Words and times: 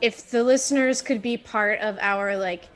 if 0.00 0.30
the 0.30 0.42
listeners 0.44 1.02
could 1.02 1.22
be 1.22 1.36
part 1.36 1.80
of 1.80 1.98
our 2.00 2.36
like 2.36 2.68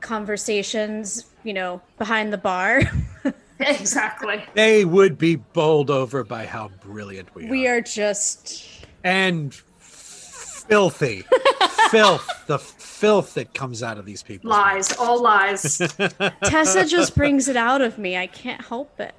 conversations, 0.00 1.26
you 1.42 1.52
know, 1.52 1.80
behind 1.98 2.32
the 2.32 2.38
bar, 2.38 2.82
Exactly. 3.60 4.44
They 4.54 4.84
would 4.84 5.16
be 5.16 5.36
bowled 5.36 5.88
over 5.90 6.24
by 6.24 6.44
how 6.44 6.70
brilliant 6.80 7.34
we 7.34 7.46
are. 7.46 7.50
we 7.50 7.68
are 7.68 7.80
just 7.80 8.68
and 9.04 9.54
filthy 9.78 11.22
filth 11.90 12.28
the 12.46 12.58
filth 12.58 13.34
that 13.34 13.54
comes 13.54 13.82
out 13.82 13.96
of 13.98 14.04
these 14.06 14.22
people 14.22 14.50
Lies. 14.50 14.92
All 14.96 15.22
lies. 15.22 15.78
Tessa 16.44 16.84
just 16.86 17.14
brings 17.14 17.48
it 17.48 17.56
out 17.56 17.80
of 17.80 17.96
me. 17.98 18.16
I 18.16 18.26
can't 18.26 18.64
help 18.64 18.98
it. 18.98 19.14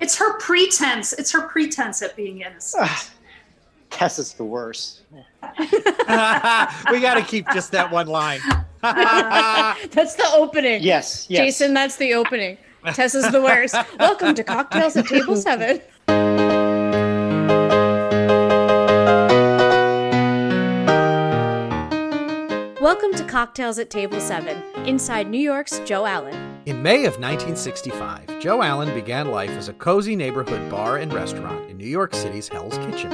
it's 0.00 0.16
her 0.16 0.38
pretense. 0.38 1.12
It's 1.12 1.32
her 1.32 1.46
pretense 1.48 2.00
at 2.02 2.16
being 2.16 2.40
innocent. 2.40 3.10
Tessa's 3.90 4.34
the 4.34 4.44
worst. 4.44 5.02
we 5.58 7.00
got 7.00 7.14
to 7.14 7.24
keep 7.26 7.46
just 7.52 7.72
that 7.72 7.90
one 7.90 8.06
line 8.08 8.40
That's 8.82 10.14
the 10.14 10.28
opening. 10.34 10.82
Yes, 10.82 11.26
yes. 11.28 11.40
Jason, 11.40 11.74
that's 11.74 11.96
the 11.96 12.14
opening. 12.14 12.58
Tessa's 12.92 13.30
the 13.32 13.42
worst. 13.42 13.74
Welcome 13.98 14.34
to 14.34 14.44
Cocktails 14.44 14.96
at 14.96 15.06
Table 15.06 15.34
7. 15.36 15.80
Welcome 22.80 23.12
to 23.14 23.24
Cocktails 23.26 23.78
at 23.80 23.90
Table 23.90 24.20
7, 24.20 24.62
inside 24.86 25.28
New 25.28 25.40
York's 25.40 25.80
Joe 25.80 26.06
Allen. 26.06 26.34
in 26.66 26.82
may 26.82 27.04
of 27.06 27.14
1965 27.18 28.40
joe 28.40 28.62
allen 28.62 28.92
began 28.94 29.30
life 29.30 29.50
as 29.50 29.68
a 29.68 29.72
cozy 29.74 30.14
neighborhood 30.16 30.68
bar 30.70 30.96
and 30.98 31.12
restaurant 31.12 31.68
in 31.70 31.76
new 31.76 31.86
york 31.86 32.12
city's 32.14 32.48
hell's 32.48 32.76
kitchen 32.78 33.10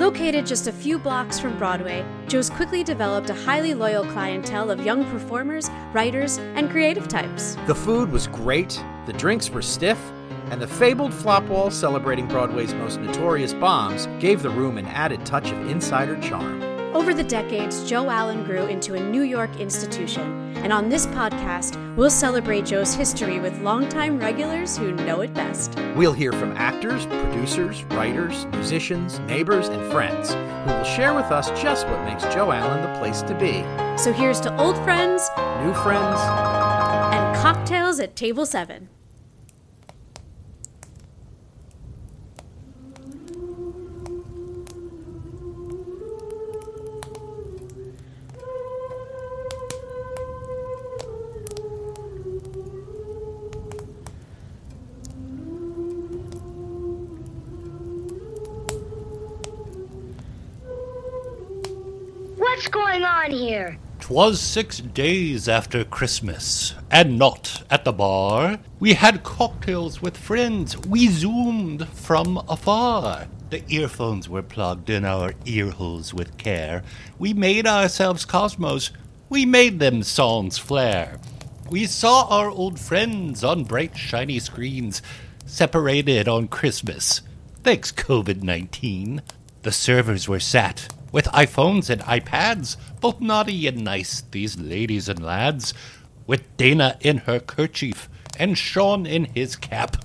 Located 0.00 0.46
just 0.46 0.66
a 0.66 0.72
few 0.72 0.98
blocks 0.98 1.38
from 1.38 1.58
Broadway, 1.58 2.06
Joe's 2.26 2.48
quickly 2.48 2.82
developed 2.82 3.28
a 3.28 3.34
highly 3.34 3.74
loyal 3.74 4.02
clientele 4.06 4.70
of 4.70 4.82
young 4.82 5.04
performers, 5.10 5.68
writers, 5.92 6.38
and 6.38 6.70
creative 6.70 7.06
types. 7.06 7.54
the 7.66 7.74
food 7.74 8.10
was 8.10 8.26
great 8.26 8.82
the 9.04 9.12
drinks 9.12 9.50
were 9.50 9.60
stiff 9.60 9.98
and 10.50 10.58
the 10.58 10.66
fabled 10.66 11.12
flop 11.12 11.44
wall 11.50 11.70
celebrating 11.70 12.26
broadway's 12.26 12.72
most 12.72 12.98
notorious 12.98 13.52
bombs 13.52 14.08
gave 14.20 14.40
the 14.40 14.48
room 14.48 14.78
an 14.78 14.86
added 14.86 15.24
touch 15.26 15.52
of 15.52 15.68
insider 15.68 16.18
charm 16.22 16.62
Over 16.92 17.14
the 17.14 17.22
decades, 17.22 17.88
Joe 17.88 18.10
Allen 18.10 18.42
grew 18.42 18.66
into 18.66 18.94
a 18.94 19.00
New 19.00 19.22
York 19.22 19.60
institution, 19.60 20.56
and 20.56 20.72
on 20.72 20.88
this 20.88 21.06
podcast, 21.06 21.76
we'll 21.94 22.10
celebrate 22.10 22.66
Joe's 22.66 22.94
history 22.94 23.38
with 23.38 23.56
longtime 23.62 24.18
regulars 24.18 24.76
who 24.76 24.90
know 24.90 25.20
it 25.20 25.32
best. 25.32 25.78
We'll 25.94 26.12
hear 26.12 26.32
from 26.32 26.50
actors, 26.56 27.06
producers, 27.06 27.84
writers, 27.84 28.44
musicians, 28.46 29.20
neighbors, 29.20 29.68
and 29.68 29.92
friends 29.92 30.32
who 30.32 30.76
will 30.76 30.82
share 30.82 31.14
with 31.14 31.26
us 31.26 31.48
just 31.62 31.86
what 31.86 32.02
makes 32.04 32.24
Joe 32.34 32.50
Allen 32.50 32.82
the 32.82 32.98
place 32.98 33.22
to 33.22 33.34
be. 33.34 33.62
So 33.96 34.12
here's 34.12 34.40
to 34.40 34.56
old 34.58 34.76
friends 34.78 35.30
New 35.62 35.74
friends, 35.74 36.18
and 37.14 37.36
cocktails 37.36 38.00
at 38.00 38.16
Table 38.16 38.46
7. 38.46 38.88
Going 62.70 63.04
on 63.04 63.30
here? 63.30 63.78
'Twas 64.00 64.40
six 64.40 64.78
days 64.78 65.48
after 65.48 65.84
Christmas, 65.84 66.74
and 66.90 67.18
not 67.18 67.62
at 67.70 67.84
the 67.84 67.92
bar. 67.92 68.58
We 68.78 68.94
had 68.94 69.22
cocktails 69.22 70.00
with 70.00 70.16
friends. 70.16 70.76
We 70.78 71.08
zoomed 71.08 71.86
from 71.88 72.42
afar. 72.48 73.26
The 73.50 73.62
earphones 73.68 74.28
were 74.28 74.42
plugged 74.42 74.88
in 74.88 75.04
our 75.04 75.34
earholes 75.44 76.14
with 76.14 76.38
care. 76.38 76.82
We 77.18 77.34
made 77.34 77.66
ourselves 77.66 78.24
cosmos. 78.24 78.90
We 79.28 79.44
made 79.44 79.78
them 79.78 80.02
songs 80.02 80.56
flare. 80.56 81.18
We 81.68 81.86
saw 81.86 82.26
our 82.28 82.50
old 82.50 82.80
friends 82.80 83.44
on 83.44 83.64
bright, 83.64 83.96
shiny 83.96 84.38
screens, 84.38 85.02
separated 85.46 86.26
on 86.26 86.48
Christmas. 86.48 87.20
Thanks, 87.62 87.92
COVID 87.92 88.42
19. 88.42 89.22
The 89.62 89.72
servers 89.72 90.26
were 90.28 90.40
sat 90.40 90.88
with 91.12 91.26
iPhones 91.26 91.90
and 91.90 92.00
iPads, 92.02 92.76
both 93.00 93.20
naughty 93.20 93.66
and 93.66 93.84
nice, 93.84 94.22
these 94.30 94.58
ladies 94.58 95.08
and 95.08 95.22
lads, 95.22 95.74
with 96.26 96.56
Dana 96.56 96.96
in 97.00 97.18
her 97.18 97.40
kerchief 97.40 98.08
and 98.38 98.56
Sean 98.56 99.06
in 99.06 99.24
his 99.26 99.56
cap, 99.56 99.96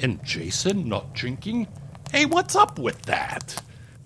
and 0.00 0.22
Jason 0.24 0.88
not 0.88 1.14
drinking. 1.14 1.66
Hey, 2.12 2.24
what's 2.24 2.54
up 2.54 2.78
with 2.78 3.02
that? 3.02 3.62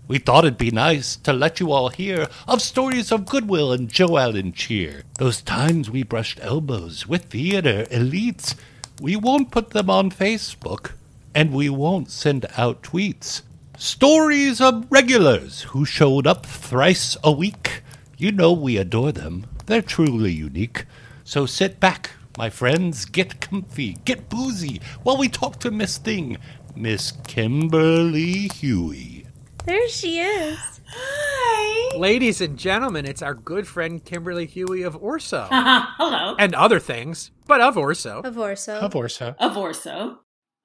We 0.06 0.18
thought 0.18 0.44
it'd 0.44 0.58
be 0.58 0.70
nice 0.70 1.16
to 1.16 1.32
let 1.32 1.60
you 1.60 1.72
all 1.72 1.88
hear 1.88 2.28
of 2.46 2.60
stories 2.60 3.10
of 3.10 3.24
goodwill 3.24 3.72
and 3.72 3.88
Joe 3.88 4.18
Allen 4.18 4.52
cheer. 4.52 5.04
Those 5.18 5.40
times 5.40 5.90
we 5.90 6.02
brushed 6.02 6.38
elbows 6.42 7.06
with 7.06 7.24
theater 7.24 7.84
elites. 7.90 8.54
We 9.00 9.16
won't 9.16 9.50
put 9.50 9.70
them 9.70 9.88
on 9.88 10.10
Facebook, 10.10 10.92
and 11.34 11.52
we 11.52 11.70
won't 11.70 12.10
send 12.10 12.44
out 12.56 12.82
tweets. 12.82 13.42
Stories 13.76 14.60
of 14.60 14.86
regulars 14.90 15.62
who 15.62 15.84
showed 15.84 16.26
up 16.26 16.46
thrice 16.46 17.16
a 17.24 17.32
week. 17.32 17.82
You 18.16 18.30
know 18.32 18.52
we 18.52 18.76
adore 18.76 19.12
them. 19.12 19.46
They're 19.66 19.82
truly 19.82 20.32
unique. 20.32 20.86
So 21.24 21.44
sit 21.46 21.80
back, 21.80 22.10
my 22.38 22.50
friends, 22.50 23.04
get 23.04 23.40
comfy, 23.40 23.94
get 24.04 24.28
boozy 24.28 24.80
while 25.02 25.16
we 25.16 25.28
talk 25.28 25.58
to 25.60 25.70
Miss 25.70 25.98
Thing, 25.98 26.36
Miss 26.76 27.12
Kimberly 27.26 28.48
Huey. 28.48 29.26
There 29.66 29.88
she 29.88 30.20
is. 30.20 30.58
Hi. 30.86 31.96
Ladies 31.98 32.40
and 32.40 32.56
gentlemen, 32.58 33.06
it's 33.06 33.22
our 33.22 33.34
good 33.34 33.66
friend 33.66 34.04
Kimberly 34.04 34.46
Huey 34.46 34.82
of 34.82 34.94
Orso. 35.02 35.48
Hello. 35.50 36.36
and 36.38 36.54
other 36.54 36.78
things, 36.78 37.32
but 37.46 37.60
of 37.60 37.76
Orso. 37.76 38.20
Of 38.22 38.38
Orso. 38.38 38.74
Of 38.78 38.94
Orso. 38.94 39.34
Of 39.40 39.56
Orso. 39.56 40.20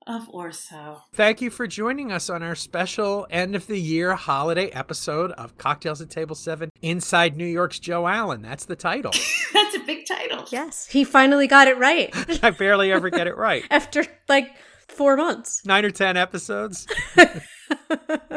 Of 0.10 0.28
Orso. 0.34 1.04
Thank 1.14 1.40
you 1.40 1.52
for 1.52 1.68
joining 1.68 2.12
us 2.12 2.32
on 2.32 2.42
our 2.42 2.56
special 2.56 3.28
end 3.30 3.56
of 3.56 3.68
the 3.68 3.80
year 3.80 4.16
holiday 4.16 4.70
episode 4.72 5.32
of 5.34 5.56
Cocktails 5.60 6.02
at 6.02 6.10
Table 6.10 6.34
7 6.36 6.72
Inside 6.82 7.38
New 7.38 7.46
York's 7.46 7.78
Joe 7.78 8.08
Allen. 8.08 8.42
That's 8.42 8.66
the 8.66 8.76
title. 8.76 9.12
That's 9.54 9.76
a 9.76 9.80
big 9.82 10.08
title. 10.08 10.46
Yes, 10.50 10.88
he 10.88 11.04
finally 11.04 11.46
got 11.46 11.68
it 11.68 11.78
right 11.78 12.12
I 12.44 12.50
barely 12.50 12.92
ever 12.92 13.12
get 13.12 13.28
it 13.28 13.38
right. 13.38 13.64
after 13.72 14.04
like 14.28 14.50
four 14.88 15.16
months. 15.16 15.64
Nine 15.64 15.86
or 15.86 15.92
10 15.92 16.18
episodes. 16.18 16.88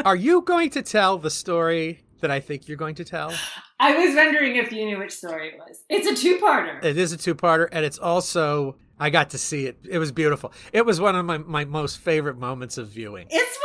Are 0.05 0.17
you 0.17 0.43
going 0.43 0.69
to 0.71 0.83
tell 0.83 1.17
the 1.17 1.31
story 1.31 2.05
that 2.21 2.31
I 2.31 2.41
think 2.41 2.69
you're 2.69 2.77
going 2.77 2.97
to 2.97 3.05
tell? 3.05 3.33
I 3.81 3.97
was 3.97 4.15
wondering 4.15 4.57
if 4.57 4.73
you 4.73 4.85
knew 4.85 4.99
which 4.99 5.13
story 5.13 5.49
it 5.49 5.55
was. 5.59 5.79
It's 5.89 6.07
a 6.07 6.15
two-parter. 6.15 6.85
It 6.85 6.99
is 6.99 7.13
a 7.13 7.17
two 7.17 7.35
parter, 7.35 7.67
and 7.73 7.83
it's 7.85 7.99
also, 7.99 8.77
I 9.03 9.11
got 9.11 9.31
to 9.31 9.39
see 9.39 9.67
it. 9.67 9.79
It 9.89 9.99
was 9.99 10.13
beautiful. 10.13 10.53
It 10.73 10.87
was 10.87 11.01
one 11.01 11.17
of 11.17 11.25
my, 11.27 11.39
my 11.39 11.65
most 11.65 11.99
favorite 11.99 12.39
moments 12.39 12.79
of 12.79 12.89
viewing. 12.89 13.27
It's 13.31 13.59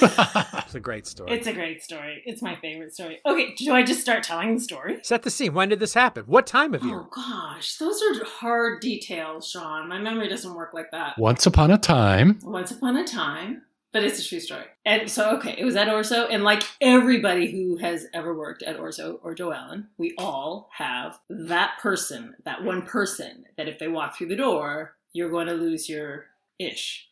my 0.00 0.08
favorite. 0.08 0.56
It's 0.70 0.74
a 0.76 0.80
great 0.80 1.06
story. 1.06 1.32
it's 1.32 1.46
a 1.48 1.52
great 1.52 1.82
story. 1.82 2.22
It's 2.26 2.42
my 2.42 2.54
favorite 2.56 2.92
story. 2.94 3.18
Okay, 3.26 3.54
do 3.56 3.72
I 3.72 3.82
just 3.82 4.00
start 4.00 4.22
telling 4.22 4.54
the 4.54 4.60
story? 4.60 4.98
Set 5.02 5.22
the 5.22 5.30
scene. 5.30 5.52
When 5.52 5.68
did 5.68 5.80
this 5.80 5.94
happen? 5.94 6.24
What 6.26 6.46
time 6.46 6.74
of 6.74 6.84
year? 6.84 7.00
Oh 7.00 7.08
gosh, 7.14 7.76
those 7.76 8.00
are 8.02 8.24
hard 8.24 8.80
details, 8.80 9.48
Sean. 9.50 9.88
My 9.88 9.98
memory 9.98 10.28
doesn't 10.28 10.54
work 10.54 10.72
like 10.74 10.90
that. 10.92 11.18
Once 11.18 11.44
upon 11.46 11.70
a 11.72 11.78
time, 11.78 12.38
Once 12.44 12.70
upon 12.70 12.96
a 12.96 13.04
time, 13.04 13.62
but 13.92 14.04
it's 14.04 14.20
a 14.20 14.24
true 14.28 14.40
story. 14.40 14.64
And 14.84 15.10
so, 15.10 15.36
okay, 15.36 15.54
it 15.58 15.64
was 15.64 15.76
at 15.76 15.88
Orso, 15.88 16.26
and 16.26 16.44
like 16.44 16.62
everybody 16.80 17.50
who 17.50 17.76
has 17.76 18.06
ever 18.14 18.34
worked 18.34 18.62
at 18.62 18.78
Orso 18.78 19.20
or 19.22 19.34
Joe 19.34 19.52
Allen, 19.52 19.88
we 19.98 20.14
all 20.16 20.70
have 20.76 21.18
that 21.28 21.78
person, 21.80 22.36
that 22.44 22.62
one 22.64 22.82
person, 22.82 23.44
that 23.56 23.68
if 23.68 23.78
they 23.78 23.88
walk 23.88 24.16
through 24.16 24.28
the 24.28 24.36
door, 24.36 24.94
you're 25.12 25.30
going 25.30 25.48
to 25.48 25.54
lose 25.54 25.88
your 25.88 26.26
ish. 26.58 27.09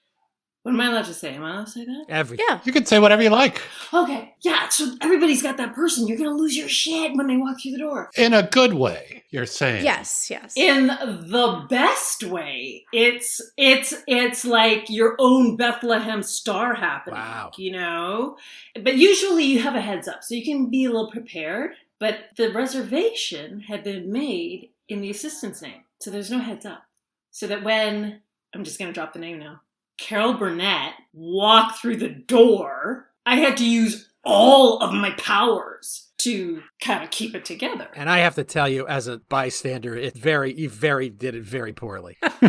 What 0.68 0.74
am 0.74 0.80
I 0.82 0.86
allowed 0.88 1.06
to 1.06 1.14
say? 1.14 1.34
Am 1.34 1.42
I 1.44 1.50
allowed 1.54 1.64
to 1.64 1.70
say 1.72 1.84
that? 1.86 2.04
Everything. 2.10 2.44
Yeah. 2.46 2.60
you 2.62 2.72
can 2.72 2.84
say 2.84 2.98
whatever 2.98 3.22
you 3.22 3.30
like 3.30 3.62
Okay, 3.94 4.34
yeah. 4.42 4.68
So 4.68 4.94
everybody's 5.00 5.42
got 5.42 5.56
that 5.56 5.74
person. 5.74 6.06
You're 6.06 6.18
going 6.18 6.28
to 6.28 6.36
lose 6.36 6.54
your 6.54 6.68
shit 6.68 7.16
when 7.16 7.26
they 7.26 7.38
walk 7.38 7.56
through 7.62 7.72
the 7.72 7.78
door. 7.78 8.10
in 8.18 8.34
a 8.34 8.42
good 8.42 8.74
way. 8.74 9.24
You're 9.30 9.46
saying 9.46 9.82
Yes, 9.84 10.28
yes. 10.30 10.52
in 10.56 10.88
the 10.88 11.66
best 11.70 12.22
way. 12.24 12.84
It's 12.92 13.40
it's 13.56 13.94
it's 14.06 14.44
like 14.44 14.90
your 14.90 15.16
own 15.18 15.56
Bethlehem 15.56 16.22
star 16.22 16.74
happening. 16.74 17.18
Wow. 17.18 17.50
You 17.56 17.72
know? 17.72 18.36
But 18.74 18.96
usually 18.96 19.44
you 19.44 19.60
have 19.62 19.74
a 19.74 19.80
heads 19.80 20.06
up, 20.06 20.22
so 20.22 20.34
you 20.34 20.44
can 20.44 20.68
be 20.68 20.84
a 20.84 20.90
little 20.90 21.10
prepared. 21.10 21.70
But 21.98 22.16
the 22.36 22.52
reservation 22.52 23.60
had 23.60 23.82
been 23.84 24.12
made 24.12 24.68
in 24.88 25.00
the 25.00 25.10
assistant's 25.10 25.62
name. 25.62 25.82
So 26.00 26.10
there's 26.10 26.30
no 26.30 26.38
heads 26.38 26.64
up. 26.66 26.84
So 27.30 27.46
that 27.46 27.64
when 27.64 28.20
I'm 28.54 28.64
just 28.64 28.78
gonna 28.78 28.92
drop 28.92 29.12
the 29.14 29.18
name 29.18 29.38
now, 29.38 29.60
Carol 29.98 30.34
Burnett 30.34 30.94
walked 31.12 31.80
through 31.80 31.96
the 31.96 32.08
door, 32.08 33.10
I 33.26 33.36
had 33.36 33.56
to 33.58 33.68
use 33.68 34.08
all 34.24 34.80
of 34.80 34.92
my 34.92 35.10
powers 35.12 36.08
to 36.18 36.62
kind 36.80 37.04
of 37.04 37.10
keep 37.10 37.34
it 37.34 37.44
together. 37.44 37.88
And 37.94 38.08
I 38.10 38.18
have 38.18 38.34
to 38.36 38.44
tell 38.44 38.68
you, 38.68 38.86
as 38.88 39.06
a 39.06 39.18
bystander, 39.18 39.94
it 39.94 40.16
very, 40.16 40.52
you 40.54 40.68
very 40.68 41.10
did 41.10 41.34
it 41.34 41.42
very 41.42 41.72
poorly. 41.72 42.16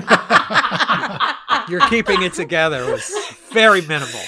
You're 1.70 1.88
keeping 1.90 2.24
it 2.24 2.34
together 2.34 2.92
was 2.92 3.12
very 3.52 3.82
minimal. 3.82 4.22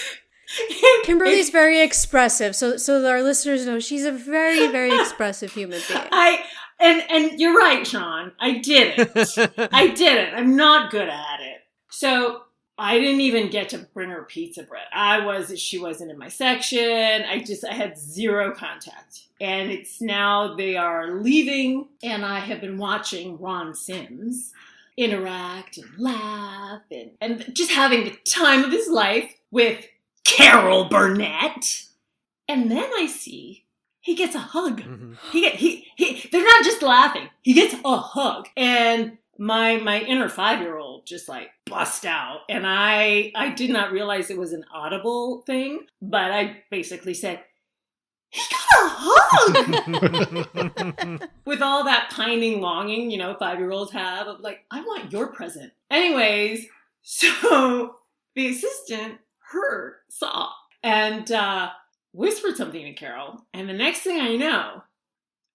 Kimberly's 1.04 1.50
very 1.50 1.82
expressive, 1.82 2.56
so 2.56 2.78
so 2.78 3.06
our 3.08 3.24
listeners 3.24 3.66
know 3.66 3.80
she's 3.80 4.06
a 4.06 4.12
very 4.12 4.68
very 4.68 4.94
expressive 5.00 5.52
human 5.54 5.80
being. 5.88 6.02
I 6.12 6.44
and 6.80 7.04
and 7.10 7.40
you're 7.40 7.58
right, 7.58 7.86
Sean. 7.88 8.34
I 8.40 8.58
didn't. 8.58 9.12
I 9.72 9.88
didn't. 9.88 10.36
I'm 10.36 10.56
not 10.56 10.92
good 10.92 11.08
at 11.08 11.40
it. 11.40 11.62
So 11.90 12.42
I 12.82 12.98
didn't 13.00 13.22
even 13.22 13.50
get 13.50 13.70
to 13.70 13.78
bring 13.94 14.10
her 14.10 14.24
pizza 14.24 14.64
bread. 14.64 14.86
I 14.92 15.24
was 15.24 15.60
she 15.60 15.78
wasn't 15.78 16.12
in 16.12 16.18
my 16.18 16.30
section. 16.30 17.24
I 17.24 17.44
just 17.46 17.64
I 17.64 17.74
had 17.74 17.98
zero 17.98 18.52
contact. 18.54 19.28
And 19.40 19.72
it's 19.72 20.02
now 20.02 20.56
they 20.56 20.76
are 20.78 21.12
leaving 21.20 21.88
and 22.04 22.26
I 22.26 22.40
have 22.40 22.60
been 22.60 22.78
watching 22.78 23.40
Ron 23.40 23.74
Sims 23.76 24.52
interact 24.98 25.78
and 25.78 25.90
laugh 25.98 26.82
and, 26.92 27.12
and 27.22 27.56
just 27.56 27.72
having 27.72 28.04
the 28.04 28.18
time 28.26 28.64
of 28.64 28.72
his 28.72 28.88
life 28.88 29.34
with 29.52 29.86
Carol 30.24 30.86
Burnett. 30.90 31.84
And 32.48 32.70
then 32.70 32.90
I 32.96 33.06
see 33.08 33.66
he 34.02 34.16
gets 34.16 34.34
a 34.36 34.40
hug. 34.40 34.82
Mhm. 34.82 35.18
He 35.32 35.42
get 35.42 35.56
he 35.56 35.88
he. 35.96 36.28
They're 36.32 36.44
not 36.44 36.64
just 36.64 36.82
laughing. 36.82 37.30
He 37.44 37.54
gets 37.54 37.76
a 37.86 37.98
hug, 37.98 38.48
and 38.58 39.18
my 39.42 39.78
my 39.78 40.00
inner 40.02 40.30
five 40.30 40.62
year 40.62 40.78
old 40.78 41.08
just 41.08 41.28
like 41.28 41.50
bust 41.66 42.06
out, 42.06 42.42
and 42.48 42.64
I 42.66 43.32
I 43.36 43.50
did 43.50 43.72
not 43.72 43.92
realize 43.92 44.30
it 44.30 44.38
was 44.38 44.54
an 44.54 44.64
audible 44.72 45.42
thing, 45.42 45.88
but 46.02 46.32
I 46.32 46.64
basically 46.70 47.16
said. 47.16 47.44
He 48.34 48.40
got 48.50 48.62
a 48.80 48.90
hug 48.98 49.68
with 51.46 51.62
all 51.62 51.84
that 51.84 52.10
pining 52.14 52.62
longing, 52.62 53.12
you 53.12 53.18
know, 53.18 53.36
five 53.38 53.60
year 53.60 53.72
olds 53.72 53.92
have 53.92 54.28
of 54.28 54.40
like, 54.40 54.64
I 54.72 54.80
want 54.80 55.12
your 55.12 55.28
present. 55.34 55.74
Anyways, 55.90 56.66
so 57.02 57.96
the 58.36 58.48
assistant 58.48 59.16
heard, 59.52 59.96
saw, 60.08 60.48
and 60.82 61.30
uh, 61.30 61.72
whispered 62.14 62.56
something 62.56 62.86
to 62.86 62.94
Carol. 62.94 63.46
And 63.54 63.68
the 63.68 63.74
next 63.74 64.00
thing 64.00 64.22
I 64.22 64.38
know, 64.38 64.84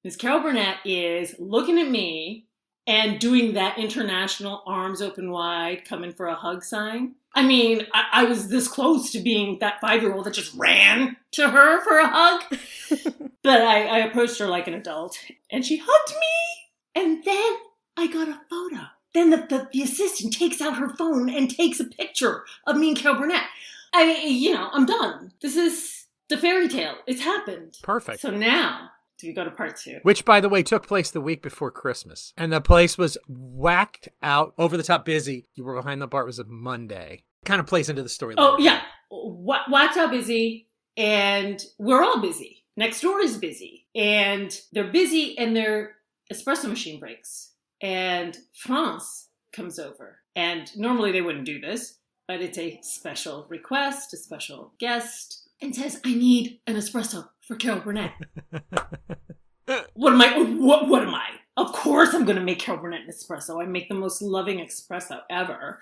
Miss 0.05 0.17
Carol 0.17 0.43
Burnett 0.43 0.77
is 0.85 1.35
looking 1.39 1.79
at 1.79 1.89
me 1.89 2.46
and 2.87 3.19
doing 3.19 3.55
that 3.55 3.79
international 3.79 4.63
arms 4.67 5.03
open 5.03 5.31
wide, 5.31 5.85
coming 5.85 6.13
for 6.13 6.27
a 6.27 6.35
hug 6.35 6.63
sign. 6.63 7.15
I 7.35 7.43
mean, 7.43 7.87
I, 7.93 8.05
I 8.13 8.25
was 8.25 8.49
this 8.49 8.69
close 8.69 9.11
to 9.13 9.21
being 9.21 9.59
that 9.59 9.81
five 9.81 10.03
year 10.03 10.15
old 10.15 10.25
that 10.25 10.35
just 10.35 10.55
ran 10.55 11.17
to 11.33 11.51
her 11.51 11.85
for 11.85 11.99
a 11.99 12.09
hug. 12.09 12.43
but 13.43 13.61
I, 13.61 13.87
I 13.87 13.99
approached 13.99 14.39
her 14.39 14.47
like 14.47 14.69
an 14.69 14.75
adult 14.75 15.19
and 15.51 15.65
she 15.65 15.83
hugged 15.85 16.15
me. 16.15 17.03
And 17.03 17.25
then 17.25 17.57
I 17.97 18.07
got 18.07 18.29
a 18.29 18.41
photo. 18.49 18.87
Then 19.13 19.31
the, 19.31 19.37
the, 19.49 19.69
the 19.73 19.83
assistant 19.83 20.33
takes 20.33 20.61
out 20.61 20.77
her 20.77 20.89
phone 20.97 21.29
and 21.29 21.51
takes 21.51 21.81
a 21.81 21.85
picture 21.85 22.45
of 22.67 22.77
me 22.77 22.91
and 22.91 22.99
Carol 22.99 23.19
Burnett. 23.19 23.45
I 23.93 24.25
you 24.27 24.53
know, 24.53 24.69
I'm 24.73 24.87
done. 24.87 25.33
This 25.41 25.57
is 25.57 26.05
the 26.29 26.37
fairy 26.37 26.69
tale. 26.69 26.97
It's 27.07 27.23
happened. 27.23 27.79
Perfect. 27.83 28.21
So 28.21 28.31
now, 28.31 28.91
do 29.19 29.27
we 29.29 29.33
go 29.33 29.45
to 29.45 29.51
part 29.51 29.77
two? 29.77 29.99
Which, 30.03 30.25
by 30.25 30.41
the 30.41 30.49
way, 30.49 30.63
took 30.63 30.87
place 30.87 31.11
the 31.11 31.21
week 31.21 31.43
before 31.43 31.71
Christmas. 31.71 32.33
And 32.37 32.53
the 32.53 32.61
place 32.61 32.99
was 32.99 33.17
whacked 33.29 34.09
out, 34.23 34.53
over 34.59 34.77
the 34.77 34.83
top 34.83 35.05
busy. 35.05 35.47
You 35.55 35.65
were 35.65 35.75
behind 35.77 36.03
the 36.03 36.07
bar. 36.07 36.23
It 36.23 36.27
was 36.27 36.39
a 36.39 36.45
Monday. 36.45 37.23
Kind 37.45 37.61
of 37.61 37.67
plays 37.67 37.89
into 37.89 38.03
the 38.03 38.09
story. 38.09 38.35
Oh 38.37 38.53
later. 38.53 38.63
yeah, 38.65 38.83
Wa- 39.11 39.65
Wat's 39.71 39.97
out 39.97 40.11
busy, 40.11 40.69
and 40.97 41.63
we're 41.79 42.03
all 42.05 42.21
busy. 42.21 42.65
Next 42.77 43.01
door 43.01 43.21
is 43.21 43.39
busy, 43.39 43.87
and 43.95 44.55
they're 44.73 44.91
busy, 44.91 45.39
and 45.39 45.57
their 45.57 45.95
espresso 46.33 46.69
machine 46.69 46.99
breaks, 47.01 47.53
and 47.81 48.37
France 48.55 49.29
comes 49.53 49.79
over. 49.79 50.19
And 50.35 50.71
normally 50.77 51.13
they 51.13 51.23
wouldn't 51.23 51.47
do 51.47 51.61
this, 51.61 51.99
but 52.29 52.43
it's 52.43 52.59
a 52.59 52.79
special 52.83 53.47
request, 53.49 54.13
a 54.13 54.17
special 54.19 54.75
guest, 54.79 55.49
and 55.63 55.75
says, 55.75 56.01
"I 56.05 56.13
need 56.15 56.61
an 56.67 56.75
espresso 56.77 57.29
for 57.47 57.57
Carol 57.57 57.81
Burnett." 57.81 58.13
what 59.95 60.13
am 60.13 60.21
I? 60.21 60.39
What, 60.59 60.89
what 60.89 61.03
am 61.03 61.15
I? 61.15 61.29
Of 61.57 61.73
course, 61.73 62.13
I'm 62.13 62.25
going 62.25 62.37
to 62.37 62.45
make 62.45 62.59
Carol 62.59 62.81
Burnett 62.81 63.03
an 63.03 63.09
espresso. 63.09 63.63
I 63.63 63.67
make 63.67 63.89
the 63.89 63.95
most 63.95 64.21
loving 64.21 64.59
espresso 64.59 65.21
ever. 65.31 65.81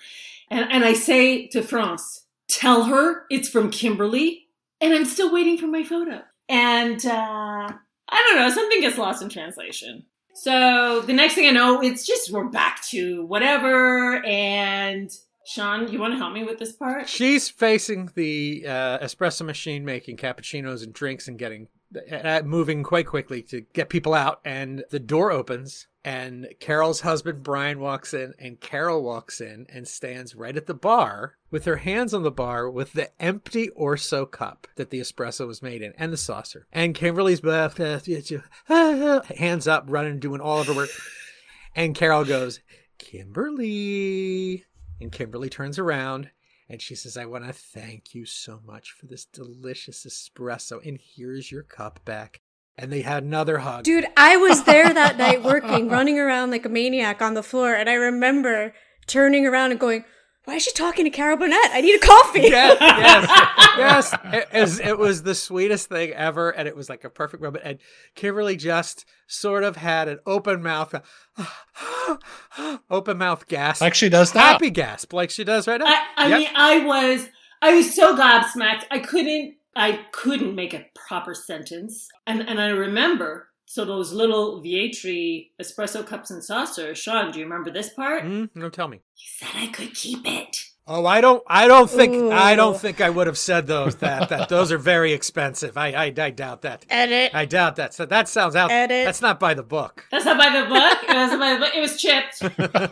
And, 0.49 0.71
and 0.71 0.85
I 0.85 0.93
say 0.93 1.49
to 1.49 1.63
France, 1.63 2.27
tell 2.49 2.85
her 2.85 3.25
it's 3.29 3.49
from 3.49 3.71
Kimberly, 3.71 4.47
and 4.81 4.95
I'm 4.95 5.05
still 5.05 5.33
waiting 5.33 5.59
for 5.59 5.67
my 5.67 5.83
photo. 5.83 6.23
And 6.49 7.05
uh, 7.05 7.73
I 8.09 8.27
don't 8.29 8.37
know, 8.37 8.51
something 8.51 8.81
gets 8.81 8.99
lost 8.99 9.23
in 9.23 9.29
translation. 9.29 10.05
So 10.35 11.01
the 11.01 11.13
next 11.13 11.35
thing 11.35 11.49
I 11.49 11.51
know, 11.51 11.83
it's 11.83 12.07
just 12.07 12.31
we're 12.31 12.45
back 12.45 12.83
to 12.87 13.25
whatever. 13.27 14.25
And 14.25 15.11
Sean, 15.47 15.93
you 15.93 15.99
want 15.99 16.15
to 16.15 16.19
help 16.19 16.33
me 16.33 16.43
with 16.43 16.59
this 16.59 16.73
part? 16.73 17.09
She's 17.09 17.49
facing 17.51 18.11
the 18.15 18.65
uh, 18.67 18.99
espresso 18.99 19.45
machine, 19.45 19.85
making 19.85 20.17
cappuccinos 20.17 20.83
and 20.83 20.93
drinks, 20.93 21.29
and 21.29 21.39
getting 21.39 21.69
uh, 22.11 22.43
moving 22.45 22.83
quite 22.83 23.07
quickly 23.07 23.43
to 23.43 23.63
get 23.73 23.89
people 23.89 24.15
out. 24.15 24.41
And 24.45 24.85
the 24.91 24.99
door 24.99 25.31
opens, 25.31 25.87
and 26.05 26.49
Carol's 26.61 27.03
husband 27.03 27.43
Brian 27.43 27.79
walks 27.79 28.15
in, 28.15 28.33
and 28.39 28.61
Carol 28.61 29.03
walks 29.03 29.41
in 29.41 29.67
and 29.69 29.87
stands 29.87 30.35
right 30.35 30.57
at 30.57 30.67
the 30.67 30.75
bar 30.75 31.37
with 31.51 31.67
her 31.67 31.77
hands 31.77 32.15
on 32.15 32.23
the 32.23 32.31
bar 32.31 32.71
with 32.71 32.95
the 32.95 33.11
empty 33.23 33.69
Orso 33.71 34.27
cup 34.27 34.67
that 34.77 34.91
the 34.91 35.01
espresso 35.01 35.47
was 35.47 35.63
made 35.63 35.83
in, 35.83 35.93
and 35.99 36.13
the 36.13 36.17
saucer. 36.17 36.67
And 36.73 36.95
Kimberly's 36.95 37.45
uh, 37.45 38.01
hands 39.37 39.69
up, 39.69 39.85
running, 39.89 40.19
doing 40.21 40.41
all 40.41 40.61
of 40.61 40.67
her 40.69 40.75
work. 40.75 40.91
And 41.77 41.95
Carol 41.95 42.25
goes, 42.25 42.61
Kimberly. 42.99 44.65
And 45.05 45.13
Kimberly 45.13 45.51
turns 45.51 45.79
around 45.79 46.31
and 46.67 46.81
she 46.81 46.95
says, 46.95 47.19
I 47.19 47.27
want 47.27 47.45
to 47.45 47.53
thank 47.53 48.15
you 48.15 48.25
so 48.25 48.61
much 48.65 48.91
for 48.93 49.05
this 49.05 49.27
delicious 49.27 50.07
espresso. 50.07 50.81
And 50.83 50.99
here's 50.99 51.53
your 51.53 51.63
cup 51.63 52.03
back. 52.07 52.41
And 52.79 52.91
they 52.91 53.03
had 53.03 53.23
another 53.23 53.59
hug. 53.59 53.85
Dude, 53.85 54.07
I 54.17 54.39
was 54.39 54.65
there 54.65 54.95
that 54.95 55.19
night 55.19 55.43
working, 55.43 55.89
running 55.91 56.19
around 56.19 56.53
like 56.53 56.65
a 56.65 56.71
maniac 56.71 57.21
on 57.21 57.35
the 57.35 57.43
floor, 57.43 57.75
and 57.75 57.91
I 57.91 57.93
remember 57.93 58.73
turning 59.07 59.47
around 59.47 59.73
and 59.73 59.79
going, 59.79 60.07
"Why 60.45 60.55
is 60.57 60.63
she 60.65 60.73
talking 60.73 61.05
to 61.05 61.11
Carol 61.11 61.37
Burnett? 61.37 61.71
I 61.73 61.81
need 61.81 61.95
a 61.95 61.99
coffee." 62.07 62.41
yes, 62.43 62.77
yes, 62.81 63.29
yes. 63.79 64.13
It, 64.33 64.49
it 64.53 64.61
was, 64.61 64.81
it 64.81 64.99
was 64.99 65.23
the 65.23 65.35
sweetest 65.35 65.89
thing 65.89 66.11
ever, 66.13 66.51
and 66.51 66.69
it 66.69 66.77
was 66.77 66.89
like 66.89 67.05
a 67.05 67.11
perfect 67.11 67.43
moment. 67.43 67.65
And 67.65 67.79
Kimberly 68.15 68.57
just 68.57 69.05
sort 69.27 69.65
of 69.65 69.77
had 69.77 70.09
an 70.09 70.19
open 70.27 70.63
mouth, 70.63 70.95
open 72.91 73.19
mouth 73.19 73.47
gasp, 73.47 73.81
Like 73.81 73.95
she 73.95 74.09
does 74.09 74.35
now. 74.35 74.41
happy 74.43 74.71
gasp, 74.71 75.13
like 75.13 75.31
she 75.31 75.45
does 75.45 75.67
right 75.67 75.81
now. 75.81 75.87
I, 75.87 76.05
I 76.17 76.29
Yep. 76.29 76.39
mean, 76.39 76.49
I 76.55 76.79
was, 76.85 77.29
I 77.63 77.75
was 77.75 77.95
so 77.95 78.17
gobsmacked. 78.17 78.85
I 78.91 78.99
couldn't, 78.99 79.57
I 79.77 80.05
couldn't 80.13 80.55
make 80.55 80.75
a 80.75 80.87
proper 80.95 81.35
sentence. 81.35 82.09
And 82.27 82.41
and 82.49 82.61
I 82.61 82.69
remember, 82.69 83.49
so 83.67 83.85
those 83.85 84.13
little 84.13 84.61
Vietri 84.63 85.51
espresso 85.61 86.07
cups 86.07 86.31
and 86.31 86.43
saucers. 86.43 86.99
Sean, 86.99 87.33
do 87.33 87.39
you 87.39 87.45
remember 87.45 87.71
this 87.71 87.91
part? 87.91 88.25
Mm, 88.25 88.51
no, 88.55 88.69
tell 88.69 88.89
me. 88.89 88.99
You 89.17 89.27
said 89.39 89.51
I 89.55 89.67
could 89.69 89.95
keep 89.95 90.27
it. 90.27 90.59
Oh, 90.87 91.07
I 91.07 91.23
don't. 91.23 91.43
I 91.47 91.67
don't 91.67 91.89
think. 91.89 92.31
I 92.31 92.55
don't 92.55 92.79
think 92.79 93.01
I 93.01 93.09
would 93.09 93.27
have 93.27 93.39
said 93.39 93.67
those. 93.67 93.97
That 93.97 94.29
that 94.29 94.51
those 94.51 94.71
are 94.71 94.77
very 94.77 95.15
expensive. 95.15 95.79
I 95.79 95.93
I, 95.93 96.05
I 96.17 96.31
doubt 96.31 96.61
that. 96.63 96.85
Edit. 96.91 97.35
I 97.35 97.47
doubt 97.47 97.77
that. 97.77 97.95
So 97.95 98.05
that 98.05 98.29
sounds 98.29 98.55
out. 98.55 98.71
Edit. 98.71 99.07
That's 99.07 99.23
not 99.23 99.41
by 99.41 99.55
the 99.55 99.63
book. 99.63 100.07
That's 100.11 100.27
not 100.27 100.37
by 100.37 100.51
the 100.51 100.69
book. 100.69 100.99
It 101.09 101.17
was 101.17 101.39
by 101.39 101.55
the 101.55 101.59
book. 101.59 101.75
It 101.75 101.81
was 101.81 102.01
chipped. 102.01 102.43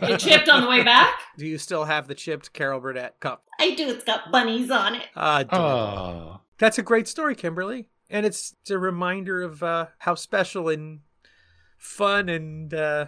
It 0.13 0.19
chipped 0.19 0.49
on 0.49 0.63
the 0.63 0.69
way 0.69 0.83
back. 0.83 1.19
Do 1.37 1.45
you 1.45 1.57
still 1.59 1.85
have 1.85 2.07
the 2.07 2.15
chipped 2.15 2.51
Carol 2.53 2.79
Burnett 2.79 3.19
cup? 3.19 3.45
I 3.59 3.75
do. 3.75 3.89
It's 3.89 4.03
got 4.03 4.31
bunnies 4.31 4.71
on 4.71 4.95
it. 4.95 5.05
Ah. 5.15 5.45
Oh. 5.51 6.39
That's 6.57 6.77
a 6.77 6.83
great 6.83 7.07
story, 7.07 7.35
Kimberly, 7.35 7.87
and 8.13 8.27
it's, 8.27 8.55
it's 8.61 8.69
a 8.69 8.77
reminder 8.77 9.41
of 9.41 9.63
uh, 9.63 9.87
how 9.97 10.13
special 10.13 10.69
and 10.69 10.99
fun 11.79 12.29
and 12.29 12.73
uh, 12.73 13.07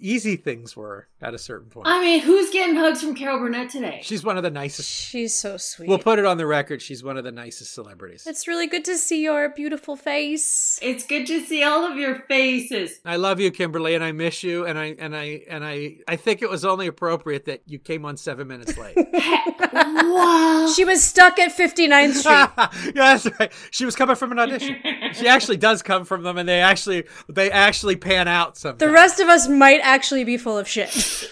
easy 0.00 0.36
things 0.36 0.76
were 0.76 1.08
at 1.20 1.34
a 1.34 1.38
certain 1.38 1.68
point. 1.70 1.86
I 1.88 2.00
mean, 2.00 2.20
who's 2.20 2.50
getting 2.50 2.76
hugs 2.76 3.00
from 3.02 3.14
Carol 3.14 3.38
Burnett 3.38 3.70
today? 3.70 4.00
She's 4.02 4.22
one 4.24 4.36
of 4.36 4.42
the 4.42 4.50
nicest. 4.50 4.90
She's 4.90 5.34
so 5.34 5.56
sweet. 5.56 5.88
We'll 5.88 5.98
put 5.98 6.18
it 6.18 6.24
on 6.24 6.36
the 6.36 6.46
record. 6.46 6.82
She's 6.82 7.02
one 7.02 7.16
of 7.16 7.24
the 7.24 7.32
nicest 7.32 7.72
celebrities. 7.74 8.26
it's 8.26 8.46
really 8.46 8.66
good 8.66 8.84
to 8.86 8.96
see 8.96 9.22
your 9.22 9.48
beautiful 9.50 9.96
face. 9.96 10.78
It's 10.82 11.06
good 11.06 11.26
to 11.26 11.40
see 11.44 11.62
all 11.62 11.84
of 11.84 11.96
your 11.96 12.16
faces. 12.28 13.00
I 13.04 13.16
love 13.16 13.40
you, 13.40 13.50
Kimberly, 13.50 13.94
and 13.94 14.04
I 14.04 14.12
miss 14.12 14.42
you. 14.42 14.66
And 14.66 14.78
I 14.78 14.94
and 14.98 15.16
I 15.16 15.42
and 15.48 15.64
I 15.64 15.96
I 16.06 16.16
think 16.16 16.42
it 16.42 16.50
was 16.50 16.64
only 16.64 16.86
appropriate 16.86 17.44
that 17.46 17.62
you 17.66 17.78
came 17.78 18.04
on 18.04 18.16
seven 18.16 18.46
minutes 18.48 18.76
late. 18.78 18.96
wow. 19.72 20.72
She 20.74 20.84
was 20.84 21.02
stuck 21.02 21.38
at 21.38 21.56
59th 21.56 22.12
Street. 22.14 22.94
yeah, 22.94 23.16
that's 23.16 23.28
right. 23.38 23.52
She 23.70 23.84
was 23.84 23.96
coming 23.96 24.16
from 24.16 24.32
an 24.32 24.38
audition. 24.38 24.76
She 25.14 25.28
actually 25.28 25.56
does 25.56 25.82
come 25.82 26.04
from 26.04 26.22
them, 26.22 26.38
and 26.38 26.48
they 26.48 26.60
actually 26.60 27.04
they 27.28 27.50
actually 27.50 27.96
pan 27.96 28.28
out 28.28 28.56
sometimes. 28.56 28.80
The 28.80 28.90
rest 28.90 29.20
of 29.20 29.28
us 29.28 29.48
might 29.48 29.80
actually 29.82 30.24
be 30.24 30.36
full 30.36 30.58
of 30.58 30.68
shit. 30.68 31.30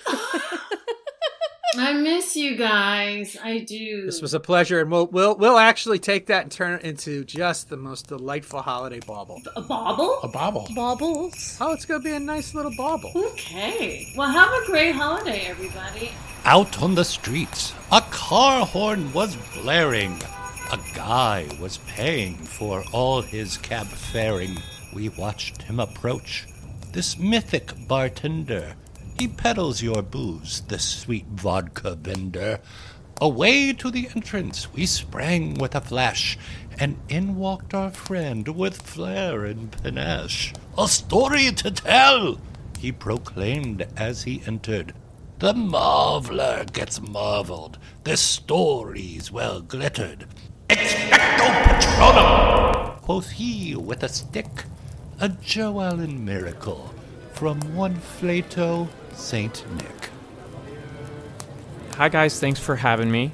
I 1.77 1.93
miss 1.93 2.37
you 2.37 2.55
guys. 2.57 3.37
I 3.43 3.59
do. 3.59 4.07
This 4.07 4.23
was 4.23 4.33
a 4.33 4.39
pleasure, 4.41 4.81
and 4.81 4.91
we'll 4.91 5.07
we'll 5.09 5.37
we'll 5.37 5.59
actually 5.59 5.99
take 5.99 6.27
that 6.27 6.43
and 6.45 6.53
turn 6.53 6.75
it 6.75 6.83
into 6.83 7.25
just 7.25 7.69
the 7.69 7.77
most 7.77 8.07
delightful 8.09 8.63
holiday 8.63 9.01
bauble. 9.01 9.43
a 9.57 9.61
bauble. 9.61 10.21
A 10.23 10.29
bobble. 10.29 10.69
Baubles. 10.75 11.59
Oh, 11.61 11.73
it's 11.73 11.85
gonna 11.85 12.03
be 12.03 12.13
a 12.13 12.21
nice 12.21 12.55
little 12.55 12.73
bauble. 12.77 13.11
Okay. 13.17 14.13
Well, 14.17 14.31
have 14.31 14.51
a 14.53 14.67
great 14.67 14.95
holiday, 14.95 15.47
everybody. 15.47 16.13
Out 16.45 16.81
on 16.81 16.95
the 16.95 17.05
streets, 17.05 17.75
a 17.91 18.03
car 18.03 18.65
horn 18.65 19.13
was 19.13 19.37
blaring. 19.55 20.17
A 20.73 20.79
guy 20.95 21.47
was 21.61 21.79
paying 21.87 22.37
for 22.37 22.83
all 22.93 23.21
his 23.21 23.59
cab 23.59 23.87
faring. 23.87 24.57
We 24.93 25.09
watched 25.11 25.63
him 25.63 25.79
approach. 25.79 26.47
This 26.93 27.19
mythic 27.19 27.73
bartender. 27.87 28.75
He 29.19 29.29
peddles 29.29 29.83
your 29.83 30.03
booze, 30.03 30.63
this 30.63 30.85
sweet 30.85 31.27
vodka 31.27 31.95
vendor. 31.95 32.61
Away 33.21 33.73
to 33.75 33.91
the 33.91 34.09
entrance 34.17 34.73
we 34.73 34.87
sprang 34.87 35.55
with 35.55 35.77
a 35.77 35.81
flash, 35.81 36.37
and 36.81 36.97
in 37.09 37.37
walked 37.37 37.75
our 37.75 37.91
friend 37.91 38.49
with 38.49 38.83
flair 38.83 39.45
and 39.45 39.71
panache. 39.71 40.53
A 40.77 40.89
story 40.89 41.53
to 41.53 41.71
tell, 41.71 42.41
he 42.79 42.91
proclaimed 42.91 43.87
as 43.97 44.25
he 44.25 44.43
entered. 44.47 44.95
The 45.39 45.53
marveler 45.53 46.73
gets 46.73 47.01
marveled. 47.01 47.79
This 48.03 48.21
story's 48.21 49.31
well 49.31 49.61
glittered. 49.61 50.27
Expecto 51.25 51.49
Patronum! 51.65 53.01
Quoth 53.01 53.31
he 53.31 53.75
with 53.77 54.03
a 54.03 54.09
stick. 54.09 54.65
A 55.21 55.29
Joe 55.31 55.81
Allen 55.81 56.25
miracle 56.25 56.93
from 57.33 57.61
one 57.75 57.95
Flato 57.95 58.89
Saint 59.13 59.65
Nick. 59.77 60.11
Hi, 61.97 62.09
guys. 62.09 62.39
Thanks 62.39 62.61
for 62.61 62.77
having 62.77 63.11
me. 63.11 63.33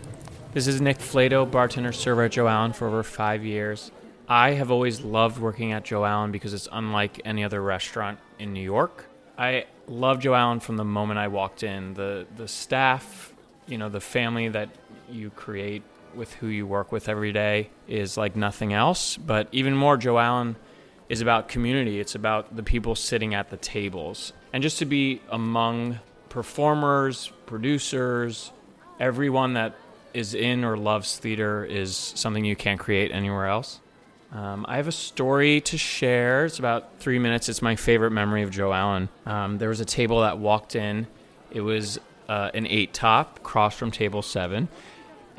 This 0.53 0.67
is 0.67 0.81
Nick 0.81 0.99
Flato, 0.99 1.51
bartender 1.51 1.93
server 1.93 2.25
at 2.25 2.33
Joe 2.33 2.47
Allen 2.47 2.73
for 2.73 2.87
over 2.87 3.03
five 3.03 3.45
years. 3.45 3.91
I 4.29 4.53
have 4.53 4.71
always 4.71 5.01
loved 5.01 5.39
working 5.39 5.73
at 5.73 5.85
Joe 5.85 6.05
Allen 6.05 6.31
because 6.31 6.55
it's 6.55 6.69
unlike 6.71 7.21
any 7.25 7.43
other 7.43 7.61
restaurant 7.61 8.21
in 8.39 8.53
New 8.53 8.63
York. 8.63 9.07
I 9.37 9.65
love 9.89 10.21
Joe 10.21 10.35
Allen 10.35 10.61
from 10.61 10.77
the 10.77 10.85
moment 10.85 11.19
I 11.19 11.29
walked 11.29 11.63
in. 11.65 11.95
The 11.95 12.27
the 12.37 12.47
staff, 12.47 13.33
you 13.67 13.79
know, 13.79 13.89
the 13.89 14.01
family 14.01 14.49
that 14.49 14.69
you 15.11 15.31
create 15.31 15.83
with 16.15 16.35
who 16.35 16.47
you 16.47 16.67
work 16.67 16.93
with 16.93 17.09
every 17.09 17.33
day 17.33 17.71
is 17.89 18.17
like 18.17 18.37
nothing 18.37 18.73
else. 18.73 19.17
But 19.17 19.49
even 19.53 19.75
more, 19.75 19.97
Joe 19.97 20.19
Allen 20.19 20.57
is 21.09 21.21
about 21.21 21.49
community. 21.49 22.01
It's 22.01 22.15
about 22.15 22.55
the 22.55 22.63
people 22.63 22.95
sitting 22.95 23.35
at 23.35 23.51
the 23.51 23.57
tables. 23.57 24.33
And 24.53 24.63
just 24.63 24.79
to 24.79 24.85
be 24.85 25.21
among 25.31 25.99
performers, 26.29 27.33
producers, 27.47 28.53
everyone 28.99 29.55
that 29.55 29.75
is 30.15 30.35
in 30.35 30.65
or 30.65 30.77
loves 30.77 31.19
theater 31.19 31.65
is 31.65 31.97
something 31.97 32.45
you 32.45 32.57
can't 32.57 32.81
create 32.81 33.13
anywhere 33.13 33.47
else. 33.47 33.81
Um, 34.33 34.65
I 34.69 34.77
have 34.77 34.87
a 34.87 34.93
story 34.93 35.61
to 35.63 35.77
share. 35.77 36.45
It's 36.45 36.61
about 36.61 37.01
three 37.01 37.19
minutes. 37.19 37.49
It's 37.49 37.63
my 37.63 37.75
favorite 37.75 38.13
memory 38.13 38.43
of 38.43 38.51
Joe 38.51 38.73
Allen. 38.73 39.09
Um, 39.27 39.59
there 39.59 39.69
was 39.69 39.81
a 39.81 39.85
table 39.85 40.21
that 40.21 40.39
walked 40.39 40.77
in. 40.77 41.09
It 41.51 41.63
was 41.63 41.99
uh, 42.29 42.51
an 42.55 42.67
eight 42.69 42.95
top 42.95 43.39
across 43.39 43.77
from 43.77 43.91
table 43.91 44.23
seven. 44.23 44.69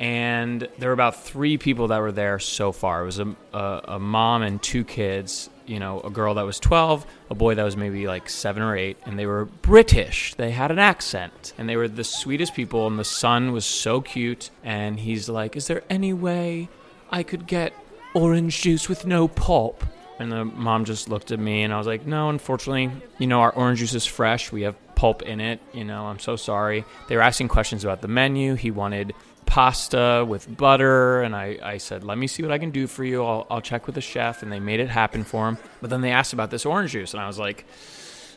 And 0.02 0.66
there 0.78 0.88
were 0.88 0.94
about 0.94 1.22
three 1.22 1.58
people 1.58 1.86
that 1.88 2.00
were 2.00 2.10
there 2.10 2.40
so 2.40 2.72
far. 2.72 3.02
It 3.02 3.04
was 3.04 3.20
a, 3.20 3.36
a, 3.54 3.80
a 3.84 3.98
mom 4.00 4.42
and 4.42 4.60
two 4.60 4.82
kids, 4.82 5.48
you 5.64 5.78
know, 5.78 6.00
a 6.00 6.10
girl 6.10 6.34
that 6.34 6.42
was 6.42 6.58
12, 6.58 7.06
a 7.30 7.36
boy 7.36 7.54
that 7.54 7.62
was 7.62 7.76
maybe 7.76 8.08
like 8.08 8.28
seven 8.28 8.64
or 8.64 8.76
eight, 8.76 8.96
and 9.06 9.16
they 9.16 9.26
were 9.26 9.44
British. 9.44 10.34
They 10.34 10.50
had 10.50 10.72
an 10.72 10.80
accent, 10.80 11.52
and 11.56 11.68
they 11.68 11.76
were 11.76 11.86
the 11.86 12.02
sweetest 12.02 12.52
people. 12.52 12.88
And 12.88 12.98
the 12.98 13.04
son 13.04 13.52
was 13.52 13.64
so 13.64 14.00
cute. 14.00 14.50
And 14.64 14.98
he's 14.98 15.28
like, 15.28 15.54
Is 15.54 15.68
there 15.68 15.84
any 15.88 16.12
way 16.12 16.68
I 17.12 17.22
could 17.22 17.46
get 17.46 17.72
orange 18.12 18.60
juice 18.60 18.88
with 18.88 19.06
no 19.06 19.28
pulp? 19.28 19.84
And 20.18 20.32
the 20.32 20.44
mom 20.44 20.84
just 20.84 21.08
looked 21.10 21.30
at 21.30 21.38
me, 21.38 21.62
and 21.62 21.72
I 21.72 21.78
was 21.78 21.86
like, 21.86 22.04
No, 22.08 22.28
unfortunately, 22.28 22.90
you 23.18 23.28
know, 23.28 23.40
our 23.40 23.52
orange 23.52 23.78
juice 23.78 23.94
is 23.94 24.04
fresh. 24.04 24.50
We 24.50 24.62
have 24.62 24.74
pulp 24.96 25.22
in 25.22 25.40
it. 25.40 25.60
You 25.72 25.84
know, 25.84 26.06
I'm 26.06 26.18
so 26.18 26.34
sorry. 26.34 26.84
They 27.06 27.14
were 27.14 27.22
asking 27.22 27.48
questions 27.48 27.84
about 27.84 28.00
the 28.02 28.08
menu. 28.08 28.56
He 28.56 28.72
wanted 28.72 29.14
pasta 29.52 30.24
with 30.26 30.56
butter 30.56 31.20
and 31.20 31.36
I, 31.36 31.58
I 31.62 31.76
said 31.76 32.04
let 32.04 32.16
me 32.16 32.26
see 32.26 32.42
what 32.42 32.50
i 32.50 32.56
can 32.56 32.70
do 32.70 32.86
for 32.86 33.04
you. 33.04 33.22
I'll, 33.22 33.46
I'll 33.50 33.60
check 33.60 33.84
with 33.84 33.94
the 33.94 34.00
chef 34.00 34.42
and 34.42 34.50
they 34.50 34.60
made 34.60 34.80
it 34.80 34.88
happen 34.88 35.24
for 35.24 35.46
him. 35.46 35.58
But 35.82 35.90
then 35.90 36.00
they 36.00 36.10
asked 36.10 36.32
about 36.32 36.50
this 36.50 36.64
orange 36.64 36.92
juice 36.92 37.12
and 37.12 37.22
i 37.22 37.26
was 37.26 37.38
like 37.38 37.66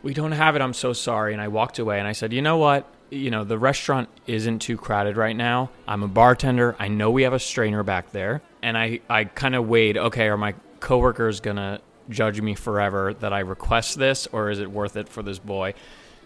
we 0.03 0.13
don't 0.13 0.33
have 0.33 0.57
it. 0.57 0.61
I'm 0.61 0.73
so 0.73 0.91
sorry. 0.91 1.31
And 1.31 1.41
i 1.41 1.47
walked 1.47 1.79
away 1.79 1.99
and 1.99 2.07
i 2.07 2.11
said 2.11 2.33
you 2.33 2.41
know 2.41 2.57
what? 2.57 2.85
You 3.11 3.31
know 3.31 3.45
the 3.45 3.57
restaurant 3.57 4.09
isn't 4.27 4.59
too 4.59 4.75
crowded 4.75 5.15
right 5.15 5.37
now. 5.37 5.69
I'm 5.87 6.03
a 6.03 6.09
bartender. 6.09 6.75
I 6.79 6.89
know 6.89 7.11
we 7.11 7.23
have 7.23 7.31
a 7.31 7.39
strainer 7.39 7.81
back 7.81 8.11
there. 8.11 8.41
And 8.61 8.77
i, 8.77 8.99
I 9.09 9.23
kind 9.23 9.55
of 9.55 9.69
weighed 9.69 9.95
okay 9.95 10.27
are 10.27 10.35
my 10.35 10.53
coworkers 10.81 11.39
gonna 11.39 11.79
judge 12.09 12.41
me 12.41 12.55
forever 12.55 13.13
that 13.13 13.31
i 13.31 13.39
request 13.39 13.97
this 13.97 14.27
or 14.33 14.49
is 14.49 14.59
it 14.59 14.69
worth 14.69 14.97
it 14.97 15.07
for 15.07 15.23
this 15.23 15.39
boy? 15.39 15.75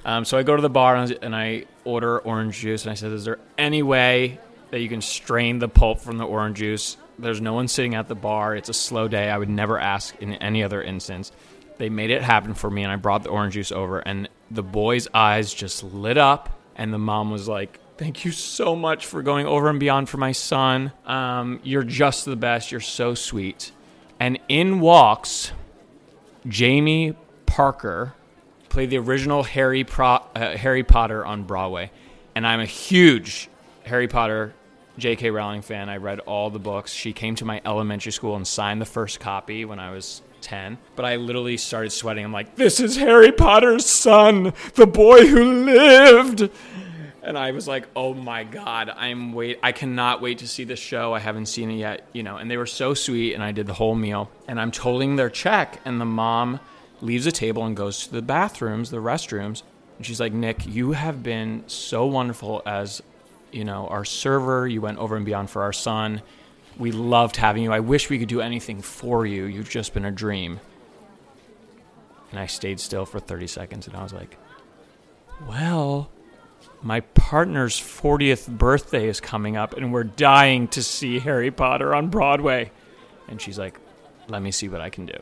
Um, 0.03 0.25
so 0.25 0.35
i 0.35 0.41
go 0.41 0.55
to 0.55 0.63
the 0.63 0.69
bar 0.69 0.95
and 0.95 1.35
i 1.35 1.65
order 1.83 2.17
orange 2.17 2.57
juice 2.57 2.85
and 2.85 2.91
i 2.91 2.95
said 2.95 3.11
is 3.11 3.23
there 3.25 3.37
any 3.55 3.83
way 3.83 4.39
that 4.71 4.79
you 4.79 4.89
can 4.89 5.01
strain 5.01 5.59
the 5.59 5.67
pulp 5.67 5.99
from 5.99 6.17
the 6.17 6.25
orange 6.25 6.59
juice. 6.59 6.97
There's 7.17 7.41
no 7.41 7.53
one 7.53 7.67
sitting 7.67 7.95
at 7.95 8.07
the 8.07 8.15
bar. 8.15 8.55
It's 8.55 8.69
a 8.69 8.73
slow 8.73 9.07
day. 9.07 9.29
I 9.29 9.37
would 9.37 9.49
never 9.49 9.79
ask 9.79 10.15
in 10.21 10.33
any 10.35 10.63
other 10.63 10.81
instance. 10.81 11.31
They 11.77 11.89
made 11.89 12.09
it 12.09 12.21
happen 12.21 12.53
for 12.53 12.69
me, 12.69 12.83
and 12.83 12.91
I 12.91 12.97
brought 12.97 13.23
the 13.23 13.29
orange 13.29 13.53
juice 13.53 13.71
over, 13.71 13.99
and 13.99 14.29
the 14.51 14.63
boy's 14.63 15.07
eyes 15.13 15.53
just 15.53 15.83
lit 15.83 16.17
up, 16.17 16.49
and 16.75 16.93
the 16.93 16.99
mom 16.99 17.31
was 17.31 17.47
like, 17.47 17.79
Thank 17.97 18.23
you 18.23 18.31
so 18.31 18.77
much 18.77 19.07
for 19.07 19.21
going 19.21 19.45
over 19.45 19.69
and 19.69 19.77
beyond 19.77 20.07
for 20.07 20.15
my 20.15 20.31
son. 20.31 20.93
Um, 21.05 21.59
you're 21.63 21.83
just 21.83 22.23
the 22.23 22.37
best. 22.37 22.71
You're 22.71 22.79
so 22.79 23.13
sweet. 23.13 23.73
And 24.21 24.39
in 24.47 24.79
walks 24.79 25.51
Jamie 26.47 27.15
Parker, 27.45 28.13
played 28.69 28.89
the 28.89 28.97
original 28.97 29.43
Harry, 29.43 29.83
Pro- 29.83 30.23
uh, 30.35 30.55
Harry 30.55 30.83
Potter 30.83 31.25
on 31.25 31.43
Broadway. 31.43 31.91
And 32.35 32.47
I'm 32.47 32.59
a 32.59 32.65
huge 32.65 33.49
Harry 33.83 34.07
Potter 34.07 34.53
J.K. 34.99 35.31
Rowling 35.31 35.61
fan. 35.61 35.89
I 35.89 35.97
read 35.97 36.19
all 36.19 36.49
the 36.49 36.59
books. 36.59 36.91
She 36.91 37.13
came 37.13 37.35
to 37.35 37.45
my 37.45 37.61
elementary 37.65 38.11
school 38.11 38.35
and 38.35 38.47
signed 38.47 38.81
the 38.81 38.85
first 38.85 39.19
copy 39.19 39.65
when 39.65 39.79
I 39.79 39.91
was 39.91 40.21
10. 40.41 40.77
But 40.95 41.05
I 41.05 41.15
literally 41.15 41.57
started 41.57 41.91
sweating. 41.91 42.25
I'm 42.25 42.31
like, 42.31 42.55
this 42.55 42.79
is 42.79 42.97
Harry 42.97 43.31
Potter's 43.31 43.85
son, 43.85 44.53
the 44.75 44.87
boy 44.87 45.27
who 45.27 45.65
lived. 45.65 46.49
And 47.21 47.37
I 47.37 47.51
was 47.51 47.67
like, 47.67 47.87
oh 47.95 48.13
my 48.13 48.43
God, 48.43 48.89
I'm 48.89 49.33
wait 49.33 49.59
I 49.61 49.71
cannot 49.71 50.21
wait 50.21 50.39
to 50.39 50.47
see 50.47 50.63
this 50.63 50.79
show. 50.79 51.13
I 51.13 51.19
haven't 51.19 51.47
seen 51.47 51.69
it 51.69 51.75
yet, 51.75 52.07
you 52.13 52.23
know. 52.23 52.37
And 52.37 52.49
they 52.49 52.57
were 52.57 52.65
so 52.65 52.93
sweet 52.93 53.33
and 53.33 53.43
I 53.43 53.51
did 53.51 53.67
the 53.67 53.73
whole 53.73 53.95
meal. 53.95 54.31
And 54.47 54.59
I'm 54.59 54.71
totaling 54.71 55.15
their 55.15 55.29
check 55.29 55.79
and 55.85 55.99
the 55.99 56.05
mom 56.05 56.59
leaves 57.01 57.25
the 57.25 57.31
table 57.31 57.65
and 57.65 57.75
goes 57.75 58.07
to 58.07 58.13
the 58.13 58.21
bathrooms, 58.21 58.89
the 58.89 58.97
restrooms. 58.97 59.63
And 59.97 60.05
she's 60.05 60.19
like, 60.19 60.33
Nick, 60.33 60.65
you 60.65 60.93
have 60.93 61.21
been 61.21 61.63
so 61.67 62.05
wonderful 62.05 62.61
as, 62.65 63.03
you 63.51 63.63
know, 63.63 63.87
our 63.87 64.05
server. 64.05 64.67
You 64.67 64.81
went 64.81 64.97
over 64.97 65.15
and 65.15 65.25
beyond 65.25 65.49
for 65.49 65.61
our 65.63 65.73
son. 65.73 66.21
We 66.77 66.91
loved 66.91 67.35
having 67.35 67.63
you. 67.63 67.71
I 67.71 67.79
wish 67.81 68.09
we 68.09 68.19
could 68.19 68.29
do 68.29 68.41
anything 68.41 68.81
for 68.81 69.25
you. 69.25 69.45
You've 69.45 69.69
just 69.69 69.93
been 69.93 70.05
a 70.05 70.11
dream. 70.11 70.59
And 72.31 72.39
I 72.39 72.45
stayed 72.45 72.79
still 72.79 73.05
for 73.05 73.19
30 73.19 73.47
seconds 73.47 73.87
and 73.87 73.95
I 73.95 74.03
was 74.03 74.13
like, 74.13 74.37
well, 75.47 76.09
my 76.81 77.01
partner's 77.01 77.75
40th 77.75 78.47
birthday 78.47 79.07
is 79.07 79.19
coming 79.19 79.57
up 79.57 79.75
and 79.75 79.91
we're 79.91 80.03
dying 80.03 80.67
to 80.69 80.83
see 80.83 81.19
Harry 81.19 81.51
Potter 81.51 81.93
on 81.95 82.09
Broadway. 82.09 82.71
And 83.27 83.41
she's 83.41 83.57
like, 83.57 83.79
let 84.27 84.41
me 84.41 84.51
see 84.51 84.69
what 84.69 84.81
I 84.81 84.89
can 84.89 85.05
do. 85.05 85.17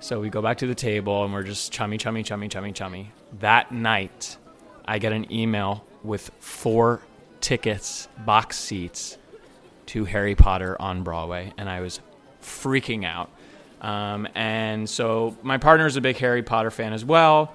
So 0.00 0.20
we 0.20 0.30
go 0.30 0.40
back 0.40 0.58
to 0.58 0.66
the 0.66 0.74
table 0.74 1.24
and 1.24 1.32
we're 1.32 1.42
just 1.42 1.72
chummy, 1.72 1.98
chummy, 1.98 2.22
chummy, 2.22 2.48
chummy, 2.48 2.72
chummy. 2.72 3.12
That 3.40 3.72
night, 3.72 4.36
I 4.84 4.98
get 4.98 5.12
an 5.12 5.30
email 5.32 5.84
with 6.02 6.30
four 6.38 7.02
tickets, 7.40 8.08
box 8.24 8.58
seats 8.58 9.18
to 9.86 10.04
Harry 10.04 10.34
Potter 10.34 10.76
on 10.80 11.02
Broadway. 11.02 11.52
And 11.56 11.68
I 11.68 11.80
was 11.80 12.00
freaking 12.42 13.04
out. 13.04 13.30
Um, 13.80 14.28
and 14.34 14.88
so 14.88 15.36
my 15.42 15.58
partner's 15.58 15.96
a 15.96 16.00
big 16.00 16.16
Harry 16.16 16.42
Potter 16.42 16.70
fan 16.70 16.92
as 16.92 17.04
well. 17.04 17.54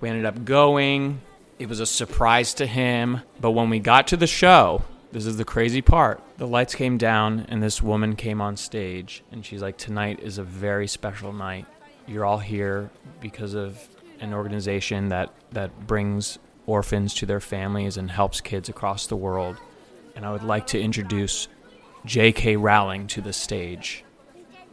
We 0.00 0.08
ended 0.08 0.26
up 0.26 0.44
going. 0.44 1.20
It 1.58 1.68
was 1.68 1.80
a 1.80 1.86
surprise 1.86 2.54
to 2.54 2.66
him. 2.66 3.20
But 3.40 3.52
when 3.52 3.70
we 3.70 3.78
got 3.78 4.08
to 4.08 4.16
the 4.16 4.26
show, 4.26 4.84
this 5.12 5.26
is 5.26 5.36
the 5.36 5.44
crazy 5.44 5.82
part. 5.82 6.22
The 6.38 6.46
lights 6.46 6.74
came 6.74 6.98
down, 6.98 7.46
and 7.48 7.62
this 7.62 7.82
woman 7.82 8.16
came 8.16 8.40
on 8.40 8.56
stage, 8.56 9.22
and 9.30 9.44
she's 9.44 9.60
like, 9.60 9.76
Tonight 9.76 10.20
is 10.20 10.38
a 10.38 10.42
very 10.42 10.88
special 10.88 11.32
night. 11.32 11.66
You're 12.06 12.24
all 12.24 12.38
here 12.38 12.90
because 13.20 13.54
of 13.54 13.78
an 14.20 14.32
organization 14.32 15.10
that, 15.10 15.32
that 15.52 15.86
brings 15.86 16.38
orphans 16.66 17.14
to 17.14 17.26
their 17.26 17.40
families 17.40 17.96
and 17.96 18.10
helps 18.10 18.40
kids 18.40 18.68
across 18.68 19.06
the 19.06 19.16
world. 19.16 19.56
And 20.14 20.24
I 20.24 20.32
would 20.32 20.42
like 20.42 20.66
to 20.68 20.80
introduce 20.80 21.48
J.K. 22.04 22.56
Rowling 22.56 23.06
to 23.08 23.20
the 23.20 23.32
stage. 23.32 24.04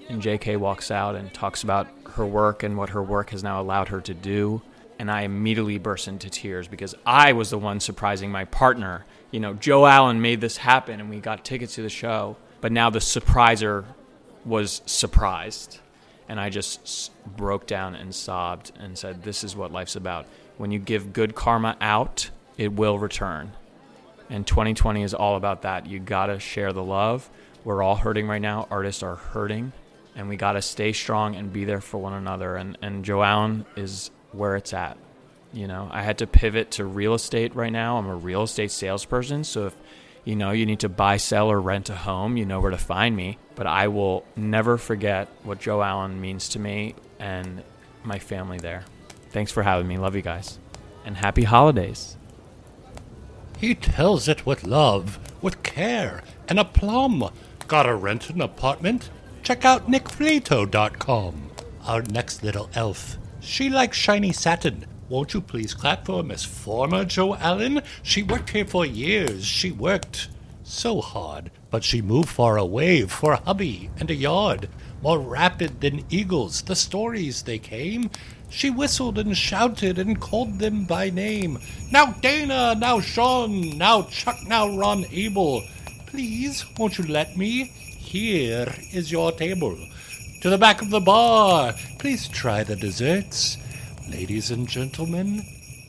And 0.07 0.21
J.K. 0.21 0.57
walks 0.57 0.91
out 0.91 1.15
and 1.15 1.33
talks 1.33 1.63
about 1.63 1.87
her 2.15 2.25
work 2.25 2.63
and 2.63 2.77
what 2.77 2.89
her 2.89 3.03
work 3.03 3.29
has 3.29 3.43
now 3.43 3.61
allowed 3.61 3.89
her 3.89 4.01
to 4.01 4.13
do. 4.13 4.61
And 4.97 5.09
I 5.09 5.21
immediately 5.21 5.77
burst 5.77 6.07
into 6.07 6.29
tears 6.29 6.67
because 6.67 6.95
I 7.05 7.33
was 7.33 7.51
the 7.51 7.57
one 7.57 7.79
surprising 7.79 8.31
my 8.31 8.45
partner. 8.45 9.05
You 9.31 9.39
know, 9.39 9.53
Joe 9.53 9.85
Allen 9.85 10.21
made 10.21 10.41
this 10.41 10.57
happen 10.57 10.99
and 10.99 11.09
we 11.09 11.19
got 11.19 11.45
tickets 11.45 11.75
to 11.75 11.81
the 11.81 11.89
show. 11.89 12.35
But 12.61 12.71
now 12.71 12.89
the 12.89 12.99
surpriser 12.99 13.85
was 14.43 14.81
surprised. 14.85 15.79
And 16.27 16.39
I 16.39 16.49
just 16.49 17.11
broke 17.37 17.65
down 17.65 17.95
and 17.95 18.13
sobbed 18.13 18.71
and 18.77 18.97
said, 18.97 19.23
This 19.23 19.43
is 19.43 19.55
what 19.55 19.71
life's 19.71 19.95
about. 19.95 20.25
When 20.59 20.71
you 20.71 20.79
give 20.79 21.13
good 21.13 21.35
karma 21.35 21.77
out, 21.79 22.31
it 22.57 22.73
will 22.73 22.99
return. 22.99 23.53
And 24.29 24.45
2020 24.45 25.03
is 25.03 25.13
all 25.13 25.37
about 25.37 25.61
that. 25.61 25.85
You 25.85 25.99
gotta 25.99 26.37
share 26.37 26.73
the 26.73 26.83
love. 26.83 27.29
We're 27.63 27.81
all 27.81 27.95
hurting 27.95 28.27
right 28.27 28.41
now. 28.41 28.67
Artists 28.69 29.01
are 29.01 29.15
hurting. 29.15 29.71
And 30.17 30.27
we 30.27 30.35
gotta 30.35 30.61
stay 30.61 30.91
strong 30.91 31.37
and 31.37 31.53
be 31.53 31.63
there 31.63 31.79
for 31.79 31.97
one 31.97 32.11
another. 32.11 32.57
And, 32.57 32.77
and 32.81 33.05
Joe 33.05 33.23
Allen 33.23 33.65
is 33.77 34.11
where 34.33 34.57
it's 34.57 34.73
at. 34.73 34.97
You 35.53 35.65
know, 35.65 35.87
I 35.89 36.03
had 36.03 36.17
to 36.17 36.27
pivot 36.27 36.71
to 36.71 36.83
real 36.83 37.13
estate 37.13 37.55
right 37.55 37.71
now. 37.71 37.97
I'm 37.97 38.07
a 38.07 38.15
real 38.17 38.43
estate 38.43 38.71
salesperson. 38.71 39.45
So 39.45 39.67
if 39.67 39.75
you 40.25 40.35
know 40.35 40.51
you 40.51 40.65
need 40.65 40.81
to 40.81 40.89
buy, 40.89 41.15
sell, 41.15 41.49
or 41.49 41.61
rent 41.61 41.89
a 41.89 41.95
home, 41.95 42.35
you 42.35 42.45
know 42.45 42.59
where 42.59 42.71
to 42.71 42.77
find 42.77 43.15
me. 43.15 43.37
But 43.55 43.65
I 43.65 43.87
will 43.87 44.25
never 44.35 44.77
forget 44.77 45.29
what 45.43 45.61
Joe 45.61 45.81
Allen 45.81 46.19
means 46.19 46.49
to 46.49 46.59
me 46.59 46.95
and 47.17 47.63
my 48.03 48.19
family 48.19 48.57
there. 48.57 48.83
Thanks 49.29 49.51
for 49.51 49.63
having 49.63 49.87
me. 49.87 49.97
Love 49.97 50.15
you 50.15 50.21
guys. 50.21 50.59
And 51.05 51.17
happy 51.17 51.43
holidays. 51.43 52.17
He 53.59 53.75
tells 53.75 54.27
it 54.27 54.45
with 54.45 54.63
love, 54.63 55.19
with 55.41 55.63
care, 55.63 56.23
and 56.47 56.59
aplomb. 56.59 57.29
Gotta 57.67 57.93
rent 57.93 58.29
an 58.29 58.41
apartment? 58.41 59.09
Check 59.43 59.65
out 59.65 59.89
nickflato.com. 59.89 61.51
Our 61.85 62.01
next 62.03 62.43
little 62.43 62.69
elf. 62.73 63.17
She 63.39 63.69
likes 63.69 63.97
shiny 63.97 64.31
satin. 64.31 64.85
Won't 65.09 65.33
you 65.33 65.41
please 65.41 65.73
clap 65.73 66.05
for 66.05 66.23
Miss 66.23 66.45
Former 66.45 67.03
Joe 67.03 67.35
Allen? 67.35 67.81
She 68.03 68.21
worked 68.23 68.51
here 68.51 68.65
for 68.65 68.85
years. 68.85 69.43
She 69.45 69.71
worked 69.71 70.29
so 70.63 71.01
hard, 71.01 71.49
but 71.71 71.83
she 71.83 72.01
moved 72.01 72.29
far 72.29 72.57
away 72.57 73.01
for 73.03 73.33
a 73.33 73.41
hubby 73.41 73.89
and 73.99 74.11
a 74.11 74.15
yard. 74.15 74.69
More 75.01 75.19
rapid 75.19 75.81
than 75.81 76.05
eagles, 76.09 76.61
the 76.61 76.75
stories 76.75 77.41
they 77.41 77.57
came. 77.57 78.11
She 78.49 78.69
whistled 78.69 79.17
and 79.17 79.37
shouted 79.37 79.99
and 79.99 80.19
called 80.19 80.59
them 80.59 80.85
by 80.85 81.09
name. 81.09 81.59
Now 81.91 82.13
Dana, 82.21 82.75
now 82.75 82.99
Sean, 82.99 83.77
now 83.77 84.03
Chuck, 84.03 84.37
now 84.47 84.75
Ron 84.75 85.05
Abel. 85.11 85.63
Please, 86.07 86.65
won't 86.77 86.97
you 86.97 87.05
let 87.05 87.37
me? 87.37 87.65
Here 87.65 88.73
is 88.91 89.11
your 89.11 89.31
table. 89.31 89.77
To 90.41 90.49
the 90.49 90.57
back 90.57 90.81
of 90.81 90.89
the 90.89 90.99
bar. 90.99 91.73
Please 91.99 92.27
try 92.27 92.63
the 92.63 92.75
desserts. 92.75 93.57
Ladies 94.09 94.49
and 94.49 94.67
gentlemen, 94.67 95.43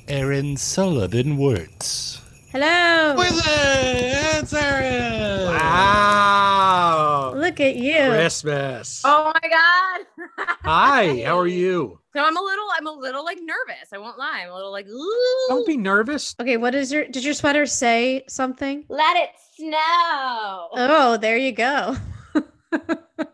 Aaron 0.08 0.56
Sullivan 0.56 1.38
Wirtz. 1.38 2.20
Hello. 2.52 3.14
Who's 3.14 3.38
it? 3.38 4.42
It's 4.42 4.52
Aaron. 4.52 5.54
Wow. 5.54 7.32
Look 7.36 7.60
at 7.60 7.76
you. 7.76 8.08
Christmas. 8.08 9.02
Oh 9.04 9.32
my 9.32 9.48
god. 9.48 10.26
Hi, 10.64 11.22
how 11.26 11.38
are 11.38 11.46
you? 11.46 12.00
So 12.12 12.20
I'm 12.20 12.36
a 12.36 12.40
little, 12.40 12.66
I'm 12.76 12.88
a 12.88 12.90
little 12.90 13.24
like 13.24 13.38
nervous. 13.40 13.92
I 13.92 13.98
won't 13.98 14.18
lie. 14.18 14.40
I'm 14.42 14.50
a 14.50 14.54
little 14.56 14.72
like, 14.72 14.88
ooh. 14.88 15.46
Don't 15.48 15.64
be 15.64 15.76
nervous. 15.76 16.34
Okay, 16.40 16.56
what 16.56 16.74
is 16.74 16.90
your 16.90 17.06
did 17.06 17.22
your 17.22 17.34
sweater 17.34 17.66
say 17.66 18.24
something? 18.28 18.84
Let 18.88 19.16
it 19.16 19.30
snow. 19.56 20.70
Oh, 20.72 21.18
there 21.20 21.36
you 21.36 21.52
go. 21.52 21.96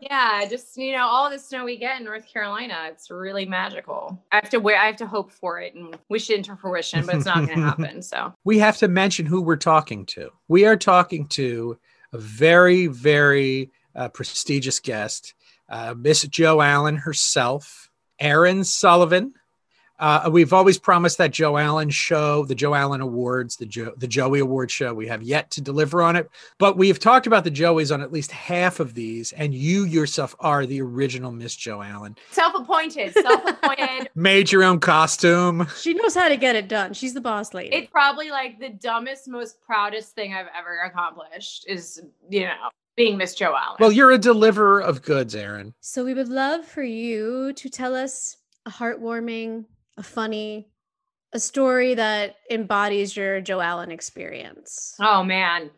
Yeah, 0.01 0.45
just 0.49 0.77
you 0.77 0.93
know, 0.93 1.05
all 1.05 1.29
the 1.29 1.39
snow 1.39 1.65
we 1.65 1.77
get 1.77 1.99
in 1.99 2.05
North 2.05 2.31
Carolina, 2.31 2.87
it's 2.89 3.09
really 3.09 3.45
magical. 3.45 4.21
I 4.31 4.37
have 4.37 4.49
to 4.51 4.59
wait, 4.59 4.77
I 4.77 4.85
have 4.85 4.97
to 4.97 5.07
hope 5.07 5.31
for 5.31 5.59
it 5.59 5.75
and 5.75 5.97
wish 6.09 6.29
it 6.29 6.37
into 6.37 6.55
fruition, 6.55 7.05
but 7.05 7.15
it's 7.15 7.25
not 7.25 7.45
going 7.45 7.49
to 7.59 7.65
happen. 7.65 8.01
So 8.01 8.33
We 8.43 8.59
have 8.59 8.77
to 8.77 8.87
mention 8.87 9.25
who 9.25 9.41
we're 9.41 9.55
talking 9.55 10.05
to. 10.07 10.29
We 10.47 10.65
are 10.65 10.77
talking 10.77 11.27
to 11.29 11.77
a 12.13 12.17
very, 12.17 12.87
very 12.87 13.71
uh, 13.95 14.09
prestigious 14.09 14.79
guest, 14.79 15.33
uh, 15.69 15.93
Miss 15.97 16.23
Joe 16.23 16.61
Allen 16.61 16.95
herself, 16.97 17.89
Aaron 18.19 18.63
Sullivan. 18.63 19.33
Uh, 19.99 20.29
we've 20.31 20.53
always 20.53 20.77
promised 20.77 21.17
that 21.17 21.31
Joe 21.31 21.57
Allen 21.57 21.89
show, 21.89 22.45
the 22.45 22.53
Joe 22.55 22.75
Allen 22.75 23.01
Awards, 23.01 23.55
the 23.55 23.65
Joe, 23.65 23.93
the 23.97 24.07
Joey 24.07 24.39
Award 24.39 24.69
show. 24.69 24.93
We 24.93 25.07
have 25.07 25.23
yet 25.23 25.49
to 25.51 25.61
deliver 25.61 26.01
on 26.03 26.15
it, 26.15 26.29
but 26.59 26.77
we 26.77 26.87
have 26.89 26.99
talked 26.99 27.25
about 27.25 27.43
the 27.43 27.51
Joeys 27.51 27.91
on 27.93 28.01
at 28.01 28.11
least 28.11 28.31
half 28.31 28.79
of 28.79 28.93
these, 28.93 29.31
and 29.33 29.53
you 29.53 29.85
yourself 29.85 30.35
are 30.39 30.65
the 30.65 30.81
original 30.81 31.31
Miss 31.31 31.55
Joe 31.55 31.81
Allen. 31.81 32.15
self-appointed, 32.31 33.13
self-appointed. 33.13 34.09
Made 34.15 34.51
your 34.51 34.63
own 34.63 34.79
costume. 34.79 35.67
She 35.79 35.93
knows 35.95 36.13
how 36.13 36.27
to 36.29 36.37
get 36.37 36.55
it 36.55 36.67
done. 36.67 36.93
She's 36.93 37.13
the 37.13 37.21
boss 37.21 37.53
lady. 37.53 37.75
it's 37.75 37.89
probably 37.91 38.29
like 38.29 38.59
the 38.59 38.69
dumbest, 38.69 39.27
most 39.27 39.61
proudest 39.65 40.13
thing 40.13 40.33
I've 40.33 40.47
ever 40.57 40.79
accomplished 40.85 41.65
is 41.67 42.01
you 42.29 42.41
know 42.41 42.53
being 42.95 43.17
Miss 43.17 43.33
Joe 43.35 43.55
Allen. 43.55 43.77
Well, 43.79 43.91
you're 43.91 44.11
a 44.11 44.17
deliverer 44.17 44.79
of 44.81 45.01
goods, 45.01 45.33
Aaron. 45.35 45.73
so 45.81 46.03
we 46.05 46.13
would 46.13 46.29
love 46.29 46.65
for 46.65 46.83
you 46.83 47.53
to 47.53 47.69
tell 47.69 47.95
us 47.95 48.37
a 48.65 48.69
heartwarming, 48.71 49.65
a 49.97 50.03
funny, 50.03 50.67
a 51.33 51.39
story 51.39 51.95
that 51.95 52.35
embodies 52.49 53.15
your 53.15 53.41
Joe 53.41 53.59
Allen 53.59 53.91
experience. 53.91 54.95
Oh 54.99 55.23
man, 55.23 55.69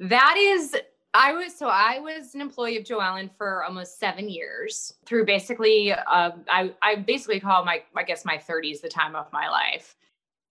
that 0.00 0.36
is. 0.38 0.76
I 1.14 1.32
was 1.32 1.56
so 1.56 1.68
I 1.68 1.98
was 2.00 2.34
an 2.34 2.40
employee 2.40 2.76
of 2.76 2.84
Joe 2.84 3.00
Allen 3.00 3.30
for 3.36 3.64
almost 3.64 3.98
seven 3.98 4.28
years 4.28 4.92
through 5.06 5.24
basically. 5.24 5.92
Uh, 5.92 6.32
I 6.48 6.72
I 6.82 6.96
basically 6.96 7.40
call 7.40 7.64
my 7.64 7.82
I 7.96 8.02
guess 8.02 8.24
my 8.24 8.36
30s 8.36 8.80
the 8.80 8.88
time 8.88 9.16
of 9.16 9.32
my 9.32 9.48
life. 9.48 9.96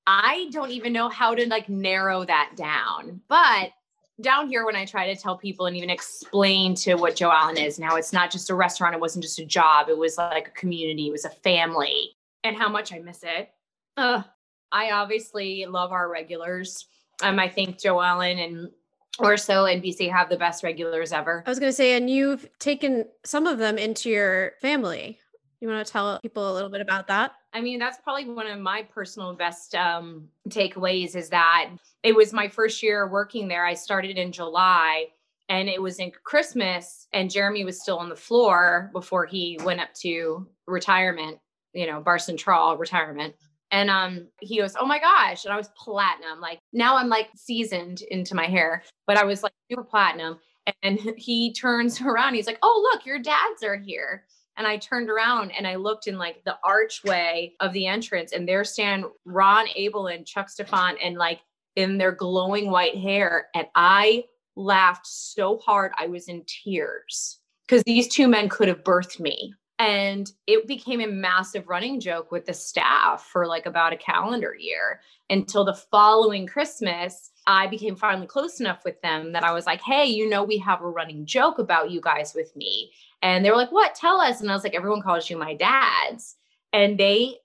I 0.08 0.48
don't 0.52 0.72
even 0.72 0.94
know 0.94 1.10
how 1.10 1.36
to 1.36 1.48
like 1.48 1.70
narrow 1.70 2.26
that 2.26 2.54
down, 2.56 3.22
but 3.28 3.72
down 4.22 4.48
here 4.48 4.66
when 4.66 4.76
I 4.76 4.86
try 4.86 5.14
to 5.14 5.20
tell 5.20 5.38
people 5.38 5.68
and 5.68 5.76
even 5.76 5.90
explain 5.90 6.74
to 6.76 6.96
what 6.96 7.16
Joe 7.16 7.32
Allen 7.32 7.58
is 7.58 7.78
now, 7.78 7.96
it's 7.98 8.14
not 8.14 8.32
just 8.32 8.50
a 8.50 8.56
restaurant. 8.56 8.96
It 8.96 9.02
wasn't 9.02 9.24
just 9.24 9.38
a 9.38 9.46
job. 9.46 9.90
It 9.90 9.98
was 9.98 10.18
like 10.18 10.48
a 10.48 10.52
community. 10.52 11.08
It 11.08 11.12
was 11.12 11.26
a 11.26 11.30
family, 11.30 12.16
and 12.48 12.58
how 12.58 12.70
much 12.70 12.94
I 12.94 13.00
miss 13.00 13.24
it. 13.24 13.50
Ugh. 13.98 14.24
I 14.72 14.92
obviously 14.92 15.66
love 15.66 15.92
our 15.92 16.10
regulars. 16.10 16.86
Um, 17.22 17.40
I 17.40 17.48
think 17.48 17.80
Joe 17.80 18.02
Allen 18.02 18.40
and 18.40 18.70
Orso 19.20 19.66
and 19.66 19.82
BC 19.82 20.12
have 20.12 20.30
the 20.30 20.38
best 20.38 20.64
regulars 20.64 21.12
ever. 21.12 21.44
I 21.46 21.50
was 21.50 21.60
going 21.60 21.70
to 21.70 21.76
say, 21.76 21.96
and 21.96 22.10
you've 22.10 22.48
taken 22.60 23.06
some 23.24 23.48
of 23.48 23.58
them 23.58 23.78
into 23.78 24.10
your 24.10 24.54
family. 24.62 25.20
You 25.60 25.68
want 25.68 25.86
to 25.86 25.92
tell 25.92 26.20
people 26.20 26.52
a 26.52 26.54
little 26.54 26.70
bit 26.70 26.82
about 26.82 27.08
that? 27.08 27.34
I 27.54 27.62
mean, 27.62 27.80
that's 27.80 27.98
probably 28.04 28.30
one 28.30 28.46
of 28.46 28.60
my 28.60 28.84
personal 28.84 29.34
best 29.34 29.74
um, 29.74 30.28
takeaways 30.50 31.16
is 31.16 31.30
that 31.30 31.72
it 32.04 32.16
was 32.16 32.32
my 32.32 32.48
first 32.48 32.84
year 32.84 33.08
working 33.08 33.48
there. 33.48 33.66
I 33.66 33.74
started 33.74 34.18
in 34.18 34.32
July 34.32 35.08
and 35.50 35.70
it 35.70 35.82
was 35.82 36.00
in 36.00 36.12
Christmas, 36.24 37.08
and 37.14 37.32
Jeremy 37.32 37.64
was 37.64 37.82
still 37.82 37.98
on 38.00 38.10
the 38.10 38.16
floor 38.16 38.90
before 38.92 39.26
he 39.26 39.58
went 39.64 39.80
up 39.80 39.94
to 40.02 40.46
retirement, 40.68 41.40
you 41.78 41.86
know, 41.86 42.02
Bar 42.02 42.18
Centrale 42.18 42.76
retirement. 42.76 43.36
And 43.70 43.90
um, 43.90 44.28
he 44.40 44.58
goes, 44.58 44.76
Oh 44.80 44.86
my 44.86 45.00
gosh. 45.00 45.46
And 45.46 45.54
I 45.54 45.58
was 45.58 45.70
platinum. 45.78 46.42
Like 46.42 46.60
now 46.74 46.98
I'm 46.98 47.08
like 47.08 47.30
seasoned 47.36 48.02
into 48.10 48.34
my 48.34 48.46
hair, 48.46 48.84
but 49.06 49.18
I 49.18 49.24
was 49.24 49.44
like 49.44 49.54
super 49.70 49.84
platinum. 49.84 50.40
And 50.82 51.00
he 51.18 51.54
turns 51.54 52.02
around. 52.02 52.34
He's 52.34 52.48
like, 52.48 52.60
Oh, 52.64 52.90
look, 52.92 53.06
your 53.06 53.20
dads 53.20 53.64
are 53.64 53.78
here. 53.78 54.24
And 54.58 54.66
I 54.66 54.78
turned 54.78 55.12
around 55.12 55.52
and 55.52 55.68
I 55.68 55.76
looked 55.76 56.08
in 56.08 56.18
like 56.18 56.44
the 56.44 56.58
archway 56.64 57.54
of 57.60 57.74
the 57.74 57.86
entrance, 57.86 58.32
and 58.32 58.50
there 58.50 58.64
stand 58.64 59.06
Ron 59.24 59.68
Abel 59.76 60.08
and 60.08 60.26
Chuck 60.26 60.48
Steffan 60.48 60.96
and 61.04 61.16
like 61.16 61.42
in 61.76 62.00
their 62.00 62.12
glowing 62.12 62.72
white 62.72 62.98
hair. 62.98 63.50
And 63.54 63.68
I 63.76 64.24
laughed 64.56 65.06
so 65.06 65.60
hard, 65.60 65.92
I 66.00 66.08
was 66.08 66.28
in 66.28 66.44
tears 66.48 67.38
because 67.68 67.84
these 67.84 68.08
two 68.08 68.28
men 68.28 68.50
could 68.50 68.68
have 68.68 68.84
birthed 68.84 69.20
me. 69.20 69.54
And 69.80 70.32
it 70.48 70.68
became 70.68 71.02
a 71.02 71.08
massive 71.08 71.68
running 71.68 72.00
joke 72.00 72.32
with 72.32 72.46
the 72.46 72.54
staff 72.54 73.30
for 73.32 73.46
like 73.46 73.68
about 73.68 73.94
a 73.94 73.98
calendar 73.98 74.56
year 74.58 75.02
until 75.30 75.64
the 75.64 75.76
following 75.76 76.48
Christmas. 76.48 77.32
I 77.46 77.68
became 77.68 77.96
finally 77.96 78.26
close 78.26 78.60
enough 78.60 78.84
with 78.84 79.00
them 79.02 79.34
that 79.34 79.44
I 79.44 79.54
was 79.54 79.68
like, 79.68 79.82
hey, 79.82 80.06
you 80.06 80.28
know, 80.28 80.44
we 80.44 80.58
have 80.58 80.82
a 80.82 80.90
running 80.90 81.26
joke 81.26 81.60
about 81.60 81.92
you 81.92 82.02
guys 82.02 82.34
with 82.34 82.56
me. 82.56 82.92
And 83.22 83.46
they 83.46 83.52
were 83.52 83.58
like, 83.58 83.72
what? 83.72 83.94
Tell 83.94 84.20
us. 84.20 84.42
And 84.42 84.50
I 84.50 84.54
was 84.54 84.64
like, 84.64 84.76
everyone 84.76 85.02
calls 85.02 85.30
you 85.30 85.38
my 85.38 85.54
dads. 85.54 86.36
And 86.74 86.98
they, 86.98 87.36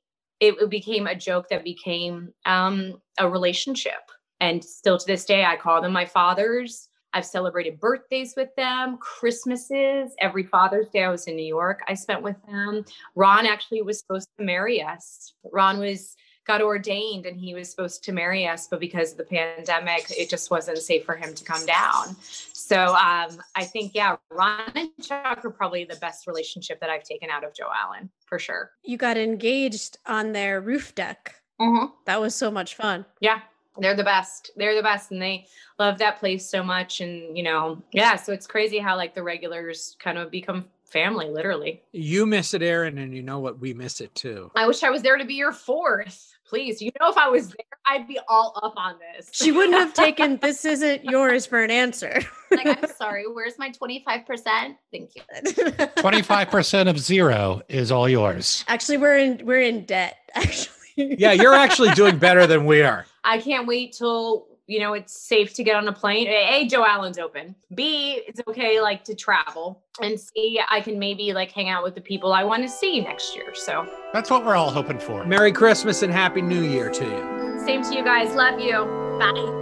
it, 0.40 0.71
became 0.71 1.07
a 1.07 1.14
joke 1.14 1.49
that 1.51 1.64
became 1.64 2.33
um, 2.47 3.01
a 3.18 3.29
relationship. 3.29 4.11
And 4.40 4.64
still 4.64 4.99
to 4.99 5.07
this 5.07 5.25
day, 5.25 5.45
I 5.45 5.57
call 5.57 5.81
them 5.81 5.92
my 5.92 6.05
fathers. 6.05 6.88
I've 7.14 7.27
celebrated 7.27 7.81
birthdays 7.81 8.35
with 8.37 8.55
them, 8.57 8.98
Christmases. 8.98 10.14
Every 10.20 10.44
Father's 10.44 10.88
Day 10.88 11.05
I 11.05 11.11
was 11.11 11.27
in 11.27 11.37
New 11.37 11.44
York, 11.44 11.83
I 11.88 11.94
spent 11.94 12.22
with 12.22 12.37
them. 12.46 12.85
Ron 13.14 13.46
actually 13.46 13.83
was 13.83 13.98
supposed 13.98 14.29
to 14.38 14.44
marry 14.44 14.83
us. 14.83 15.35
Ron 15.53 15.79
was 15.79 16.16
got 16.46 16.61
ordained 16.61 17.27
and 17.27 17.38
he 17.38 17.55
was 17.55 17.70
supposed 17.70 18.03
to 18.05 18.12
marry 18.12 18.46
us, 18.46 18.66
but 18.66 18.81
because 18.81 19.12
of 19.12 19.18
the 19.18 19.25
pandemic, 19.25 20.11
it 20.11 20.29
just 20.29 20.51
wasn't 20.51 20.79
safe 20.79 21.05
for 21.05 21.14
him 21.14 21.33
to 21.35 21.44
come 21.44 21.64
down. 21.66 22.16
So 22.20 22.94
um, 22.94 23.40
I 23.55 23.64
think, 23.64 23.92
yeah, 23.94 24.16
Ron 24.31 24.72
and 24.75 24.90
Chuck 25.01 25.44
are 25.44 25.51
probably 25.51 25.85
the 25.85 25.96
best 25.96 26.27
relationship 26.27 26.81
that 26.81 26.90
I've 26.90 27.05
taken 27.05 27.31
out 27.31 27.44
of 27.44 27.55
Joe 27.55 27.68
Allen 27.72 28.11
for 28.27 28.38
sure. 28.38 28.70
You 28.83 28.96
got 28.96 29.16
engaged 29.16 29.98
on 30.07 30.33
their 30.33 30.61
roof 30.61 30.94
deck. 30.94 31.37
Mm-hmm. 31.61 31.87
That 32.07 32.20
was 32.20 32.35
so 32.35 32.51
much 32.51 32.75
fun. 32.75 33.05
Yeah, 33.20 33.40
they're 33.79 33.97
the 33.97 34.05
best. 34.05 34.51
They're 34.57 34.75
the 34.75 34.83
best, 34.83 35.11
and 35.11 35.21
they 35.21 35.47
love 35.79 35.99
that 35.99 36.19
place 36.19 36.49
so 36.49 36.63
much. 36.63 37.01
And 37.01 37.37
you 37.37 37.43
know, 37.43 37.83
yeah. 37.93 38.17
So 38.17 38.33
it's 38.33 38.47
crazy 38.47 38.79
how 38.79 38.97
like 38.97 39.15
the 39.15 39.23
regulars 39.23 39.97
kind 39.99 40.19
of 40.19 40.31
become 40.31 40.67
family, 40.93 41.31
literally. 41.31 41.83
You 41.93 42.27
miss 42.27 42.55
it, 42.55 42.63
Aaron, 42.63 42.99
and 42.99 43.15
you 43.15 43.23
know 43.23 43.41
what? 43.41 43.59
We 43.59 43.73
miss 43.75 44.01
it 44.01 44.15
too. 44.15 44.51
I 44.55 44.67
wish 44.67 44.83
I 44.83 44.91
was 44.91 45.03
there 45.03 45.17
to 45.17 45.25
be 45.25 45.35
your 45.35 45.53
fourth. 45.53 46.29
Please, 46.47 46.83
you 46.83 46.93
know, 47.01 47.09
if 47.09 47.17
I 47.17 47.31
was 47.31 47.49
there, 47.49 47.65
I'd 47.87 48.07
be 48.07 48.19
all 48.29 48.53
up 48.63 48.75
on 48.77 48.97
this. 48.99 49.31
She 49.33 49.53
wouldn't 49.53 49.75
have 49.75 49.95
taken 50.05 50.37
this 50.37 50.67
isn't 50.67 51.03
yours 51.03 51.47
for 51.47 51.63
an 51.65 51.71
answer. 51.71 52.21
like, 52.51 52.67
I'm 52.67 52.91
sorry, 52.91 53.25
where's 53.27 53.59
my 53.59 53.71
25%? 53.71 54.45
Thank 54.45 54.77
you. 54.93 55.23
25% 55.43 56.91
of 56.91 56.99
zero 56.99 57.63
is 57.71 57.91
all 57.91 58.07
yours. 58.07 58.67
Actually, 58.69 58.99
we're 58.99 59.17
in 59.17 59.47
we're 59.47 59.63
in 59.63 59.87
debt, 59.87 60.19
actually. 60.35 60.77
Yeah, 60.97 61.33
you're 61.33 61.55
actually 61.55 61.93
doing 61.93 62.19
better 62.19 62.47
than 62.47 62.67
we 62.67 62.83
are. 62.83 63.07
I 63.25 63.39
can't 63.39 63.67
wait 63.67 63.93
till 63.93 64.47
you 64.67 64.81
know 64.81 64.95
it's 64.95 65.13
safe 65.21 65.55
to 65.55 65.65
get 65.65 65.77
on 65.77 65.87
a 65.89 65.93
plane. 65.93 66.27
A, 66.29 66.67
Joe 66.69 66.85
Allen's 66.85 67.19
open. 67.19 67.55
B, 67.75 68.23
it's 68.27 68.41
okay 68.49 68.81
like 68.81 69.05
to 69.05 69.15
travel. 69.15 69.83
And 70.01 70.19
C, 70.19 70.61
I 70.69 70.81
can 70.81 70.99
maybe 70.99 71.33
like 71.33 71.53
hang 71.53 71.69
out 71.69 71.83
with 71.85 71.95
the 71.95 72.01
people 72.01 72.33
I 72.33 72.45
want 72.45 72.63
to 72.63 72.69
see 72.69 73.01
next 73.01 73.37
year. 73.37 73.55
So 73.55 73.87
That's 74.13 74.31
what 74.31 74.45
we're 74.45 74.57
all 74.57 74.71
hoping 74.71 74.99
for. 74.99 75.25
Merry 75.25 75.53
Christmas 75.53 76.03
and 76.03 76.13
Happy 76.13 76.43
New 76.43 76.63
Year 76.63 76.91
to 76.91 77.05
you. 77.05 77.65
same 77.67 77.83
to 77.83 77.95
you 77.95 78.05
guys. 78.05 78.35
Love 78.35 78.59
you. 78.61 78.85
Bye. 79.19 79.59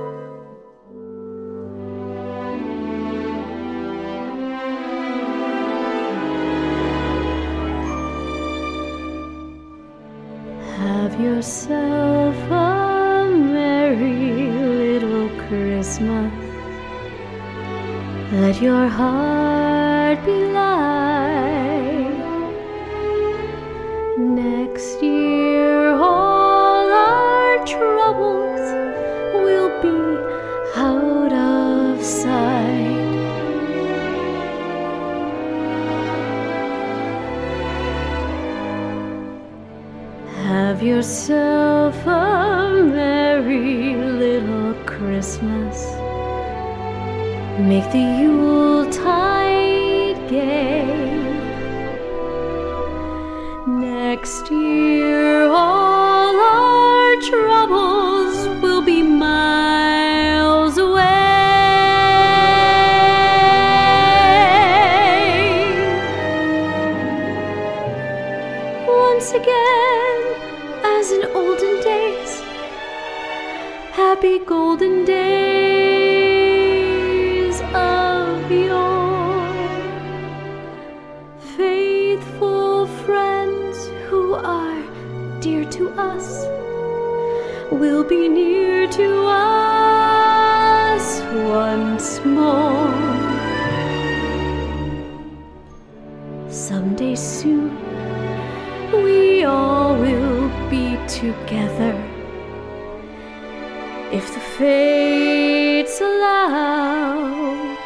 Have 10.76 11.20
yourself 11.20 12.34
a 12.50 12.69
Christmas. 15.80 16.30
Let 18.32 18.60
your 18.60 18.86
heart 18.86 20.18
be 20.26 20.44
light. 20.52 22.18
Next 24.18 25.02
year, 25.02 25.88
all 25.88 26.86
our 26.92 27.64
troubles 27.64 28.60
will 29.42 29.70
be 29.80 30.00
out 30.76 31.32
of 31.32 32.04
sight. 32.04 33.00
Have 40.44 40.82
yourself 40.82 41.96
a 42.06 42.29
Christmas. 45.20 45.78
Make 47.70 47.86
the 47.92 48.04
Yuletide 48.22 50.16
gay. 50.30 50.86
Next 53.66 54.50
year, 54.50 55.19
will 87.80 88.04
be 88.04 88.28
near 88.28 88.86
to 88.86 89.24
us 89.26 91.06
once 91.48 92.22
more. 92.26 92.92
Someday 96.50 97.14
soon, 97.14 97.70
we 98.92 99.44
all 99.44 99.96
will 99.96 100.50
be 100.68 100.98
together 101.08 101.94
if 104.12 104.26
the 104.34 104.40
fates 104.58 106.02
allow. 106.02 107.78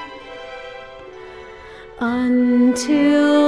Until 2.01 3.44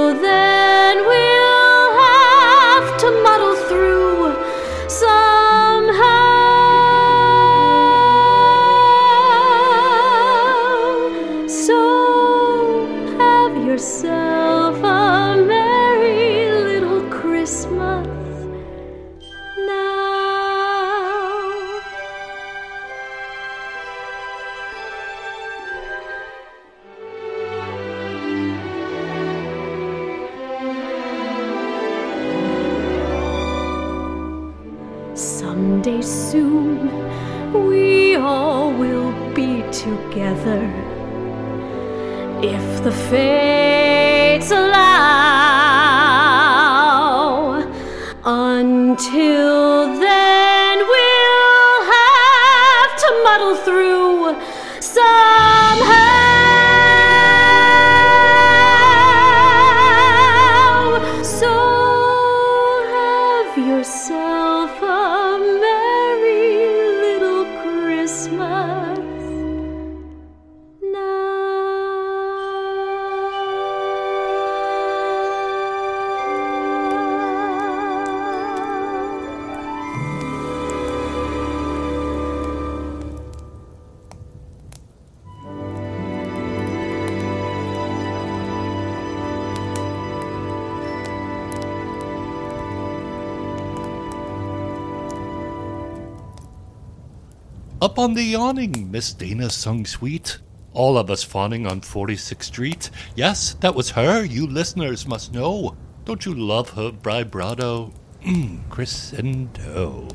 Up 97.87 97.99
on 97.99 98.15
the 98.15 98.35
awning, 98.35 98.91
Miss 98.91 99.13
Dana 99.13 99.49
sung 99.49 99.85
sweet. 99.85 100.39
All 100.73 100.97
of 100.97 101.09
us 101.09 101.23
fawning 101.23 101.65
on 101.65 101.79
46th 101.79 102.43
Street. 102.43 102.89
Yes, 103.15 103.53
that 103.61 103.75
was 103.75 103.91
her, 103.91 104.25
you 104.25 104.45
listeners 104.45 105.07
must 105.07 105.33
know. 105.33 105.77
Don't 106.03 106.25
you 106.25 106.33
love 106.33 106.71
her 106.71 106.91
vibrato? 106.91 107.93
Mmm, 108.21 108.69
crescendo. 108.69 110.09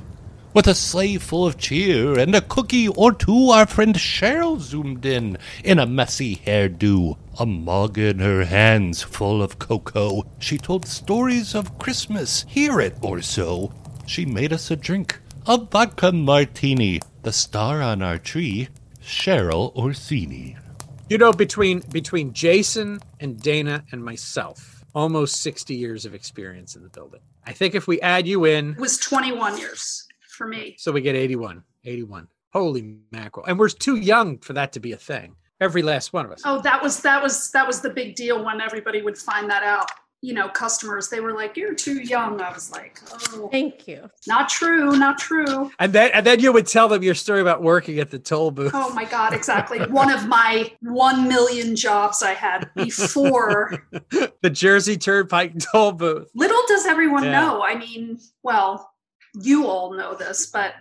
With 0.53 0.67
a 0.67 0.75
sleigh 0.75 1.17
full 1.17 1.47
of 1.47 1.57
cheer 1.57 2.19
and 2.19 2.35
a 2.35 2.43
cookie 2.43 2.89
or 2.89 3.11
two, 3.11 3.49
our 3.49 3.67
friend 3.67 3.95
Cheryl 3.95 4.61
zoomed 4.61 5.07
in, 5.07 5.39
in 5.65 5.79
a 5.79 5.87
messy 5.87 6.37
hairdo, 6.37 7.17
a 7.39 7.47
mug 7.47 7.97
in 7.97 8.19
her 8.19 8.45
hands 8.45 9.03
full 9.03 9.43
of 9.43 9.59
cocoa. 9.59 10.25
She 10.39 10.59
told 10.59 10.85
stories 10.85 11.55
of 11.55 11.79
Christmas, 11.79 12.45
hear 12.47 12.83
it 12.83 12.99
or 13.01 13.23
so. 13.23 13.73
She 14.05 14.27
made 14.27 14.53
us 14.53 14.71
a 14.71 14.77
drink, 14.77 15.22
a 15.47 15.59
vodka 15.59 16.13
martini, 16.13 17.01
the 17.23 17.33
star 17.33 17.83
on 17.83 18.03
our 18.03 18.19
tree, 18.19 18.69
Cheryl 19.03 19.75
Orsini. 19.75 20.57
You 21.09 21.19
know, 21.19 21.33
between 21.33 21.81
between 21.91 22.33
Jason 22.33 23.01
and 23.21 23.41
Dana 23.41 23.85
and 23.93 24.03
myself, 24.05 24.85
almost 24.95 25.43
60 25.43 25.75
years 25.75 26.07
of 26.07 26.15
experience 26.15 26.77
in 26.77 26.83
the 26.83 26.89
building. 26.89 27.21
I 27.47 27.53
think 27.53 27.75
if 27.75 27.87
we 27.87 28.01
add 28.01 28.27
you 28.27 28.45
in, 28.45 28.71
It 28.73 28.79
was 28.79 28.99
21 28.99 29.59
years 29.59 30.07
for 30.31 30.47
me. 30.47 30.77
so 30.79 30.93
we 30.93 31.01
get 31.01 31.17
81. 31.17 31.63
81. 31.85 32.29
Holy 32.53 32.99
mackerel. 33.11 33.47
And 33.47 33.59
we're 33.59 33.69
too 33.69 33.97
young 33.97 34.39
for 34.39 34.53
that 34.53 34.73
to 34.73 34.81
be 34.81 34.93
a 34.93 34.97
thing. 34.97 35.35
Every 35.61 35.83
last 35.83 36.13
one 36.13 36.25
of 36.25 36.33
us. 36.33 36.43
Oh, 36.45 36.61
that 36.63 36.83
was 36.83 37.01
that 37.03 37.23
was 37.23 37.51
that 37.53 37.67
was 37.67 37.81
the 37.81 37.91
big 37.91 38.15
deal 38.15 38.45
when 38.45 38.61
everybody 38.61 39.03
would 39.03 39.19
find 39.19 39.51
that 39.51 39.63
out. 39.63 39.91
You 40.25 40.35
know, 40.35 40.49
customers 40.49 41.09
they 41.09 41.19
were 41.19 41.33
like, 41.35 41.57
"You're 41.57 41.75
too 41.75 42.01
young." 42.01 42.41
I 42.41 42.53
was 42.53 42.71
like, 42.71 43.01
"Oh, 43.33 43.49
Thank 43.51 43.89
you. 43.89 44.09
not 44.29 44.49
true, 44.49 44.97
not 44.97 45.19
true." 45.19 45.73
And 45.81 45.93
then 45.93 46.13
and 46.15 46.25
then 46.25 46.39
you 46.39 46.53
would 46.53 46.69
tell 46.69 46.87
them 46.89 47.03
your 47.03 47.17
story 47.17 47.41
about 47.41 47.61
working 47.61 47.99
at 47.99 48.11
the 48.11 48.21
toll 48.21 48.53
booth. 48.53 48.71
Oh 48.73 48.95
my 48.95 49.05
god, 49.05 49.33
exactly. 49.35 49.81
One 49.91 50.13
of 50.13 50.29
my 50.29 50.71
1 50.81 51.27
million 51.27 51.75
jobs 51.75 52.23
I 52.23 52.35
had 52.35 52.71
before. 52.77 53.85
the 54.43 54.51
Jersey 54.51 54.97
Turnpike 54.97 55.59
toll 55.59 55.91
booth. 55.91 56.31
Little 56.37 56.63
does 56.69 56.87
everyone 56.87 57.25
Yeah. 57.25 57.41
know. 57.41 57.63
I 57.65 57.75
mean, 57.77 58.21
well, 58.45 58.93
you 59.35 59.67
all 59.67 59.93
know 59.95 60.15
this, 60.15 60.47
but 60.47 60.75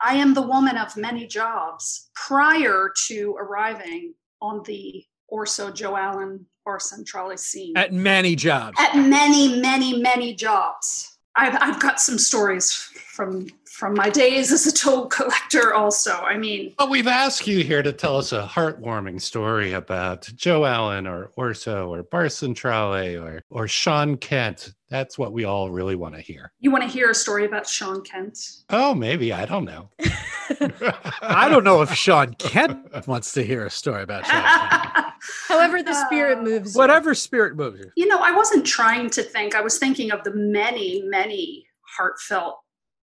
I 0.00 0.16
am 0.16 0.32
the 0.32 0.42
woman 0.42 0.78
of 0.78 0.96
many 0.96 1.26
jobs 1.26 2.08
prior 2.14 2.90
to 3.08 3.36
arriving 3.38 4.14
on 4.40 4.62
the 4.64 5.04
Orso 5.28 5.70
Joe 5.70 5.96
Allen 5.96 6.46
Bar 6.66 6.80
Centrale 6.80 7.36
scene. 7.38 7.76
At 7.76 7.94
many 7.94 8.36
jobs. 8.36 8.76
at 8.78 8.96
many, 8.96 9.60
many, 9.60 9.98
many 10.02 10.34
jobs. 10.34 11.16
I've 11.36 11.56
I've 11.60 11.80
got 11.80 12.00
some 12.00 12.18
stories 12.18 12.74
from 12.74 13.46
from 13.70 13.92
my 13.94 14.08
days 14.08 14.50
as 14.52 14.66
a 14.66 14.72
toll 14.72 15.06
collector. 15.06 15.74
Also, 15.74 16.12
I 16.12 16.38
mean, 16.38 16.72
But 16.78 16.88
we've 16.88 17.06
asked 17.06 17.46
you 17.46 17.62
here 17.62 17.82
to 17.82 17.92
tell 17.92 18.16
us 18.16 18.32
a 18.32 18.42
heartwarming 18.46 19.20
story 19.20 19.74
about 19.74 20.22
Joe 20.34 20.64
Allen 20.64 21.06
or 21.06 21.30
Orso 21.36 21.88
or 21.92 22.02
Bar 22.02 22.30
Centrale 22.30 23.22
or, 23.22 23.42
or 23.50 23.68
Sean 23.68 24.16
Kent. 24.16 24.72
That's 24.88 25.18
what 25.18 25.34
we 25.34 25.44
all 25.44 25.68
really 25.70 25.94
want 25.94 26.14
to 26.14 26.22
hear. 26.22 26.52
you 26.58 26.70
want 26.70 26.84
to 26.84 26.88
hear 26.88 27.10
a 27.10 27.14
story 27.14 27.44
about 27.44 27.66
Sean 27.68 28.00
Kent? 28.02 28.38
Oh, 28.70 28.94
maybe. 28.94 29.30
I 29.34 29.44
don't 29.44 29.66
know. 29.66 29.90
I 31.20 31.48
don't 31.50 31.64
know 31.64 31.82
if 31.82 31.92
Sean 31.92 32.32
Kent 32.34 33.06
wants 33.06 33.32
to 33.32 33.42
hear 33.42 33.66
a 33.66 33.70
story 33.70 34.02
about 34.02 34.24
Sean 34.24 34.42
Kent. 34.42 35.05
However, 35.48 35.82
the 35.82 35.94
spirit 35.94 36.38
uh, 36.38 36.42
moves. 36.42 36.74
you. 36.74 36.78
Whatever 36.78 37.14
spirit 37.14 37.56
moves 37.56 37.80
you. 37.80 37.90
You 37.96 38.06
know, 38.06 38.18
I 38.18 38.32
wasn't 38.32 38.66
trying 38.66 39.10
to 39.10 39.22
think. 39.22 39.54
I 39.54 39.60
was 39.60 39.78
thinking 39.78 40.10
of 40.10 40.24
the 40.24 40.34
many, 40.34 41.02
many 41.06 41.66
heartfelt 41.96 42.58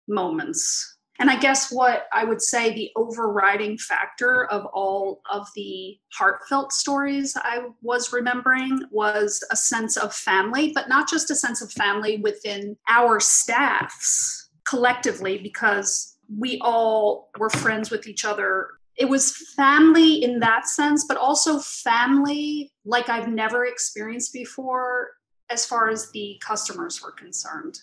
moments. 0.08 0.98
And 1.20 1.30
I 1.30 1.38
guess 1.38 1.70
what 1.70 2.08
I 2.14 2.24
would 2.24 2.42
say 2.42 2.74
the 2.74 2.92
overriding 2.96 3.78
factor 3.78 4.46
of 4.46 4.66
all 4.68 5.22
of 5.30 5.48
the 5.54 5.98
heartfelt 6.14 6.72
stories 6.72 7.36
I 7.36 7.66
was 7.82 8.14
remembering 8.14 8.84
was 8.90 9.44
a 9.52 9.56
sense 9.58 9.98
of 9.98 10.16
family, 10.16 10.72
but 10.74 10.88
not 10.88 11.10
just 11.10 11.30
a 11.30 11.36
sense 11.36 11.62
of 11.62 11.74
family 11.74 12.18
within 12.18 12.78
our 12.88 13.20
staffs 13.20 14.50
collectively, 14.66 15.38
because 15.38 16.16
we 16.38 16.58
all 16.62 17.30
were 17.38 17.50
friends 17.50 17.92
with 17.92 18.08
each 18.08 18.24
other. 18.24 18.70
It 19.00 19.08
was 19.08 19.54
family 19.56 20.24
in 20.24 20.40
that 20.40 20.68
sense, 20.68 21.06
but 21.06 21.18
also 21.18 21.60
family 21.60 22.72
like 22.86 23.10
I've 23.10 23.30
never 23.30 23.66
experienced 23.66 24.34
before 24.34 25.12
as 25.50 25.66
far 25.66 25.90
as 25.90 26.12
the 26.12 26.40
customers 26.46 27.02
were 27.02 27.12
concerned 27.12 27.80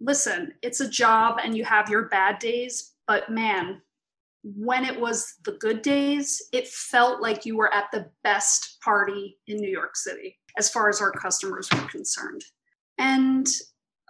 listen, 0.00 0.54
it's 0.62 0.80
a 0.80 0.88
job 0.88 1.38
and 1.42 1.56
you 1.56 1.64
have 1.64 1.90
your 1.90 2.08
bad 2.08 2.38
days, 2.38 2.94
but 3.06 3.30
man, 3.30 3.82
when 4.42 4.84
it 4.84 4.98
was 4.98 5.34
the 5.44 5.52
good 5.52 5.82
days, 5.82 6.42
it 6.52 6.66
felt 6.66 7.20
like 7.20 7.44
you 7.44 7.56
were 7.56 7.72
at 7.74 7.90
the 7.92 8.10
best 8.24 8.80
party 8.82 9.38
in 9.46 9.58
New 9.58 9.70
York 9.70 9.96
City 9.96 10.38
as 10.58 10.70
far 10.70 10.88
as 10.88 11.00
our 11.00 11.12
customers 11.12 11.68
were 11.70 11.88
concerned. 11.88 12.42
And 12.96 13.46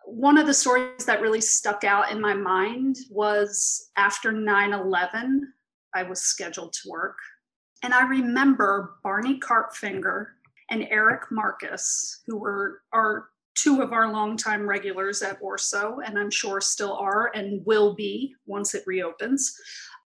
one 0.06 0.38
of 0.38 0.46
the 0.46 0.54
stories 0.54 1.04
that 1.06 1.20
really 1.20 1.40
stuck 1.40 1.82
out 1.82 2.12
in 2.12 2.20
my 2.20 2.34
mind 2.34 2.96
was 3.10 3.90
after 3.96 4.30
9 4.30 4.72
11, 4.72 5.52
I 5.94 6.02
was 6.02 6.22
scheduled 6.22 6.72
to 6.74 6.88
work. 6.88 7.16
And 7.82 7.94
I 7.94 8.06
remember 8.06 8.96
Barney 9.02 9.40
Karpfinger 9.40 10.26
and 10.70 10.86
Eric 10.90 11.30
Marcus, 11.30 12.22
who 12.26 12.38
were 12.38 12.82
our 12.92 13.28
two 13.54 13.82
of 13.82 13.92
our 13.92 14.12
longtime 14.12 14.66
regulars 14.66 15.22
at 15.22 15.38
Orso, 15.40 16.00
and 16.04 16.18
I'm 16.18 16.30
sure 16.30 16.60
still 16.60 16.94
are 16.94 17.30
and 17.34 17.64
will 17.66 17.94
be 17.94 18.34
once 18.46 18.74
it 18.74 18.84
reopens, 18.86 19.54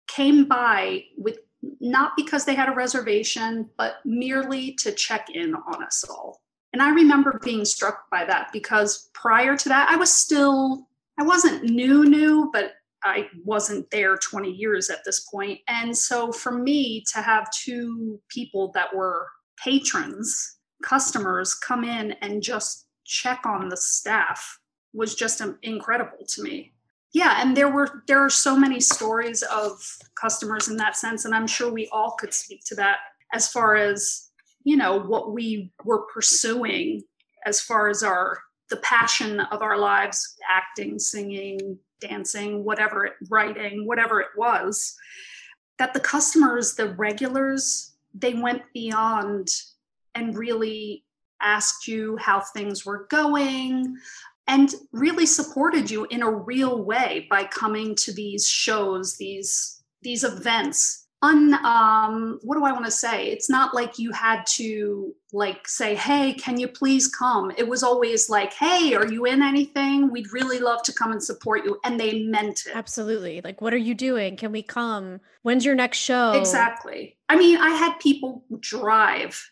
came 0.06 0.46
by 0.46 1.04
with 1.16 1.38
not 1.80 2.12
because 2.16 2.44
they 2.44 2.54
had 2.54 2.68
a 2.68 2.74
reservation, 2.74 3.68
but 3.76 3.96
merely 4.04 4.72
to 4.74 4.92
check 4.92 5.28
in 5.30 5.54
on 5.54 5.82
us 5.82 6.04
all. 6.08 6.42
And 6.72 6.82
I 6.82 6.90
remember 6.90 7.40
being 7.42 7.64
struck 7.64 8.10
by 8.10 8.24
that 8.24 8.50
because 8.52 9.10
prior 9.14 9.56
to 9.56 9.68
that, 9.68 9.88
I 9.90 9.96
was 9.96 10.12
still, 10.12 10.88
I 11.18 11.22
wasn't 11.22 11.64
new, 11.64 12.04
new, 12.04 12.50
but 12.52 12.72
I 13.04 13.28
wasn't 13.44 13.90
there 13.90 14.16
20 14.16 14.50
years 14.50 14.88
at 14.88 15.04
this 15.04 15.20
point. 15.20 15.60
And 15.68 15.96
so 15.96 16.32
for 16.32 16.52
me 16.52 17.04
to 17.12 17.20
have 17.20 17.50
two 17.50 18.20
people 18.28 18.72
that 18.74 18.94
were 18.94 19.28
patrons, 19.62 20.58
customers 20.82 21.54
come 21.54 21.84
in 21.84 22.12
and 22.22 22.42
just 22.42 22.86
check 23.04 23.42
on 23.44 23.68
the 23.68 23.76
staff 23.76 24.58
was 24.94 25.14
just 25.14 25.40
um, 25.42 25.58
incredible 25.62 26.24
to 26.28 26.42
me. 26.42 26.72
Yeah, 27.12 27.40
and 27.40 27.56
there 27.56 27.70
were 27.70 28.02
there 28.08 28.24
are 28.24 28.30
so 28.30 28.56
many 28.56 28.80
stories 28.80 29.42
of 29.42 29.78
customers 30.20 30.68
in 30.68 30.76
that 30.78 30.96
sense 30.96 31.24
and 31.24 31.34
I'm 31.34 31.46
sure 31.46 31.70
we 31.70 31.88
all 31.92 32.16
could 32.18 32.34
speak 32.34 32.64
to 32.66 32.74
that 32.76 32.98
as 33.32 33.48
far 33.48 33.76
as, 33.76 34.30
you 34.64 34.76
know, 34.76 34.98
what 34.98 35.32
we 35.32 35.72
were 35.84 36.06
pursuing 36.12 37.02
as 37.46 37.60
far 37.60 37.88
as 37.88 38.02
our 38.02 38.38
the 38.70 38.76
passion 38.78 39.40
of 39.40 39.62
our 39.62 39.78
lives, 39.78 40.36
acting, 40.48 40.98
singing, 40.98 41.78
dancing, 42.00 42.64
whatever 42.64 43.04
it 43.04 43.12
writing, 43.28 43.86
whatever 43.86 44.20
it 44.20 44.28
was, 44.36 44.96
that 45.78 45.94
the 45.94 46.00
customers, 46.00 46.74
the 46.74 46.94
regulars, 46.94 47.94
they 48.14 48.34
went 48.34 48.62
beyond 48.72 49.48
and 50.14 50.36
really 50.36 51.04
asked 51.40 51.88
you 51.88 52.16
how 52.16 52.40
things 52.40 52.86
were 52.86 53.06
going 53.10 53.96
and 54.46 54.74
really 54.92 55.26
supported 55.26 55.90
you 55.90 56.06
in 56.06 56.22
a 56.22 56.30
real 56.30 56.82
way 56.84 57.26
by 57.30 57.44
coming 57.44 57.94
to 57.94 58.12
these 58.12 58.48
shows 58.48 59.16
these 59.16 59.82
these 60.02 60.22
events 60.22 61.03
un 61.24 61.54
um 61.64 62.38
what 62.42 62.56
do 62.56 62.64
i 62.64 62.72
want 62.72 62.84
to 62.84 62.90
say 62.90 63.28
it's 63.28 63.48
not 63.48 63.74
like 63.74 63.98
you 63.98 64.12
had 64.12 64.44
to 64.46 65.14
like 65.32 65.66
say 65.66 65.94
hey 65.94 66.34
can 66.34 66.58
you 66.60 66.68
please 66.68 67.08
come 67.08 67.50
it 67.56 67.66
was 67.66 67.82
always 67.82 68.28
like 68.30 68.52
hey 68.52 68.94
are 68.94 69.10
you 69.10 69.24
in 69.24 69.42
anything 69.42 70.10
we'd 70.10 70.32
really 70.32 70.60
love 70.60 70.82
to 70.82 70.92
come 70.92 71.10
and 71.12 71.22
support 71.22 71.64
you 71.64 71.78
and 71.84 71.98
they 71.98 72.22
meant 72.24 72.66
it 72.66 72.74
Absolutely. 72.84 73.40
Like, 73.42 73.60
what 73.60 73.72
are 73.72 73.78
you 73.78 73.94
doing? 73.94 74.36
Can 74.36 74.52
we 74.52 74.62
come? 74.62 75.20
When's 75.42 75.64
your 75.64 75.74
next 75.74 75.98
show? 75.98 76.32
Exactly. 76.32 77.16
I 77.28 77.36
mean, 77.36 77.56
I 77.56 77.70
had 77.70 77.98
people 77.98 78.44
drive 78.60 79.50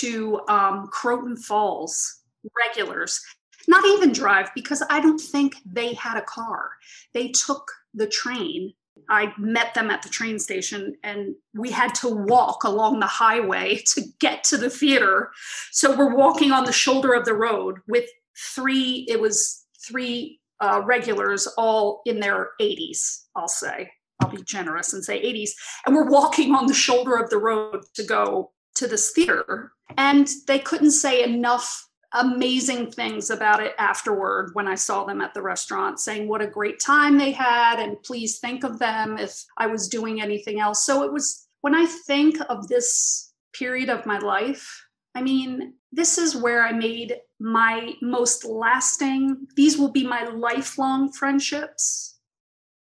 to 0.00 0.40
um, 0.48 0.88
Croton 0.92 1.36
Falls, 1.36 2.20
regulars, 2.66 3.20
not 3.66 3.84
even 3.86 4.12
drive 4.12 4.50
because 4.54 4.82
I 4.90 5.00
don't 5.00 5.20
think 5.20 5.56
they 5.64 5.94
had 5.94 6.16
a 6.16 6.22
car. 6.22 6.70
They 7.14 7.28
took 7.28 7.70
the 7.94 8.06
train. 8.06 8.72
I 9.08 9.32
met 9.38 9.74
them 9.74 9.90
at 9.90 10.02
the 10.02 10.08
train 10.08 10.38
station 10.38 10.94
and 11.02 11.34
we 11.54 11.70
had 11.70 11.94
to 11.96 12.08
walk 12.08 12.64
along 12.64 13.00
the 13.00 13.06
highway 13.06 13.82
to 13.94 14.02
get 14.20 14.44
to 14.44 14.56
the 14.56 14.70
theater. 14.70 15.30
So 15.72 15.96
we're 15.96 16.14
walking 16.14 16.52
on 16.52 16.64
the 16.64 16.72
shoulder 16.72 17.12
of 17.12 17.24
the 17.24 17.34
road 17.34 17.78
with 17.88 18.08
three, 18.54 19.06
it 19.08 19.20
was 19.20 19.64
three 19.86 20.40
uh, 20.60 20.82
regulars, 20.84 21.46
all 21.58 22.02
in 22.04 22.20
their 22.20 22.50
80s, 22.60 23.24
I'll 23.34 23.48
say. 23.48 23.90
I'll 24.20 24.30
be 24.30 24.42
generous 24.42 24.92
and 24.92 25.04
say 25.04 25.22
80s. 25.22 25.50
And 25.86 25.94
we're 25.94 26.10
walking 26.10 26.54
on 26.54 26.66
the 26.66 26.74
shoulder 26.74 27.16
of 27.16 27.30
the 27.30 27.38
road 27.38 27.84
to 27.94 28.02
go 28.02 28.52
to 28.74 28.86
this 28.86 29.10
theater. 29.10 29.72
And 29.96 30.28
they 30.46 30.58
couldn't 30.58 30.92
say 30.92 31.22
enough 31.22 31.88
amazing 32.12 32.90
things 32.90 33.30
about 33.30 33.62
it 33.62 33.74
afterward 33.78 34.50
when 34.54 34.66
I 34.66 34.74
saw 34.74 35.04
them 35.04 35.20
at 35.20 35.32
the 35.34 35.42
restaurant, 35.42 36.00
saying 36.00 36.28
what 36.28 36.42
a 36.42 36.46
great 36.46 36.80
time 36.80 37.18
they 37.18 37.30
had 37.30 37.78
and 37.78 38.02
please 38.02 38.38
think 38.38 38.64
of 38.64 38.78
them 38.78 39.16
if 39.18 39.44
I 39.56 39.66
was 39.66 39.88
doing 39.88 40.20
anything 40.20 40.60
else. 40.60 40.84
So 40.84 41.04
it 41.04 41.12
was 41.12 41.46
when 41.60 41.74
I 41.74 41.86
think 41.86 42.38
of 42.48 42.68
this 42.68 43.32
period 43.52 43.90
of 43.90 44.06
my 44.06 44.18
life, 44.18 44.86
I 45.14 45.22
mean, 45.22 45.74
this 45.92 46.18
is 46.18 46.36
where 46.36 46.62
I 46.62 46.72
made 46.72 47.16
my 47.38 47.94
most 48.02 48.44
lasting, 48.44 49.46
these 49.56 49.78
will 49.78 49.90
be 49.90 50.06
my 50.06 50.24
lifelong 50.24 51.12
friendships 51.12 52.18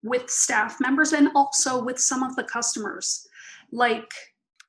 with 0.03 0.29
staff 0.29 0.77
members 0.79 1.13
and 1.13 1.29
also 1.35 1.83
with 1.83 1.99
some 1.99 2.23
of 2.23 2.35
the 2.35 2.43
customers. 2.43 3.27
Like 3.71 4.11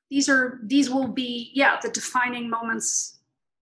these 0.09 0.29
are 0.29 0.59
these 0.63 0.89
will 0.89 1.07
be 1.07 1.51
yeah, 1.53 1.77
the 1.81 1.89
defining 1.89 2.49
moments 2.49 3.16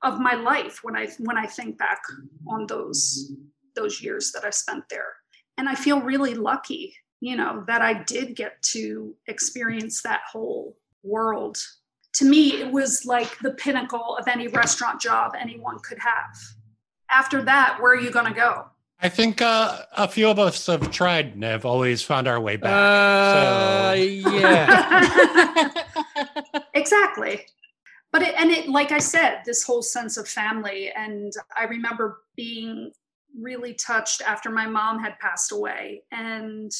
of 0.04 0.20
my 0.20 0.34
life 0.34 0.80
when 0.84 0.96
I 0.96 1.08
when 1.20 1.38
I 1.38 1.46
think 1.46 1.78
back 1.78 2.02
on 2.48 2.66
those 2.68 3.34
those 3.76 4.02
years 4.02 4.32
that 4.34 4.44
I 4.44 4.50
spent 4.50 4.84
there. 4.90 5.14
and 5.58 5.70
I 5.70 5.76
feel 5.76 6.02
really 6.02 6.34
lucky, 6.34 6.96
you 7.20 7.36
know, 7.36 7.64
that 7.68 7.82
I 7.82 8.04
did 8.04 8.36
get 8.36 8.62
to 8.74 9.16
experience 9.28 10.02
that 10.02 10.22
whole 10.32 10.76
world. 11.04 11.58
To 12.16 12.26
me, 12.26 12.62
it 12.62 12.72
was 12.72 13.06
like 13.06 13.38
the 13.40 13.52
pinnacle 13.52 14.18
of 14.18 14.28
any 14.28 14.48
restaurant 14.48 15.00
job 15.00 15.34
anyone 15.40 15.78
could 15.80 16.00
have. 16.00 16.36
After 17.10 17.42
that, 17.44 17.78
where 17.80 17.94
are 17.94 18.00
you 18.00 18.12
going 18.12 18.26
to 18.26 18.34
go? 18.34 18.66
I 19.00 19.10
think 19.10 19.42
uh, 19.42 19.84
a 19.98 20.08
few 20.08 20.30
of 20.30 20.38
us 20.38 20.68
have 20.68 20.92
tried 20.92 21.34
and 21.34 21.44
have 21.44 21.66
always 21.66 22.02
found 22.04 22.28
our 22.28 22.40
way 22.40 22.56
back. 22.56 22.72
Uh, 22.72 23.96
so. 23.96 24.02
yeah. 24.38 25.72
exactly. 26.74 27.46
But 28.12 28.24
it, 28.24 28.36
and 28.38 28.52
it, 28.52 28.67
like 28.67 28.91
I 28.91 29.00
said, 29.00 29.41
this 29.45 29.63
whole 29.63 29.82
sense 29.82 30.17
of 30.17 30.28
family. 30.28 30.91
And 30.95 31.32
I 31.58 31.63
remember 31.63 32.19
being 32.36 32.91
really 33.39 33.74
touched 33.74 34.21
after 34.21 34.50
my 34.50 34.67
mom 34.67 35.00
had 35.00 35.17
passed 35.19 35.52
away. 35.52 36.04
And 36.12 36.71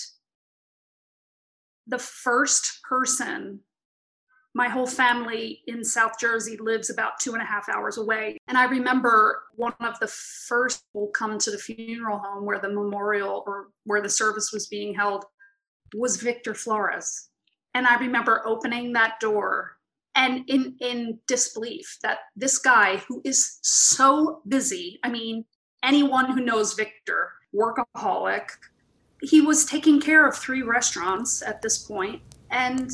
the 1.88 2.00
first 2.00 2.82
person 2.84 3.62
my 4.54 4.68
whole 4.68 4.88
family 4.88 5.62
in 5.68 5.84
South 5.84 6.20
Jersey 6.20 6.58
lives 6.58 6.90
about 6.90 7.20
two 7.22 7.34
and 7.34 7.42
a 7.42 7.46
half 7.46 7.70
hours 7.70 7.98
away. 7.98 8.38
And 8.48 8.58
I 8.58 8.66
remember 8.66 9.44
one 9.56 9.74
of 9.80 9.98
the 10.00 10.08
first 10.08 10.84
will 10.94 11.08
come 11.08 11.38
to 11.40 11.52
the 11.52 11.58
funeral 11.58 12.18
home 12.18 12.46
where 12.46 12.60
the 12.60 12.70
memorial 12.70 13.44
or 13.48 13.68
where 13.86 14.02
the 14.02 14.10
service 14.10 14.52
was 14.52 14.68
being 14.68 14.94
held 14.94 15.24
was 15.96 16.22
Victor 16.22 16.54
Flores. 16.54 17.30
And 17.74 17.88
I 17.88 17.98
remember 17.98 18.46
opening 18.46 18.92
that 18.94 19.20
door 19.22 19.78
and 20.16 20.44
in 20.48 20.76
in 20.80 21.20
disbelief 21.28 21.98
that 22.04 22.20
this 22.36 22.58
guy 22.58 22.98
who 23.08 23.22
is 23.24 23.60
so 23.62 24.42
busy, 24.48 25.00
I 25.04 25.10
mean, 25.10 25.46
anyone 25.84 26.32
who 26.32 26.42
knows 26.42 26.74
Victor, 26.74 27.32
workaholic, 27.56 28.50
he 29.22 29.42
was 29.42 29.66
taking 29.66 30.00
care 30.00 30.28
of 30.28 30.38
three 30.38 30.64
restaurants 30.64 31.42
at 31.42 31.62
this 31.62 31.78
point 31.78 32.22
and 32.50 32.92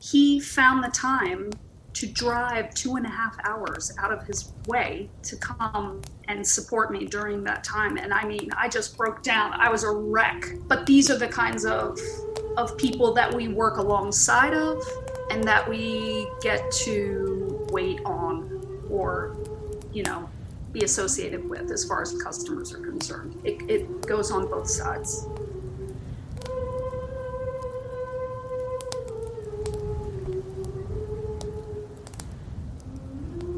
he 0.00 0.40
found 0.40 0.82
the 0.84 0.90
time 0.90 1.50
to 1.92 2.06
drive 2.06 2.72
two 2.74 2.96
and 2.96 3.04
a 3.04 3.08
half 3.08 3.36
hours 3.44 3.92
out 3.98 4.12
of 4.12 4.22
his 4.22 4.52
way 4.68 5.10
to 5.22 5.36
come 5.36 6.00
and 6.28 6.46
support 6.46 6.92
me 6.92 7.04
during 7.04 7.42
that 7.44 7.64
time. 7.64 7.96
And 7.96 8.14
I 8.14 8.24
mean, 8.24 8.48
I 8.56 8.68
just 8.68 8.96
broke 8.96 9.22
down. 9.22 9.52
I 9.54 9.68
was 9.68 9.82
a 9.82 9.90
wreck. 9.90 10.46
But 10.68 10.86
these 10.86 11.10
are 11.10 11.18
the 11.18 11.28
kinds 11.28 11.64
of 11.64 11.98
of 12.56 12.76
people 12.76 13.14
that 13.14 13.32
we 13.32 13.48
work 13.48 13.76
alongside 13.76 14.54
of 14.54 14.82
and 15.30 15.44
that 15.44 15.66
we 15.68 16.28
get 16.42 16.70
to 16.72 17.66
wait 17.70 18.00
on 18.04 18.84
or, 18.90 19.36
you 19.92 20.02
know, 20.02 20.28
be 20.72 20.84
associated 20.84 21.48
with 21.48 21.70
as 21.70 21.84
far 21.84 22.02
as 22.02 22.20
customers 22.20 22.74
are 22.74 22.80
concerned. 22.80 23.40
It, 23.44 23.62
it 23.70 24.06
goes 24.06 24.30
on 24.32 24.48
both 24.48 24.68
sides. 24.68 25.26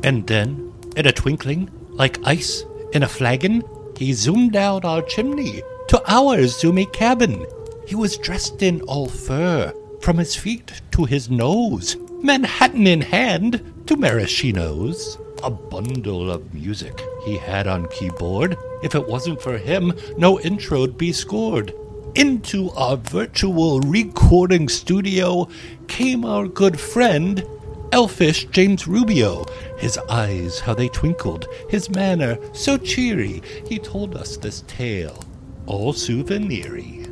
And 0.04 0.26
then, 0.26 0.72
in 0.96 1.06
a 1.06 1.12
twinkling, 1.12 1.70
like 1.90 2.18
ice 2.26 2.64
in 2.92 3.02
a 3.02 3.08
flagon, 3.08 3.62
he 3.96 4.12
zoomed 4.12 4.52
down 4.52 4.85
our 4.85 5.00
chimney 5.02 5.62
to 5.88 6.02
our 6.11 6.38
zoomy 6.38 6.92
cabin. 6.92 7.46
He 7.87 7.94
was 7.94 8.16
dressed 8.16 8.62
in 8.62 8.80
all 8.82 9.08
fur, 9.08 9.72
from 10.02 10.18
his 10.18 10.34
feet 10.34 10.82
to 10.90 11.04
his 11.04 11.30
nose, 11.30 11.96
Manhattan 12.22 12.86
in 12.86 13.00
hand 13.00 13.84
to 13.86 13.96
maraschino's. 13.96 15.16
A 15.44 15.50
bundle 15.50 16.30
of 16.30 16.52
music 16.52 17.00
he 17.24 17.36
had 17.36 17.66
on 17.66 17.88
keyboard. 17.88 18.56
If 18.82 18.94
it 18.94 19.08
wasn't 19.08 19.40
for 19.40 19.58
him, 19.58 19.92
no 20.16 20.38
intro'd 20.40 20.98
be 20.98 21.12
scored. 21.12 21.72
Into 22.14 22.70
our 22.72 22.96
virtual 22.96 23.80
recording 23.80 24.68
studio 24.68 25.48
came 25.88 26.24
our 26.24 26.46
good 26.46 26.78
friend, 26.78 27.44
elfish 27.90 28.44
James 28.46 28.86
Rubio. 28.86 29.46
His 29.78 29.98
eyes, 30.08 30.60
how 30.60 30.74
they 30.74 30.88
twinkled, 30.88 31.46
his 31.68 31.90
manner 31.90 32.38
so 32.52 32.76
cheery. 32.76 33.42
He 33.66 33.78
told 33.78 34.14
us 34.16 34.36
this 34.36 34.62
tale, 34.68 35.24
all 35.66 35.92
souveniry. 35.92 37.06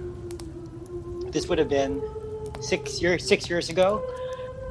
This 1.31 1.49
would 1.49 1.59
have 1.59 1.69
been 1.69 2.01
six 2.61 3.01
years 3.01 3.27
six 3.27 3.49
years 3.49 3.69
ago 3.69 4.05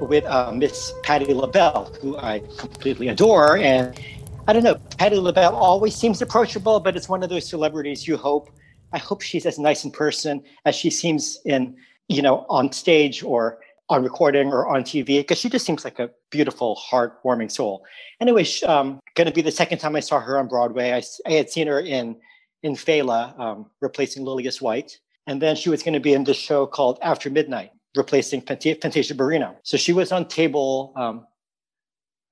with 0.02 0.25
uh, 0.25 0.52
Miss 0.52 0.93
Patti 1.04 1.34
LaBelle, 1.34 1.93
who 2.02 2.17
I 2.17 2.39
completely 2.58 3.10
adore. 3.10 3.58
And 3.58 3.99
I 4.47 4.54
don't 4.54 4.63
know, 4.63 4.75
Patti 4.97 5.17
LaBelle 5.17 5.56
always 5.56 5.95
seems 5.95 6.21
approachable, 6.21 6.80
but 6.80 6.95
it's 6.95 7.10
one 7.10 7.23
of 7.23 7.30
those 7.30 7.47
celebrities 7.47 8.08
you 8.08 8.17
hope. 8.17 8.49
I 8.93 8.97
hope 8.97 9.21
she's 9.21 9.45
as 9.45 9.60
nice 9.60 9.84
in 9.84 9.91
person 9.91 10.41
as 10.65 10.75
she 10.75 10.89
seems 10.89 11.39
in, 11.45 11.75
you 12.08 12.21
know, 12.21 12.45
on 12.49 12.71
stage 12.71 13.23
or 13.23 13.60
on 13.89 14.04
recording 14.04 14.49
or 14.49 14.67
on 14.67 14.84
TV 14.84 15.17
because 15.17 15.39
she 15.39 15.49
just 15.49 15.65
seems 15.65 15.84
like 15.84 15.99
a 15.99 16.10
beautiful, 16.30 16.80
heartwarming 16.89 17.52
soul. 17.52 17.84
Anyway, 18.21 18.45
um, 18.65 18.99
going 19.15 19.28
to 19.28 19.34
be 19.34 19.41
the 19.41 19.52
second 19.52 19.80
time 19.80 19.95
I 19.95 19.99
saw 19.99 20.19
her 20.19 20.38
on 20.39 20.47
Broadway. 20.47 20.91
I, 20.93 21.02
I 21.28 21.34
had 21.34 21.49
seen 21.49 21.67
her 21.67 21.80
in 21.80 22.15
in 22.62 22.73
Fela, 22.73 23.39
um, 23.39 23.67
replacing 23.80 24.25
Lillias 24.25 24.62
White, 24.62 24.99
and 25.28 25.41
then 25.41 25.56
she 25.56 25.69
was 25.69 25.82
going 25.82 25.93
to 25.93 25.99
be 25.99 26.13
in 26.13 26.25
this 26.25 26.38
show 26.38 26.67
called 26.67 26.99
After 27.02 27.30
Midnight, 27.30 27.71
replacing 27.95 28.41
Fantasia 28.41 29.13
Barrino. 29.15 29.56
So 29.63 29.78
she 29.78 29.93
was 29.93 30.12
on 30.12 30.28
table. 30.28 30.93
Um, 30.95 31.25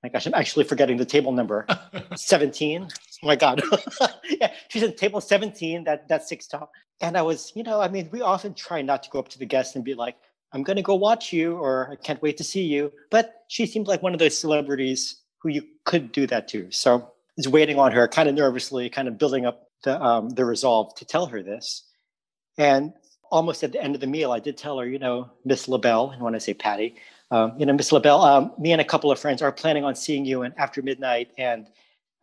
my 0.04 0.10
gosh, 0.10 0.28
I'm 0.28 0.34
actually 0.34 0.66
forgetting 0.66 0.98
the 0.98 1.06
table 1.06 1.32
number. 1.32 1.66
17. 2.16 2.88
Oh 3.24 3.28
my 3.28 3.36
God. 3.36 3.62
yeah, 4.30 4.52
she's 4.70 4.84
in 4.84 4.96
table 4.96 5.22
17, 5.22 5.84
that 5.86 6.08
that 6.08 6.28
six 6.28 6.48
top. 6.48 6.72
And 7.02 7.18
I 7.18 7.22
was, 7.22 7.52
you 7.56 7.64
know, 7.64 7.82
I 7.82 7.88
mean, 7.88 8.10
we 8.12 8.22
often 8.22 8.54
try 8.54 8.82
not 8.82 9.04
to 9.04 9.10
go 9.10 9.20
up 9.20 9.30
to 9.30 9.40
the 9.40 9.46
guests 9.46 9.76
and 9.76 9.84
be 9.84 9.94
like, 9.94 10.16
I'm 10.54 10.64
going 10.64 10.78
to 10.78 10.82
go 10.82 10.96
watch 10.96 11.34
you 11.34 11.58
or 11.58 11.90
I 11.92 11.96
can't 11.96 12.22
wait 12.22 12.38
to 12.38 12.44
see 12.44 12.64
you. 12.64 12.92
But 13.12 13.44
she 13.48 13.66
seemed 13.66 13.88
like 13.88 14.02
one 14.02 14.14
of 14.14 14.20
those 14.20 14.38
celebrities 14.38 15.22
who 15.40 15.50
you 15.50 15.64
could 15.86 16.12
do 16.12 16.26
that 16.28 16.48
to. 16.50 16.72
So 16.72 16.96
I 16.98 17.02
was 17.36 17.48
waiting 17.48 17.78
on 17.78 17.92
her 17.92 18.08
kind 18.08 18.30
of 18.30 18.36
nervously, 18.36 18.90
kind 18.90 19.08
of 19.08 19.18
building 19.18 19.46
up 19.46 19.70
the, 19.84 20.02
um, 20.02 20.30
the 20.30 20.46
resolve 20.46 20.96
to 20.96 21.06
tell 21.06 21.28
her 21.28 21.44
this. 21.44 21.84
And 22.58 22.94
almost 23.32 23.64
at 23.64 23.72
the 23.72 23.82
end 23.82 23.96
of 23.96 24.02
the 24.02 24.08
meal, 24.08 24.32
I 24.32 24.40
did 24.40 24.58
tell 24.58 24.80
her, 24.80 24.88
you 24.88 25.00
know, 25.00 25.30
Miss 25.46 25.68
LaBelle, 25.68 26.12
and 26.12 26.22
when 26.22 26.36
I 26.36 26.38
say 26.38 26.54
Patti, 26.54 26.96
um, 27.32 27.54
you 27.58 27.66
know, 27.66 27.74
Miss 27.74 27.92
LaBelle, 27.92 28.22
um, 28.22 28.52
me 28.58 28.72
and 28.72 28.82
a 28.82 28.86
couple 28.86 29.12
of 29.12 29.20
friends 29.20 29.42
are 29.42 29.52
planning 29.52 29.84
on 29.84 29.96
seeing 29.96 30.26
you 30.26 30.44
in 30.44 30.54
after 30.58 30.82
midnight. 30.82 31.32
And 31.38 31.68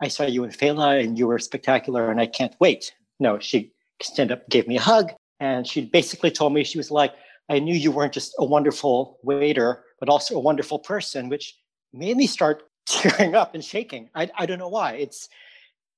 I 0.00 0.08
saw 0.08 0.24
you 0.24 0.44
in 0.44 0.50
Fela 0.50 1.02
and 1.02 1.18
you 1.18 1.26
were 1.26 1.38
spectacular 1.38 2.10
and 2.10 2.20
I 2.20 2.26
can't 2.26 2.54
wait. 2.58 2.94
No, 3.20 3.38
she 3.38 3.72
extended 4.00 4.38
up, 4.38 4.48
gave 4.48 4.66
me 4.66 4.76
a 4.76 4.80
hug. 4.80 5.12
And 5.40 5.66
she 5.66 5.84
basically 5.84 6.30
told 6.30 6.54
me, 6.54 6.64
she 6.64 6.78
was 6.78 6.90
like, 6.90 7.12
I 7.50 7.58
knew 7.58 7.74
you 7.74 7.90
weren't 7.90 8.14
just 8.14 8.34
a 8.38 8.44
wonderful 8.44 9.18
waiter, 9.22 9.84
but 10.00 10.08
also 10.08 10.36
a 10.36 10.40
wonderful 10.40 10.78
person, 10.78 11.28
which 11.28 11.54
made 11.92 12.16
me 12.16 12.26
start 12.26 12.62
tearing 12.86 13.34
up 13.34 13.54
and 13.54 13.64
shaking. 13.64 14.08
I, 14.14 14.30
I 14.36 14.46
don't 14.46 14.58
know 14.58 14.68
why. 14.68 14.92
It's 14.94 15.28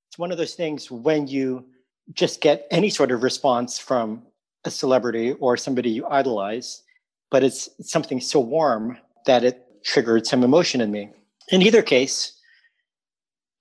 it's 0.09 0.17
one 0.17 0.31
of 0.31 0.37
those 0.37 0.55
things 0.55 0.89
when 0.89 1.27
you 1.27 1.65
just 2.13 2.39
get 2.39 2.65
any 2.71 2.89
sort 2.89 3.11
of 3.11 3.23
response 3.23 3.77
from 3.77 4.23
a 4.65 4.71
celebrity 4.71 5.33
or 5.33 5.57
somebody 5.57 5.89
you 5.89 6.05
idolize, 6.07 6.83
but 7.31 7.43
it's, 7.43 7.69
something 7.81 8.19
so 8.19 8.39
warm 8.39 8.97
that 9.25 9.43
it 9.43 9.63
triggered 9.83 10.25
some 10.25 10.43
emotion 10.43 10.81
in 10.81 10.91
me. 10.91 11.09
In 11.51 11.61
either 11.61 11.81
case, 11.81 12.33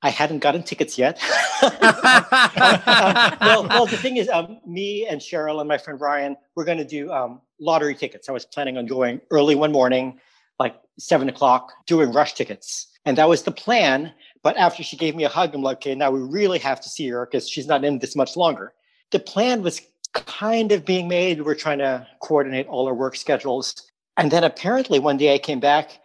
I 0.02 0.10
hadn't 0.10 0.40
gotten 0.40 0.62
tickets 0.62 0.98
yet. 0.98 1.18
uh, 1.62 3.36
well, 3.40 3.66
well, 3.68 3.86
the 3.86 3.96
thing 3.96 4.16
is, 4.18 4.28
um, 4.28 4.60
me 4.66 5.06
and 5.06 5.20
Cheryl 5.20 5.60
and 5.60 5.68
my 5.68 5.78
friend 5.78 6.00
Ryan, 6.00 6.36
we're 6.54 6.64
going 6.64 6.78
to 6.78 6.84
do 6.84 7.10
um, 7.12 7.40
lottery 7.60 7.94
tickets. 7.94 8.28
I 8.28 8.32
was 8.32 8.44
planning 8.44 8.76
on 8.76 8.86
going 8.86 9.20
early 9.30 9.54
one 9.54 9.72
morning, 9.72 10.20
like 10.58 10.76
seven 10.98 11.28
o'clock, 11.28 11.72
doing 11.86 12.12
rush 12.12 12.34
tickets. 12.34 12.88
And 13.04 13.16
that 13.18 13.28
was 13.28 13.44
the 13.44 13.52
plan. 13.52 14.12
But 14.42 14.56
after 14.56 14.82
she 14.82 14.96
gave 14.96 15.16
me 15.16 15.24
a 15.24 15.28
hug, 15.28 15.54
I'm 15.54 15.62
like, 15.62 15.78
okay, 15.78 15.94
now 15.94 16.10
we 16.10 16.20
really 16.20 16.58
have 16.58 16.80
to 16.82 16.88
see 16.88 17.08
her 17.08 17.26
because 17.26 17.48
she's 17.48 17.66
not 17.66 17.84
in 17.84 17.98
this 17.98 18.16
much 18.16 18.36
longer. 18.36 18.74
The 19.12 19.20
plan 19.20 19.62
was 19.62 19.80
kind 20.24 20.72
of 20.72 20.84
being 20.84 21.08
made. 21.08 21.42
We're 21.42 21.54
trying 21.54 21.78
to 21.78 22.06
coordinate 22.20 22.66
all 22.66 22.86
our 22.86 22.94
work 22.94 23.16
schedules. 23.16 23.90
And 24.16 24.30
then 24.30 24.44
apparently 24.44 24.98
one 24.98 25.16
day 25.16 25.34
I 25.34 25.38
came 25.38 25.60
back 25.60 26.00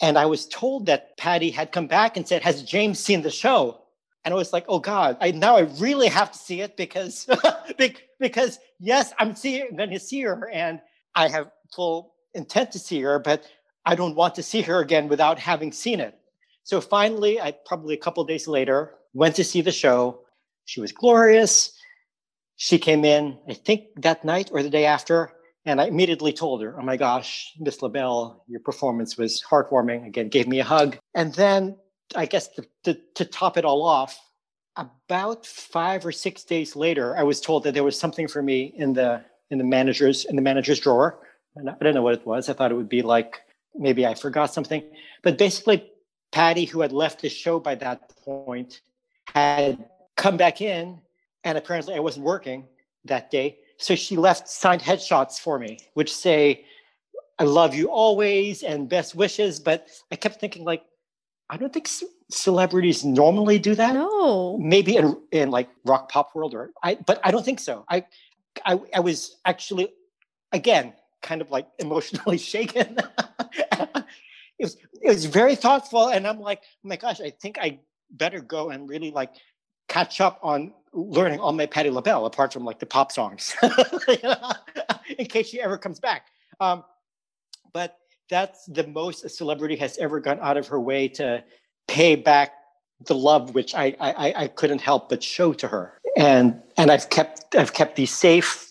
and 0.00 0.18
I 0.18 0.26
was 0.26 0.46
told 0.46 0.86
that 0.86 1.16
Patti 1.16 1.50
had 1.50 1.72
come 1.72 1.86
back 1.86 2.16
and 2.16 2.26
said, 2.26 2.42
Has 2.42 2.62
James 2.62 2.98
seen 2.98 3.22
the 3.22 3.30
show? 3.30 3.80
And 4.24 4.32
I 4.32 4.36
was 4.36 4.52
like, 4.52 4.64
oh 4.68 4.78
God, 4.78 5.18
I 5.20 5.32
now 5.32 5.56
I 5.56 5.62
really 5.78 6.08
have 6.08 6.32
to 6.32 6.38
see 6.38 6.62
it 6.62 6.76
because 6.76 7.28
because 8.18 8.58
yes, 8.80 9.12
I'm 9.18 9.34
seeing 9.34 9.76
going 9.76 9.90
to 9.90 10.00
see 10.00 10.22
her 10.22 10.48
and 10.50 10.80
I 11.14 11.28
have 11.28 11.50
full 11.74 12.14
intent 12.32 12.72
to 12.72 12.78
see 12.78 13.00
her, 13.02 13.18
but 13.18 13.44
I 13.84 13.94
don't 13.94 14.14
want 14.14 14.34
to 14.36 14.42
see 14.42 14.62
her 14.62 14.80
again 14.80 15.08
without 15.08 15.38
having 15.38 15.72
seen 15.72 16.00
it. 16.00 16.18
So 16.62 16.80
finally, 16.80 17.38
I 17.38 17.52
probably 17.66 17.94
a 17.94 17.98
couple 17.98 18.24
days 18.24 18.48
later 18.48 18.94
went 19.12 19.36
to 19.36 19.44
see 19.44 19.60
the 19.60 19.72
show. 19.72 20.20
She 20.64 20.80
was 20.80 20.90
glorious. 20.90 21.78
She 22.56 22.78
came 22.78 23.04
in, 23.04 23.38
I 23.48 23.54
think 23.54 23.86
that 23.96 24.24
night 24.24 24.50
or 24.52 24.62
the 24.62 24.70
day 24.70 24.86
after, 24.86 25.32
and 25.66 25.80
I 25.80 25.86
immediately 25.86 26.32
told 26.32 26.62
her, 26.62 26.78
"Oh 26.78 26.84
my 26.84 26.96
gosh, 26.96 27.52
Miss 27.58 27.82
LaBelle, 27.82 28.44
your 28.46 28.60
performance 28.60 29.16
was 29.16 29.42
heartwarming." 29.42 30.06
Again, 30.06 30.28
gave 30.28 30.46
me 30.46 30.60
a 30.60 30.64
hug, 30.64 30.98
and 31.14 31.34
then 31.34 31.76
I 32.14 32.26
guess 32.26 32.48
to, 32.48 32.66
to, 32.84 32.98
to 33.14 33.24
top 33.24 33.56
it 33.56 33.64
all 33.64 33.82
off, 33.82 34.18
about 34.76 35.46
five 35.46 36.04
or 36.04 36.12
six 36.12 36.44
days 36.44 36.76
later, 36.76 37.16
I 37.16 37.22
was 37.22 37.40
told 37.40 37.64
that 37.64 37.74
there 37.74 37.84
was 37.84 37.98
something 37.98 38.28
for 38.28 38.42
me 38.42 38.74
in 38.76 38.92
the 38.92 39.24
in 39.50 39.58
the 39.58 39.64
manager's 39.64 40.24
in 40.24 40.36
the 40.36 40.42
manager's 40.42 40.80
drawer. 40.80 41.20
And 41.56 41.70
I 41.70 41.74
don't 41.80 41.94
know 41.94 42.02
what 42.02 42.14
it 42.14 42.26
was. 42.26 42.48
I 42.48 42.52
thought 42.52 42.72
it 42.72 42.74
would 42.74 42.88
be 42.88 43.02
like 43.02 43.40
maybe 43.74 44.06
I 44.06 44.14
forgot 44.14 44.52
something. 44.52 44.82
But 45.22 45.38
basically, 45.38 45.90
Patti, 46.32 46.64
who 46.64 46.80
had 46.80 46.92
left 46.92 47.22
the 47.22 47.28
show 47.28 47.60
by 47.60 47.76
that 47.76 48.08
point, 48.24 48.80
had 49.34 49.84
come 50.16 50.36
back 50.36 50.60
in, 50.60 51.00
and 51.44 51.58
apparently 51.58 51.94
I 51.94 52.00
wasn't 52.00 52.24
working 52.24 52.66
that 53.04 53.30
day. 53.30 53.58
So 53.76 53.94
she 53.94 54.16
left 54.16 54.48
signed 54.48 54.80
headshots 54.80 55.38
for 55.38 55.58
me, 55.58 55.78
which 55.94 56.14
say, 56.14 56.64
I 57.38 57.44
love 57.44 57.74
you 57.74 57.90
always 57.90 58.62
and 58.62 58.88
best 58.88 59.14
wishes. 59.14 59.60
But 59.60 59.88
I 60.10 60.16
kept 60.16 60.40
thinking, 60.40 60.64
like, 60.64 60.84
I 61.50 61.56
don't 61.56 61.72
think 61.72 61.86
c- 61.88 62.06
celebrities 62.30 63.04
normally 63.04 63.58
do 63.58 63.74
that. 63.74 63.94
No. 63.94 64.56
Maybe 64.58 64.96
in, 64.96 65.20
in 65.32 65.50
like 65.50 65.68
rock 65.84 66.10
pop 66.10 66.34
world 66.34 66.54
or 66.54 66.70
I, 66.82 66.94
but 66.94 67.20
I 67.24 67.30
don't 67.30 67.44
think 67.44 67.60
so. 67.60 67.84
I, 67.88 68.06
I, 68.64 68.80
I 68.94 69.00
was 69.00 69.36
actually, 69.44 69.88
again, 70.52 70.94
kind 71.22 71.42
of 71.42 71.50
like 71.50 71.66
emotionally 71.78 72.38
shaken. 72.52 72.96
it 73.72 74.04
was, 74.60 74.76
it 75.02 75.08
was 75.08 75.26
very 75.26 75.56
thoughtful. 75.56 76.08
And 76.08 76.26
I'm 76.26 76.40
like, 76.40 76.60
oh 76.62 76.88
my 76.88 76.96
gosh, 76.96 77.20
I 77.20 77.30
think 77.30 77.58
I 77.58 77.80
better 78.10 78.40
go 78.40 78.70
and 78.70 78.88
really 78.88 79.10
like 79.10 79.32
catch 79.94 80.20
up 80.20 80.40
on 80.42 80.72
learning 80.92 81.38
all 81.38 81.52
my 81.52 81.66
Patti 81.66 81.88
LaBelle, 81.88 82.26
apart 82.26 82.52
from 82.52 82.64
like 82.64 82.80
the 82.80 82.86
pop 82.86 83.12
songs, 83.12 83.54
in 85.18 85.26
case 85.26 85.48
she 85.48 85.60
ever 85.60 85.78
comes 85.78 86.00
back. 86.00 86.26
Um, 86.58 86.82
but 87.72 87.96
that's 88.28 88.66
the 88.66 88.86
most 88.88 89.24
a 89.24 89.28
celebrity 89.28 89.76
has 89.76 89.96
ever 89.98 90.18
gone 90.18 90.40
out 90.42 90.56
of 90.56 90.66
her 90.66 90.80
way 90.80 91.06
to 91.08 91.44
pay 91.86 92.16
back 92.16 92.52
the 93.06 93.14
love 93.14 93.54
which 93.54 93.74
I, 93.74 93.94
I 94.00 94.34
I 94.44 94.48
couldn't 94.48 94.80
help 94.80 95.10
but 95.10 95.22
show 95.22 95.52
to 95.52 95.68
her. 95.68 96.00
And 96.16 96.60
and 96.76 96.90
I've 96.90 97.08
kept 97.10 97.54
I've 97.54 97.74
kept 97.74 97.94
these 97.94 98.12
safe 98.12 98.68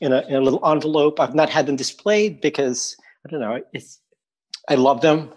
in 0.00 0.12
a 0.14 0.20
in 0.28 0.34
a 0.34 0.40
little 0.40 0.64
envelope. 0.66 1.20
I've 1.20 1.34
not 1.34 1.50
had 1.50 1.66
them 1.66 1.76
displayed 1.76 2.40
because 2.40 2.96
I 3.26 3.30
don't 3.30 3.40
know. 3.40 3.60
It's 3.74 4.00
I 4.68 4.76
love 4.76 5.02
them. 5.02 5.32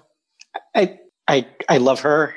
I 0.76 1.00
I 1.28 1.48
I 1.68 1.78
love 1.78 2.00
her. 2.02 2.36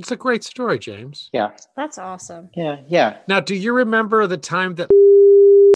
It's 0.00 0.10
a 0.10 0.16
great 0.16 0.42
story, 0.42 0.78
James. 0.78 1.28
Yeah. 1.34 1.50
That's 1.76 1.98
awesome. 1.98 2.48
Yeah. 2.56 2.78
Yeah. 2.88 3.18
Now, 3.28 3.40
do 3.40 3.54
you 3.54 3.74
remember 3.74 4.26
the 4.26 4.38
time 4.38 4.74
that 4.76 4.88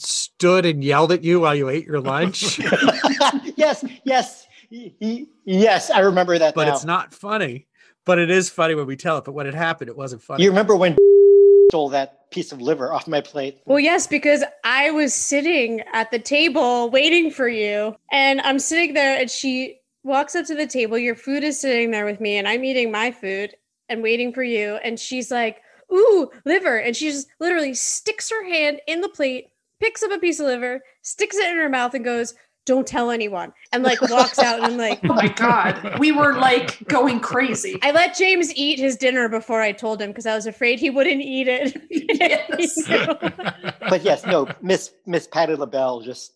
stood 0.01 0.65
and 0.65 0.83
yelled 0.83 1.13
at 1.13 1.23
you 1.23 1.41
while 1.41 1.55
you 1.55 1.69
ate 1.69 1.85
your 1.87 2.01
lunch? 2.01 2.59
yes. 3.57 3.85
Yes. 4.05 4.47
y- 4.71 4.93
y- 5.01 5.27
Yes. 5.45 5.91
I 5.91 6.01
remember 6.01 6.39
that. 6.39 6.55
but 6.55 6.65
now. 6.65 6.73
it's 6.75 6.87
not 6.87 7.13
funny. 7.13 7.67
But 8.07 8.19
it 8.19 8.31
is 8.31 8.49
funny 8.49 8.75
when 8.75 8.87
we 8.87 8.97
tell 8.97 9.19
it. 9.19 9.25
But 9.25 9.33
when 9.33 9.47
it 9.47 9.55
happened, 9.55 9.91
it 9.91 9.97
wasn't 9.97 10.23
funny. 10.23 10.43
You 10.43 10.49
remember 10.51 10.75
when 10.75 10.97
stole 11.71 11.91
that 11.91 12.31
piece 12.31 12.51
of 12.51 12.63
liver 12.63 12.95
off 12.95 13.07
my 13.07 13.21
plate? 13.21 13.59
Well, 13.67 13.79
yes, 13.79 14.07
because 14.07 14.43
I 14.65 14.91
was 14.91 15.13
sitting 15.13 15.83
at 15.93 16.11
the 16.11 16.19
table 16.19 16.89
waiting 16.91 17.31
for 17.31 17.47
you, 17.49 17.95
and 18.11 18.41
I'm 18.41 18.59
sitting 18.59 18.95
there, 18.95 19.19
and 19.21 19.31
she 19.31 19.81
walks 20.03 20.35
up 20.35 20.47
to 20.47 20.55
the 20.55 20.67
table. 20.67 20.97
Your 20.99 21.15
food 21.15 21.45
is 21.45 21.61
sitting 21.61 21.91
there 21.91 22.05
with 22.07 22.21
me, 22.21 22.37
and 22.39 22.49
I'm 22.49 22.65
eating 22.65 22.91
my 22.91 23.11
food 23.11 23.55
and 23.89 24.03
waiting 24.03 24.33
for 24.33 24.43
you. 24.43 24.77
And 24.77 24.99
she's 24.99 25.31
like, 25.31 25.61
Ooh, 25.93 26.31
liver. 26.45 26.79
And 26.79 26.97
she 26.97 27.11
just 27.11 27.29
literally 27.41 27.75
sticks 27.75 28.31
her 28.31 28.45
hand 28.45 28.81
in 28.87 29.01
the 29.01 29.09
plate, 29.09 29.49
picks 29.81 30.03
up 30.03 30.11
a 30.11 30.19
piece 30.19 30.41
of 30.41 30.47
liver, 30.47 30.83
sticks 31.03 31.37
it 31.37 31.51
in 31.51 31.57
her 31.57 31.69
mouth, 31.69 31.95
and 31.95 32.05
goes, 32.05 32.35
Don't 32.65 32.87
tell 32.87 33.11
anyone. 33.11 33.53
And 33.73 33.83
like 33.83 34.01
walks 34.03 34.39
out, 34.39 34.57
and 34.57 34.65
I'm 34.65 34.77
like, 34.77 35.01
Oh 35.05 35.15
my 35.15 35.29
God. 35.29 35.99
We 35.99 36.13
were 36.13 36.35
like 36.35 36.87
going 36.89 37.21
crazy. 37.21 37.79
I 37.83 37.91
let 37.93 38.17
James 38.17 38.55
eat 38.55 38.79
his 38.79 38.97
dinner 38.97 39.29
before 39.29 39.61
I 39.61 39.73
told 39.73 40.01
him 40.01 40.11
because 40.11 40.27
I 40.27 40.35
was 40.35 40.47
afraid 40.47 40.81
he 40.81 40.91
wouldn't 40.91 41.23
eat 41.23 41.49
it. 41.49 41.81
Yes. 42.15 42.77
but 43.89 44.03
yes, 44.03 44.25
no, 44.25 44.49
Miss 44.63 44.93
Miss 45.07 45.27
Patti 45.27 45.55
LaBelle 45.55 46.01
just 46.01 46.33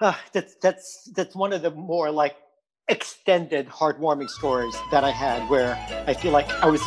uh, 0.00 0.14
that's 0.32 0.56
that's 0.62 1.10
that's 1.14 1.34
one 1.34 1.52
of 1.52 1.62
the 1.62 1.70
more 1.70 2.10
like 2.10 2.36
extended 2.88 3.68
heartwarming 3.68 4.28
stories 4.28 4.76
that 4.90 5.02
I 5.02 5.10
had 5.10 5.48
where 5.50 5.74
I 6.06 6.14
feel 6.14 6.30
like 6.32 6.48
I 6.62 6.66
was 6.66 6.80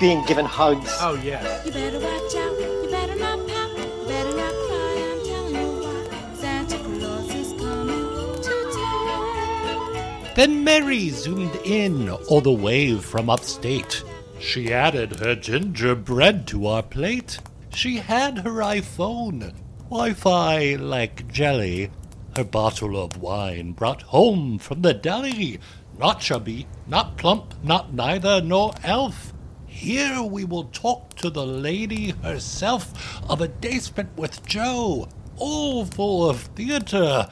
being 0.00 0.24
given 0.24 0.44
hugs. 0.46 0.90
Oh 1.00 1.20
yes. 1.22 1.66
You 1.66 1.72
better 1.72 1.98
watch 2.00 2.34
out. 2.36 2.58
You 2.58 2.88
better 2.90 3.14
not 3.16 3.46
pout. 3.46 3.76
You 3.76 4.06
better 4.08 4.36
not 4.36 4.54
cry. 4.66 4.96
I'm 5.10 5.22
telling 5.26 5.54
you 5.54 5.68
why. 5.82 6.34
Santa 6.34 6.78
Claus 6.78 7.34
is 7.34 7.52
coming 7.60 8.42
to 8.42 8.54
town. 8.72 10.34
Then 10.34 10.64
Mary 10.64 11.10
zoomed 11.10 11.56
in 11.64 12.08
all 12.10 12.40
the 12.40 12.50
way 12.52 12.96
from 12.96 13.28
upstate. 13.28 14.02
She 14.40 14.72
added 14.72 15.20
her 15.20 15.34
gingerbread 15.34 16.46
to 16.48 16.66
our 16.68 16.82
plate. 16.82 17.38
She 17.70 17.96
had 17.96 18.38
her 18.38 18.60
iPhone, 18.62 19.52
Wi 19.90 20.14
Fi 20.14 20.76
like 20.76 21.28
jelly, 21.30 21.90
her 22.36 22.44
bottle 22.44 22.96
of 22.96 23.20
wine 23.20 23.72
brought 23.72 24.02
home 24.02 24.58
from 24.58 24.82
the 24.82 24.94
deli. 24.94 25.58
Not 25.98 26.20
chubby, 26.20 26.66
not 26.86 27.16
plump, 27.16 27.54
not 27.62 27.92
neither 27.92 28.40
nor 28.42 28.74
elf. 28.82 29.32
Here 29.66 30.22
we 30.22 30.44
will 30.44 30.64
talk 30.64 31.14
to 31.16 31.30
the 31.30 31.46
lady 31.46 32.10
herself 32.22 33.22
of 33.28 33.40
a 33.40 33.48
day 33.48 33.78
spent 33.78 34.16
with 34.16 34.44
Joe, 34.46 35.08
all 35.36 35.84
full 35.84 36.28
of 36.28 36.40
theater. 36.40 37.28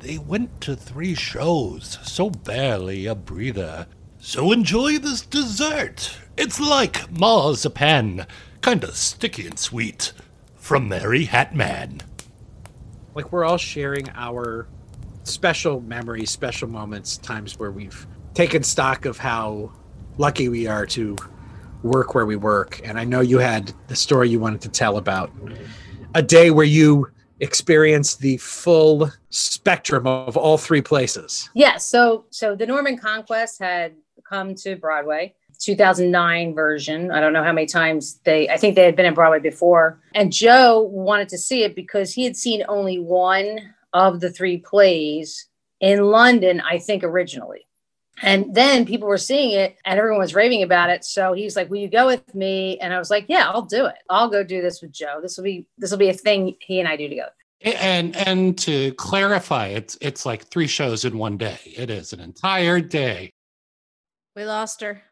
They 0.00 0.18
went 0.18 0.60
to 0.62 0.76
three 0.76 1.14
shows, 1.14 1.98
so 2.02 2.30
barely 2.30 3.06
a 3.06 3.14
breather. 3.14 3.86
So 4.20 4.52
enjoy 4.52 4.98
this 4.98 5.22
dessert. 5.22 6.18
It's 6.36 6.60
like 6.60 7.10
marzipan, 7.10 8.26
kinda 8.62 8.92
sticky 8.92 9.46
and 9.46 9.58
sweet. 9.58 10.12
From 10.56 10.88
Mary 10.88 11.26
Hatman. 11.26 12.00
Like 13.16 13.32
we're 13.32 13.46
all 13.46 13.56
sharing 13.56 14.10
our 14.10 14.68
special 15.24 15.80
memories, 15.80 16.30
special 16.30 16.68
moments, 16.68 17.16
times 17.16 17.58
where 17.58 17.70
we've 17.70 18.06
taken 18.34 18.62
stock 18.62 19.06
of 19.06 19.16
how 19.16 19.72
lucky 20.18 20.50
we 20.50 20.66
are 20.66 20.84
to 20.88 21.16
work 21.82 22.14
where 22.14 22.26
we 22.26 22.36
work. 22.36 22.78
And 22.84 22.98
I 22.98 23.04
know 23.04 23.22
you 23.22 23.38
had 23.38 23.72
the 23.88 23.96
story 23.96 24.28
you 24.28 24.38
wanted 24.38 24.60
to 24.60 24.68
tell 24.68 24.98
about 24.98 25.32
a 26.14 26.20
day 26.20 26.50
where 26.50 26.66
you 26.66 27.10
experienced 27.40 28.18
the 28.18 28.36
full 28.36 29.10
spectrum 29.30 30.06
of 30.06 30.36
all 30.36 30.58
three 30.58 30.82
places. 30.82 31.48
Yeah, 31.54 31.78
so 31.78 32.26
so 32.28 32.54
the 32.54 32.66
Norman 32.66 32.98
Conquest 32.98 33.60
had 33.60 33.94
come 34.28 34.54
to 34.56 34.76
Broadway, 34.76 35.34
2009 35.58 36.54
version. 36.54 37.10
I 37.10 37.20
don't 37.20 37.32
know 37.32 37.42
how 37.42 37.52
many 37.52 37.66
times 37.66 38.20
they 38.24 38.48
I 38.48 38.56
think 38.56 38.74
they 38.74 38.84
had 38.84 38.96
been 38.96 39.06
in 39.06 39.14
Broadway 39.14 39.40
before. 39.40 40.00
And 40.14 40.32
Joe 40.32 40.80
wanted 40.80 41.28
to 41.30 41.38
see 41.38 41.62
it 41.64 41.74
because 41.74 42.12
he 42.12 42.24
had 42.24 42.36
seen 42.36 42.64
only 42.68 42.98
one 42.98 43.74
of 43.92 44.20
the 44.20 44.30
three 44.30 44.58
plays 44.58 45.48
in 45.80 46.04
London, 46.04 46.60
I 46.60 46.78
think 46.78 47.04
originally. 47.04 47.66
And 48.22 48.54
then 48.54 48.86
people 48.86 49.08
were 49.08 49.18
seeing 49.18 49.52
it 49.52 49.76
and 49.84 49.98
everyone 49.98 50.20
was 50.20 50.34
raving 50.34 50.62
about 50.62 50.88
it. 50.88 51.04
So 51.04 51.34
he's 51.34 51.54
like, 51.54 51.68
Will 51.68 51.78
you 51.78 51.88
go 51.88 52.06
with 52.06 52.34
me? 52.34 52.78
And 52.78 52.94
I 52.94 52.98
was 52.98 53.10
like, 53.10 53.26
Yeah, 53.28 53.50
I'll 53.50 53.62
do 53.62 53.86
it. 53.86 53.96
I'll 54.08 54.30
go 54.30 54.42
do 54.42 54.62
this 54.62 54.80
with 54.80 54.92
Joe. 54.92 55.20
This 55.20 55.36
will 55.36 55.44
be 55.44 55.66
this 55.76 55.90
will 55.90 55.98
be 55.98 56.08
a 56.08 56.14
thing 56.14 56.56
he 56.60 56.80
and 56.80 56.88
I 56.88 56.96
do 56.96 57.08
together. 57.08 57.32
And 57.62 58.16
and 58.16 58.56
to 58.58 58.92
clarify, 58.94 59.68
it's 59.68 59.98
it's 60.00 60.24
like 60.24 60.44
three 60.44 60.66
shows 60.66 61.04
in 61.04 61.18
one 61.18 61.36
day. 61.36 61.58
It 61.64 61.90
is 61.90 62.12
an 62.12 62.20
entire 62.20 62.80
day. 62.80 63.32
We 64.34 64.44
lost 64.44 64.82
her. 64.82 65.02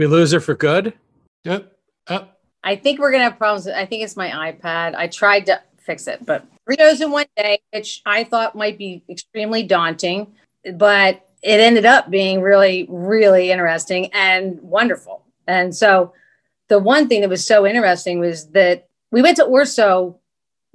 We 0.00 0.06
lose 0.06 0.32
her 0.32 0.40
for 0.40 0.54
good. 0.54 0.94
Yep. 1.44 1.76
Up. 2.06 2.40
I 2.64 2.74
think 2.74 2.98
we're 3.00 3.12
gonna 3.12 3.24
have 3.24 3.36
problems. 3.36 3.68
I 3.68 3.84
think 3.84 4.02
it's 4.02 4.16
my 4.16 4.30
iPad. 4.30 4.94
I 4.94 5.08
tried 5.08 5.44
to 5.44 5.60
fix 5.76 6.06
it, 6.06 6.24
but 6.24 6.46
three 6.64 6.76
shows 6.78 7.02
in 7.02 7.10
one 7.10 7.26
day, 7.36 7.60
which 7.70 8.00
I 8.06 8.24
thought 8.24 8.56
might 8.56 8.78
be 8.78 9.02
extremely 9.10 9.62
daunting, 9.62 10.28
but 10.72 11.28
it 11.42 11.60
ended 11.60 11.84
up 11.84 12.08
being 12.08 12.40
really, 12.40 12.86
really 12.88 13.50
interesting 13.50 14.08
and 14.14 14.58
wonderful. 14.62 15.22
And 15.46 15.76
so, 15.76 16.14
the 16.68 16.78
one 16.78 17.06
thing 17.06 17.20
that 17.20 17.28
was 17.28 17.44
so 17.44 17.66
interesting 17.66 18.20
was 18.20 18.46
that 18.52 18.88
we 19.10 19.20
went 19.20 19.36
to 19.36 19.44
Orso 19.44 20.18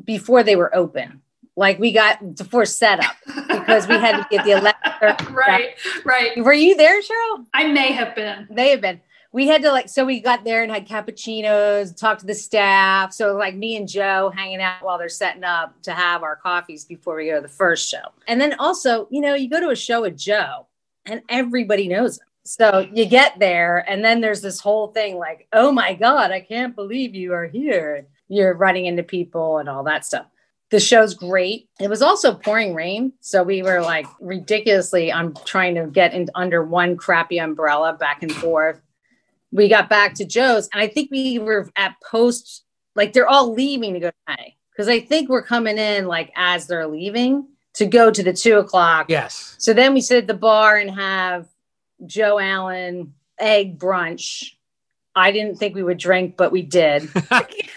before 0.03 0.43
they 0.43 0.55
were 0.55 0.75
open. 0.75 1.23
Like 1.57 1.79
we 1.79 1.93
got 1.93 2.35
before 2.35 2.65
setup 2.65 3.15
because 3.25 3.87
we 3.87 3.95
had 3.95 4.17
to 4.17 4.27
get 4.29 4.45
the 4.45 4.51
electric. 4.59 5.31
Right, 5.31 5.75
right. 6.03 6.43
Were 6.43 6.53
you 6.53 6.75
there, 6.75 7.01
Cheryl? 7.01 7.45
I 7.55 7.71
may 7.71 7.91
have 7.93 8.13
been. 8.13 8.47
They 8.51 8.69
have 8.69 8.81
been. 8.81 9.01
We 9.35 9.47
had 9.47 9.63
to 9.63 9.71
like, 9.73 9.89
so 9.89 10.05
we 10.05 10.21
got 10.21 10.45
there 10.45 10.63
and 10.63 10.71
had 10.71 10.87
cappuccinos, 10.87 11.93
talked 11.99 12.21
to 12.21 12.25
the 12.25 12.33
staff. 12.33 13.11
So 13.11 13.35
like 13.35 13.53
me 13.53 13.75
and 13.75 13.85
Joe 13.85 14.31
hanging 14.33 14.61
out 14.61 14.81
while 14.81 14.97
they're 14.97 15.09
setting 15.09 15.43
up 15.43 15.75
to 15.81 15.91
have 15.91 16.23
our 16.23 16.37
coffees 16.37 16.85
before 16.85 17.17
we 17.17 17.25
go 17.25 17.35
to 17.35 17.41
the 17.41 17.49
first 17.49 17.89
show. 17.89 18.13
And 18.29 18.39
then 18.39 18.55
also, 18.59 19.09
you 19.11 19.19
know, 19.19 19.33
you 19.33 19.49
go 19.49 19.59
to 19.59 19.71
a 19.71 19.75
show 19.75 20.03
with 20.03 20.17
Joe 20.17 20.67
and 21.05 21.21
everybody 21.27 21.89
knows 21.89 22.17
him. 22.17 22.27
So 22.45 22.87
you 22.93 23.05
get 23.05 23.37
there 23.37 23.83
and 23.89 24.05
then 24.05 24.21
there's 24.21 24.39
this 24.39 24.61
whole 24.61 24.87
thing 24.93 25.17
like, 25.17 25.49
oh 25.51 25.69
my 25.69 25.95
God, 25.95 26.31
I 26.31 26.39
can't 26.39 26.73
believe 26.73 27.13
you 27.13 27.33
are 27.33 27.47
here. 27.47 28.07
You're 28.29 28.53
running 28.53 28.85
into 28.85 29.03
people 29.03 29.57
and 29.57 29.67
all 29.67 29.83
that 29.83 30.05
stuff. 30.05 30.27
The 30.69 30.79
show's 30.79 31.13
great. 31.13 31.67
It 31.81 31.89
was 31.89 32.01
also 32.01 32.35
pouring 32.35 32.73
rain. 32.73 33.11
So 33.19 33.43
we 33.43 33.63
were 33.63 33.81
like 33.81 34.07
ridiculously, 34.21 35.11
I'm 35.11 35.33
trying 35.43 35.75
to 35.75 35.87
get 35.87 36.13
in 36.13 36.29
under 36.35 36.63
one 36.63 36.95
crappy 36.95 37.37
umbrella 37.37 37.91
back 37.91 38.23
and 38.23 38.31
forth 38.31 38.79
we 39.51 39.69
got 39.69 39.89
back 39.89 40.15
to 40.15 40.25
Joe's, 40.25 40.69
and 40.73 40.81
I 40.81 40.87
think 40.87 41.11
we 41.11 41.39
were 41.39 41.69
at 41.75 41.95
post, 42.01 42.63
like 42.95 43.13
they're 43.13 43.27
all 43.27 43.53
leaving 43.53 43.93
to 43.93 43.99
go 43.99 44.11
to 44.27 44.37
because 44.71 44.89
I 44.89 44.99
think 44.99 45.29
we're 45.29 45.43
coming 45.43 45.77
in 45.77 46.05
like 46.05 46.31
as 46.35 46.67
they're 46.67 46.87
leaving 46.87 47.47
to 47.75 47.85
go 47.85 48.11
to 48.11 48.23
the 48.23 48.33
two 48.33 48.57
o'clock. 48.57 49.07
Yes. 49.09 49.55
So 49.57 49.73
then 49.73 49.93
we 49.93 50.01
sit 50.01 50.17
at 50.17 50.27
the 50.27 50.33
bar 50.33 50.77
and 50.77 50.91
have 50.91 51.47
Joe 52.05 52.39
Allen 52.39 53.13
egg 53.39 53.79
brunch. 53.79 54.51
I 55.15 55.31
didn't 55.31 55.57
think 55.57 55.75
we 55.75 55.83
would 55.83 55.97
drink, 55.97 56.35
but 56.35 56.51
we 56.51 56.61
did. 56.61 57.09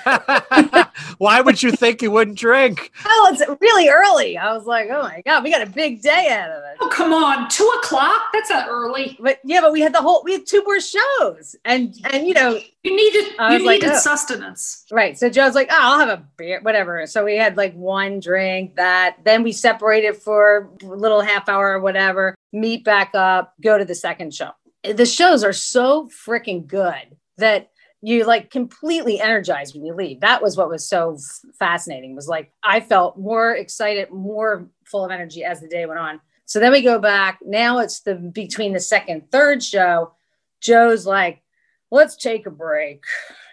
Why 1.19 1.41
would 1.41 1.63
you 1.63 1.71
think 1.71 2.03
you 2.03 2.11
wouldn't 2.11 2.37
drink? 2.39 2.91
oh, 3.07 3.31
it's 3.33 3.61
really 3.61 3.89
early. 3.89 4.37
I 4.37 4.53
was 4.53 4.67
like, 4.67 4.89
oh 4.91 5.03
my 5.03 5.23
god, 5.25 5.45
we 5.45 5.51
got 5.51 5.63
a 5.63 5.71
big 5.71 6.03
day 6.03 6.29
out 6.31 6.51
of 6.51 6.65
it. 6.65 6.77
Oh, 6.81 6.89
come 6.89 7.13
on, 7.13 7.49
two 7.49 7.69
o'clock? 7.81 8.23
That's 8.33 8.51
not 8.51 8.69
early. 8.69 9.17
But 9.21 9.39
yeah, 9.45 9.61
but 9.61 9.73
we 9.73 9.81
had 9.81 9.95
the 9.95 10.01
whole 10.01 10.23
we 10.25 10.33
had 10.33 10.47
two 10.47 10.65
more 10.65 10.81
shows, 10.81 11.55
and 11.65 11.95
and 12.13 12.27
you 12.27 12.35
know 12.35 12.59
You 12.83 12.97
needed 12.97 13.35
I 13.39 13.53
you 13.53 13.59
was 13.59 13.67
like, 13.67 13.83
needed 13.83 13.95
oh. 13.95 13.99
sustenance. 13.99 14.85
Right. 14.91 15.19
So 15.19 15.29
Joe's 15.29 15.55
like, 15.55 15.69
oh, 15.71 15.79
I'll 15.79 15.99
have 15.99 16.09
a 16.09 16.25
beer, 16.37 16.61
whatever. 16.63 17.07
So 17.07 17.25
we 17.25 17.37
had 17.37 17.57
like 17.57 17.75
one 17.75 18.21
drink 18.21 18.77
that, 18.77 19.17
then 19.25 19.43
we 19.43 19.53
separated 19.53 20.17
for 20.17 20.71
a 20.83 20.87
little 20.87 21.21
half 21.21 21.49
hour 21.49 21.73
or 21.73 21.81
whatever, 21.81 22.35
meet 22.53 22.85
back 22.85 23.15
up, 23.15 23.55
go 23.61 23.79
to 23.79 23.85
the 23.85 23.95
second 23.95 24.35
show. 24.35 24.51
The 24.83 25.07
shows 25.07 25.45
are 25.45 25.53
so 25.53 26.09
freaking 26.09 26.67
good 26.67 27.18
that 27.39 27.71
you 28.01 28.25
like 28.25 28.51
completely 28.51 29.21
energized 29.21 29.75
when 29.75 29.85
you 29.85 29.95
leave. 29.95 30.21
That 30.21 30.43
was 30.43 30.57
what 30.57 30.69
was 30.69 30.89
so 30.89 31.19
fascinating 31.59 32.15
was 32.15 32.29
like, 32.29 32.53
I 32.63 32.81
felt 32.81 33.19
more 33.19 33.53
excited, 33.53 34.11
more 34.13 34.69
full 34.85 35.05
of 35.05 35.11
energy 35.11 35.45
as 35.45 35.61
the 35.61 35.69
day 35.69 35.87
went 35.87 35.99
on. 35.99 36.21
So 36.45 36.61
then 36.61 36.73
we 36.73 36.83
go 36.83 36.99
back. 36.99 37.41
Now 37.45 37.79
it's 37.79 38.01
the 38.01 38.15
between 38.15 38.73
the 38.73 38.81
second, 38.81 39.31
third 39.31 39.63
show. 39.63 40.13
Joe's 40.61 41.07
like, 41.07 41.43
let's 41.91 42.17
take 42.17 42.47
a 42.47 42.51
break 42.51 43.03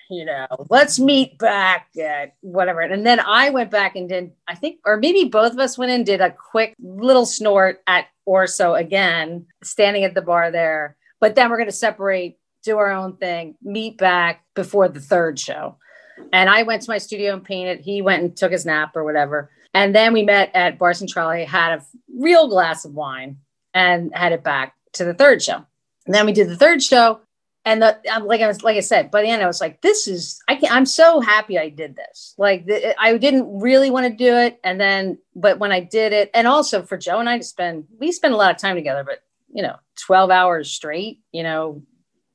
you 0.10 0.26
know, 0.26 0.48
let's 0.70 1.00
meet 1.00 1.38
back 1.38 1.88
at 2.02 2.36
whatever. 2.42 2.82
And 2.82 3.06
then 3.06 3.20
I 3.20 3.50
went 3.50 3.72
back 3.72 3.96
and 3.96 4.08
did, 4.08 4.32
I 4.48 4.56
think, 4.56 4.80
or 4.86 4.98
maybe 4.98 5.30
both 5.30 5.54
of 5.54 5.60
us 5.60 5.78
went 5.78 5.92
and 5.92 6.06
did 6.06 6.22
a 6.22 6.32
quick 6.32 6.76
little 6.80 7.26
snort 7.26 7.82
at 7.88 8.08
Orso 8.26 8.76
again, 8.76 9.46
standing 9.64 10.04
at 10.04 10.14
the 10.14 10.22
bar 10.22 10.52
there. 10.52 10.96
But 11.20 11.36
then 11.36 11.50
we're 11.50 11.58
going 11.58 11.70
to 11.70 11.76
separate, 11.76 12.38
do 12.66 12.78
our 12.78 12.92
own 12.92 13.18
thing, 13.18 13.56
meet 13.62 13.98
back 13.98 14.44
before 14.54 14.90
the 14.90 15.00
third 15.00 15.40
show. 15.40 15.78
And 16.34 16.50
I 16.50 16.64
went 16.64 16.82
to 16.84 16.90
my 16.90 16.98
studio 16.98 17.34
and 17.34 17.44
painted. 17.44 17.82
He 17.82 18.02
went 18.02 18.24
and 18.24 18.36
took 18.36 18.52
his 18.52 18.66
nap 18.66 18.96
or 18.96 19.04
whatever. 19.04 19.50
And 19.74 19.94
then 19.94 20.14
we 20.14 20.24
met 20.24 20.52
at 20.54 20.78
Bar 20.78 20.94
Centrale, 20.94 21.46
had 21.46 21.80
a 21.80 21.86
real 22.18 22.48
glass 22.48 22.86
of 22.86 22.94
wine 22.94 23.38
and 23.74 24.16
had 24.16 24.32
it 24.32 24.44
back 24.44 24.76
to 24.94 25.06
the 25.06 25.14
third 25.14 25.42
show. 25.44 25.66
And 26.06 26.14
then 26.14 26.26
we 26.26 26.34
did 26.34 26.50
the 26.50 26.58
third 26.58 26.82
show 26.82 27.20
and 27.66 27.82
the, 27.82 27.98
like 28.24 28.42
I 28.42 28.48
was 28.48 28.62
like 28.62 28.78
I 28.78 28.82
said, 28.82 29.10
by 29.10 29.24
the 29.24 29.28
end 29.28 29.42
I 29.42 29.48
was 29.48 29.60
like, 29.60 29.82
this 29.82 30.08
is 30.08 30.40
I 30.48 30.56
can 30.56 30.72
I'm 30.72 30.86
so 30.86 31.20
happy 31.20 31.58
I 31.58 31.70
did 31.70 31.96
this. 31.96 32.36
Like 32.38 32.68
the, 32.68 32.96
I 33.02 33.18
didn't 33.18 33.60
really 33.60 33.90
want 33.90 34.06
to 34.06 34.16
do 34.16 34.36
it, 34.36 34.60
and 34.64 34.80
then 34.80 35.18
but 35.36 35.58
when 35.58 35.72
I 35.72 35.80
did 35.80 36.14
it, 36.14 36.30
and 36.36 36.48
also 36.48 36.84
for 36.84 36.96
Joe 36.96 37.20
and 37.20 37.28
I 37.28 37.40
to 37.40 37.44
spend 37.44 37.86
we 38.00 38.12
spend 38.12 38.36
a 38.36 38.38
lot 38.38 38.52
of 38.52 38.62
time 38.62 38.76
together, 38.76 39.04
but 39.04 39.24
you 39.52 39.64
know, 39.64 39.78
12 40.06 40.30
hours 40.30 40.70
straight, 40.70 41.22
you 41.32 41.42
know, 41.42 41.82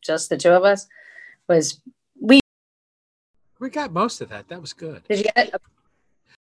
just 0.03 0.29
the 0.29 0.37
two 0.37 0.51
of 0.51 0.65
us 0.65 0.87
was 1.49 1.81
we 2.21 2.41
We 3.59 3.71
got 3.71 3.93
most 3.93 4.21
of 4.21 4.29
that. 4.31 4.49
That 4.49 4.61
was 4.61 4.73
good. 4.73 5.03
did 5.09 5.19
you 5.19 5.25
get 5.25 5.49
it? 5.49 5.63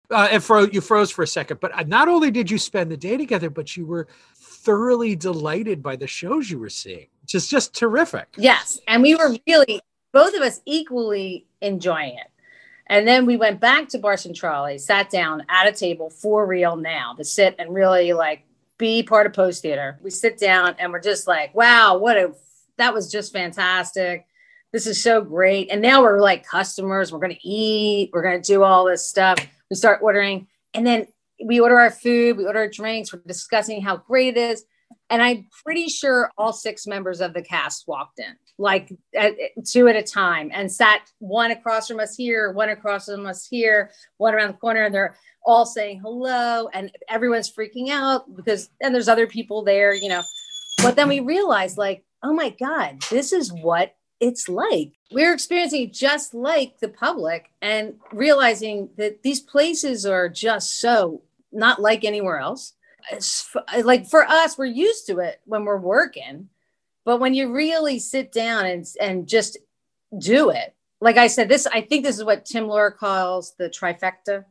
Uh, 0.09 0.27
and 0.29 0.43
fro- 0.43 0.67
you 0.69 0.81
froze 0.81 1.09
for 1.09 1.23
a 1.23 1.27
second, 1.27 1.61
but 1.61 1.73
uh, 1.73 1.83
not 1.87 2.09
only 2.09 2.31
did 2.31 2.51
you 2.51 2.57
spend 2.57 2.91
the 2.91 2.97
day 2.97 3.15
together, 3.15 3.49
but 3.49 3.77
you 3.77 3.85
were 3.85 4.07
thoroughly 4.35 5.15
delighted 5.15 5.81
by 5.81 5.95
the 5.95 6.07
shows 6.07 6.51
you 6.51 6.59
were 6.59 6.69
seeing, 6.69 7.07
which 7.21 7.33
is 7.33 7.47
just 7.47 7.73
terrific. 7.73 8.27
Yes. 8.35 8.79
And 8.87 9.01
we 9.01 9.15
were 9.15 9.35
really, 9.47 9.79
both 10.11 10.33
of 10.35 10.41
us 10.41 10.59
equally 10.65 11.45
enjoying 11.61 12.17
it. 12.17 12.27
And 12.87 13.07
then 13.07 13.25
we 13.25 13.37
went 13.37 13.61
back 13.61 13.87
to 13.89 13.99
Bar 13.99 14.17
Centrale, 14.17 14.77
sat 14.77 15.09
down 15.09 15.45
at 15.47 15.65
a 15.65 15.71
table 15.71 16.09
for 16.09 16.45
real 16.45 16.75
now 16.75 17.13
to 17.13 17.23
sit 17.23 17.55
and 17.57 17.73
really 17.73 18.11
like 18.11 18.43
be 18.77 19.01
part 19.01 19.25
of 19.25 19.31
Post 19.33 19.61
Theater. 19.61 19.97
We 20.01 20.09
sit 20.09 20.37
down 20.37 20.75
and 20.77 20.91
we're 20.91 20.99
just 20.99 21.25
like, 21.25 21.55
wow, 21.55 21.97
what 21.97 22.17
a, 22.17 22.33
that 22.81 22.93
was 22.93 23.11
just 23.11 23.31
fantastic. 23.31 24.25
This 24.73 24.87
is 24.87 25.03
so 25.03 25.21
great. 25.21 25.69
And 25.69 25.81
now 25.81 26.01
we're 26.01 26.21
like 26.21 26.45
customers. 26.45 27.11
We're 27.11 27.19
going 27.19 27.35
to 27.35 27.47
eat. 27.47 28.09
We're 28.11 28.23
going 28.23 28.41
to 28.41 28.47
do 28.47 28.63
all 28.63 28.85
this 28.85 29.07
stuff. 29.07 29.37
We 29.69 29.75
start 29.75 29.99
ordering. 30.01 30.47
And 30.73 30.85
then 30.87 31.07
we 31.43 31.59
order 31.59 31.79
our 31.79 31.91
food, 31.91 32.37
we 32.37 32.45
order 32.45 32.59
our 32.59 32.67
drinks, 32.69 33.11
we're 33.11 33.21
discussing 33.25 33.81
how 33.81 33.97
great 33.97 34.37
it 34.37 34.39
is. 34.39 34.63
And 35.09 35.21
I'm 35.21 35.47
pretty 35.63 35.87
sure 35.87 36.31
all 36.37 36.53
six 36.53 36.87
members 36.87 37.19
of 37.19 37.33
the 37.33 37.41
cast 37.41 37.87
walked 37.87 38.19
in, 38.19 38.35
like 38.57 38.93
at, 39.15 39.33
two 39.65 39.87
at 39.87 39.95
a 39.95 40.03
time, 40.03 40.51
and 40.53 40.71
sat 40.71 41.01
one 41.19 41.51
across 41.51 41.87
from 41.87 41.99
us 41.99 42.15
here, 42.15 42.51
one 42.51 42.69
across 42.69 43.05
from 43.05 43.25
us 43.25 43.47
here, 43.47 43.91
one 44.17 44.33
around 44.33 44.49
the 44.49 44.57
corner, 44.57 44.83
and 44.83 44.93
they're 44.93 45.15
all 45.45 45.65
saying 45.65 45.99
hello, 46.01 46.69
and 46.73 46.91
everyone's 47.09 47.51
freaking 47.51 47.89
out 47.89 48.33
because, 48.35 48.69
and 48.79 48.93
there's 48.93 49.09
other 49.09 49.27
people 49.27 49.63
there, 49.63 49.93
you 49.93 50.09
know. 50.09 50.23
But 50.81 50.95
then 50.95 51.09
we 51.09 51.19
realized, 51.19 51.77
like, 51.77 52.05
oh 52.23 52.33
my 52.33 52.49
God, 52.49 53.01
this 53.09 53.33
is 53.33 53.51
what 53.51 53.95
it's 54.19 54.47
like. 54.47 54.93
We're 55.11 55.33
experiencing 55.33 55.91
just 55.91 56.33
like 56.33 56.79
the 56.79 56.89
public 56.89 57.51
and 57.61 57.95
realizing 58.13 58.89
that 58.97 59.23
these 59.23 59.39
places 59.39 60.05
are 60.05 60.29
just 60.29 60.79
so 60.79 61.21
not 61.51 61.81
like 61.81 62.03
anywhere 62.03 62.37
else. 62.37 62.73
It's 63.11 63.53
like 63.83 64.07
for 64.07 64.23
us, 64.23 64.57
we're 64.57 64.65
used 64.65 65.07
to 65.07 65.19
it 65.19 65.41
when 65.45 65.65
we're 65.65 65.77
working, 65.77 66.49
but 67.03 67.19
when 67.19 67.33
you 67.33 67.51
really 67.51 67.97
sit 67.97 68.31
down 68.31 68.65
and, 68.67 68.85
and 69.01 69.27
just 69.27 69.57
do 70.17 70.51
it, 70.51 70.75
like 71.01 71.17
I 71.17 71.25
said, 71.25 71.49
this, 71.49 71.65
I 71.65 71.81
think 71.81 72.05
this 72.05 72.19
is 72.19 72.23
what 72.23 72.45
Tim 72.45 72.67
Laura 72.67 72.91
calls 72.91 73.55
the 73.57 73.69
trifecta. 73.69 74.45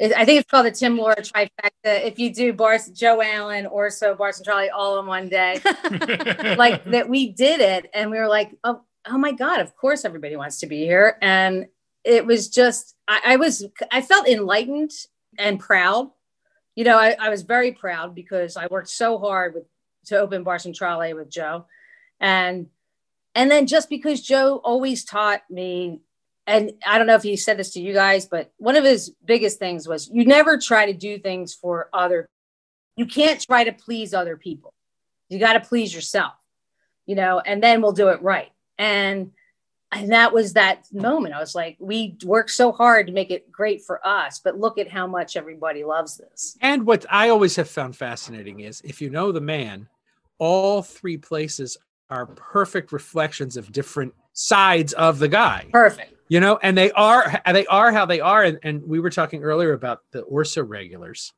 I 0.00 0.24
think 0.24 0.40
it's 0.40 0.50
called 0.50 0.66
the 0.66 0.72
Tim 0.72 0.98
Laura 0.98 1.16
trifecta. 1.16 1.70
If 1.84 2.18
you 2.18 2.34
do 2.34 2.52
Bar 2.52 2.78
Joe 2.92 3.22
Allen, 3.22 3.66
Orso, 3.66 4.14
Bar 4.14 4.32
Centrale 4.32 4.70
all 4.74 4.98
in 4.98 5.06
one 5.06 5.28
day, 5.28 5.60
like 6.58 6.84
that 6.84 7.06
we 7.08 7.30
did 7.32 7.60
it 7.60 7.90
and 7.94 8.10
we 8.10 8.18
were 8.18 8.28
like 8.28 8.56
oh, 8.64 8.82
oh 9.06 9.18
my 9.18 9.32
god 9.32 9.60
of 9.60 9.76
course 9.76 10.04
everybody 10.04 10.34
wants 10.36 10.58
to 10.60 10.66
be 10.66 10.84
here. 10.84 11.16
And 11.22 11.66
it 12.02 12.26
was 12.26 12.48
just 12.48 12.96
I, 13.06 13.20
I 13.26 13.36
was 13.36 13.64
i 13.90 14.00
felt 14.00 14.28
enlightened 14.28 14.90
and 15.38 15.60
proud. 15.60 16.10
You 16.74 16.84
know 16.84 16.98
I, 16.98 17.16
I 17.20 17.28
was 17.28 17.42
very 17.42 17.70
proud 17.70 18.16
because 18.16 18.56
i 18.56 18.66
worked 18.66 18.88
so 18.88 19.18
hard 19.18 19.54
with 19.54 19.64
to 20.06 20.18
open 20.18 20.42
bar 20.42 20.58
centrale 20.58 21.14
with 21.14 21.30
joe. 21.30 21.66
And 22.18 22.66
and 23.36 23.48
then 23.48 23.68
just 23.68 23.88
because 23.88 24.20
joe 24.20 24.60
always 24.64 25.04
taught 25.04 25.48
me 25.48 26.00
and 26.46 26.72
i 26.86 26.98
don't 26.98 27.06
know 27.06 27.14
if 27.14 27.22
he 27.22 27.36
said 27.36 27.56
this 27.56 27.70
to 27.72 27.80
you 27.80 27.92
guys 27.92 28.26
but 28.26 28.52
one 28.58 28.76
of 28.76 28.84
his 28.84 29.10
biggest 29.24 29.58
things 29.58 29.88
was 29.88 30.10
you 30.12 30.24
never 30.24 30.58
try 30.58 30.86
to 30.86 30.92
do 30.92 31.18
things 31.18 31.54
for 31.54 31.88
other 31.92 32.28
you 32.96 33.06
can't 33.06 33.40
try 33.40 33.64
to 33.64 33.72
please 33.72 34.14
other 34.14 34.36
people. 34.36 34.72
You 35.28 35.38
got 35.38 35.54
to 35.54 35.60
please 35.60 35.94
yourself 35.94 36.34
you 37.06 37.14
know 37.14 37.40
and 37.40 37.62
then 37.62 37.82
we'll 37.82 37.92
do 37.92 38.08
it 38.08 38.22
right. 38.22 38.50
And 38.78 39.32
and 39.92 40.10
that 40.10 40.32
was 40.32 40.54
that 40.54 40.86
moment. 40.92 41.34
I 41.34 41.40
was 41.40 41.54
like 41.54 41.76
we 41.78 42.16
work 42.24 42.48
so 42.48 42.72
hard 42.72 43.06
to 43.06 43.12
make 43.12 43.30
it 43.30 43.50
great 43.50 43.82
for 43.82 44.04
us 44.06 44.40
but 44.42 44.58
look 44.58 44.78
at 44.78 44.88
how 44.88 45.06
much 45.06 45.36
everybody 45.36 45.84
loves 45.84 46.16
this. 46.16 46.56
And 46.60 46.86
what 46.86 47.04
I 47.10 47.30
always 47.30 47.56
have 47.56 47.68
found 47.68 47.96
fascinating 47.96 48.60
is 48.60 48.80
if 48.82 49.00
you 49.00 49.10
know 49.10 49.32
the 49.32 49.40
man, 49.40 49.88
all 50.38 50.82
three 50.82 51.16
places 51.16 51.76
are 52.10 52.26
perfect 52.26 52.92
reflections 52.92 53.56
of 53.56 53.72
different 53.72 54.14
sides 54.34 54.92
of 54.92 55.18
the 55.18 55.28
guy. 55.28 55.66
perfect 55.72 56.14
You 56.28 56.40
know, 56.40 56.58
and 56.62 56.76
they 56.76 56.90
are 56.92 57.42
they 57.50 57.66
are 57.66 57.92
how 57.92 58.06
they 58.06 58.20
are. 58.20 58.42
And, 58.42 58.58
and 58.62 58.82
we 58.86 59.00
were 59.00 59.10
talking 59.10 59.42
earlier 59.42 59.72
about 59.72 60.02
the 60.10 60.22
Orso 60.22 60.62
regulars 60.62 61.32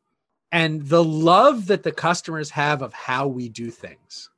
and 0.52 0.86
the 0.86 1.02
love 1.02 1.66
that 1.66 1.82
the 1.82 1.92
customers 1.92 2.50
have 2.50 2.82
of 2.82 2.92
how 2.92 3.26
we 3.26 3.48
do 3.48 3.70
things. 3.70 4.30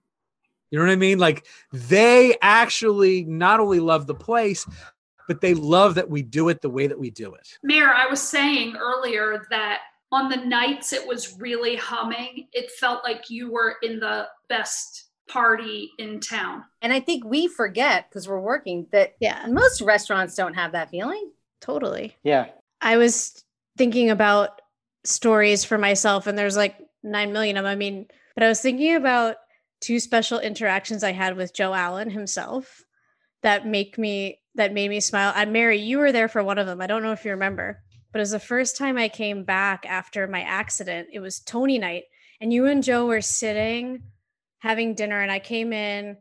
You 0.71 0.79
know 0.79 0.85
what 0.85 0.93
I 0.93 0.97
mean? 0.97 1.19
Like 1.19 1.47
they 1.73 2.37
actually 2.43 3.25
not 3.25 3.61
only 3.61 3.81
love 3.81 4.07
the 4.07 4.15
place, 4.15 4.67
but 5.27 5.41
they 5.41 5.55
love 5.55 5.95
that 5.95 6.11
we 6.11 6.23
do 6.23 6.49
it 6.49 6.61
the 6.61 6.71
way 6.71 6.87
that 6.87 6.99
we 6.99 7.11
do 7.11 7.35
it. 7.35 7.59
Mayor, 7.63 7.93
I 7.93 8.07
was 8.07 8.21
saying 8.21 8.77
earlier 8.77 9.47
that 9.51 9.81
on 10.11 10.29
the 10.31 10.37
nights 10.37 10.93
it 10.93 11.07
was 11.07 11.39
really 11.39 11.77
humming. 11.77 12.49
It 12.53 12.71
felt 12.73 13.05
like 13.05 13.31
you 13.31 13.53
were 13.53 13.77
in 13.83 14.01
the 14.01 14.29
best 14.49 15.08
party 15.29 15.91
in 15.99 16.20
town. 16.20 16.64
and 16.83 16.93
i 16.93 17.01
think 17.01 17.24
we 17.24 17.47
forget 17.49 18.09
because 18.09 18.29
we're 18.29 18.41
working 18.41 18.87
that 18.93 19.14
Yeah, 19.20 19.47
most 19.49 19.81
restaurants 19.81 20.35
don't 20.35 20.55
have 20.55 20.72
that 20.72 20.91
feeling 20.91 21.31
totally. 21.61 22.16
Yeah. 22.22 22.47
I 22.81 22.97
was 22.97 23.45
thinking 23.76 24.11
about 24.11 24.61
stories 25.05 25.64
for 25.64 25.76
myself, 25.79 26.26
and 26.26 26.39
there's 26.39 26.57
like 26.57 26.76
9 27.03 27.33
million 27.33 27.57
of 27.57 27.64
them. 27.64 27.70
I 27.70 27.74
mean, 27.74 28.07
but 28.35 28.45
I 28.45 28.49
was 28.49 28.61
thinking 28.61 28.95
about 28.95 29.37
two 29.81 29.99
special 30.01 30.39
interactions 30.39 31.03
I 31.03 31.12
had 31.12 31.37
with 31.37 31.55
Joe 31.55 31.74
Allen 31.74 32.11
himself 32.11 32.85
that 33.43 33.66
make 33.66 33.99
me 33.99 34.41
that 34.55 34.72
made 34.72 34.89
me 34.89 35.01
smile. 35.01 35.33
And 35.35 35.53
Mary, 35.53 35.79
you 35.79 35.99
were 35.99 36.12
there 36.12 36.29
for 36.29 36.43
one 36.43 36.59
of 36.59 36.66
them. 36.66 36.81
I 36.81 36.87
don't 36.87 37.03
know 37.03 37.12
if 37.12 37.24
you 37.24 37.33
remember, 37.33 37.81
but 38.12 38.18
it 38.18 38.22
was 38.22 38.31
the 38.31 38.41
first 38.41 38.76
time 38.76 38.97
I 38.97 39.09
came 39.09 39.45
back 39.45 39.85
after 39.87 40.26
my 40.29 40.43
accident. 40.43 41.09
It 41.12 41.20
was 41.20 41.41
Tony 41.41 41.79
night, 41.79 42.05
and 42.41 42.53
you 42.53 42.66
and 42.66 42.83
Joe 42.83 43.07
were 43.07 43.20
sitting 43.20 44.03
having 44.59 44.95
dinner, 44.95 45.21
and 45.21 45.31
I 45.31 45.39
came 45.39 45.73
in. 45.73 46.17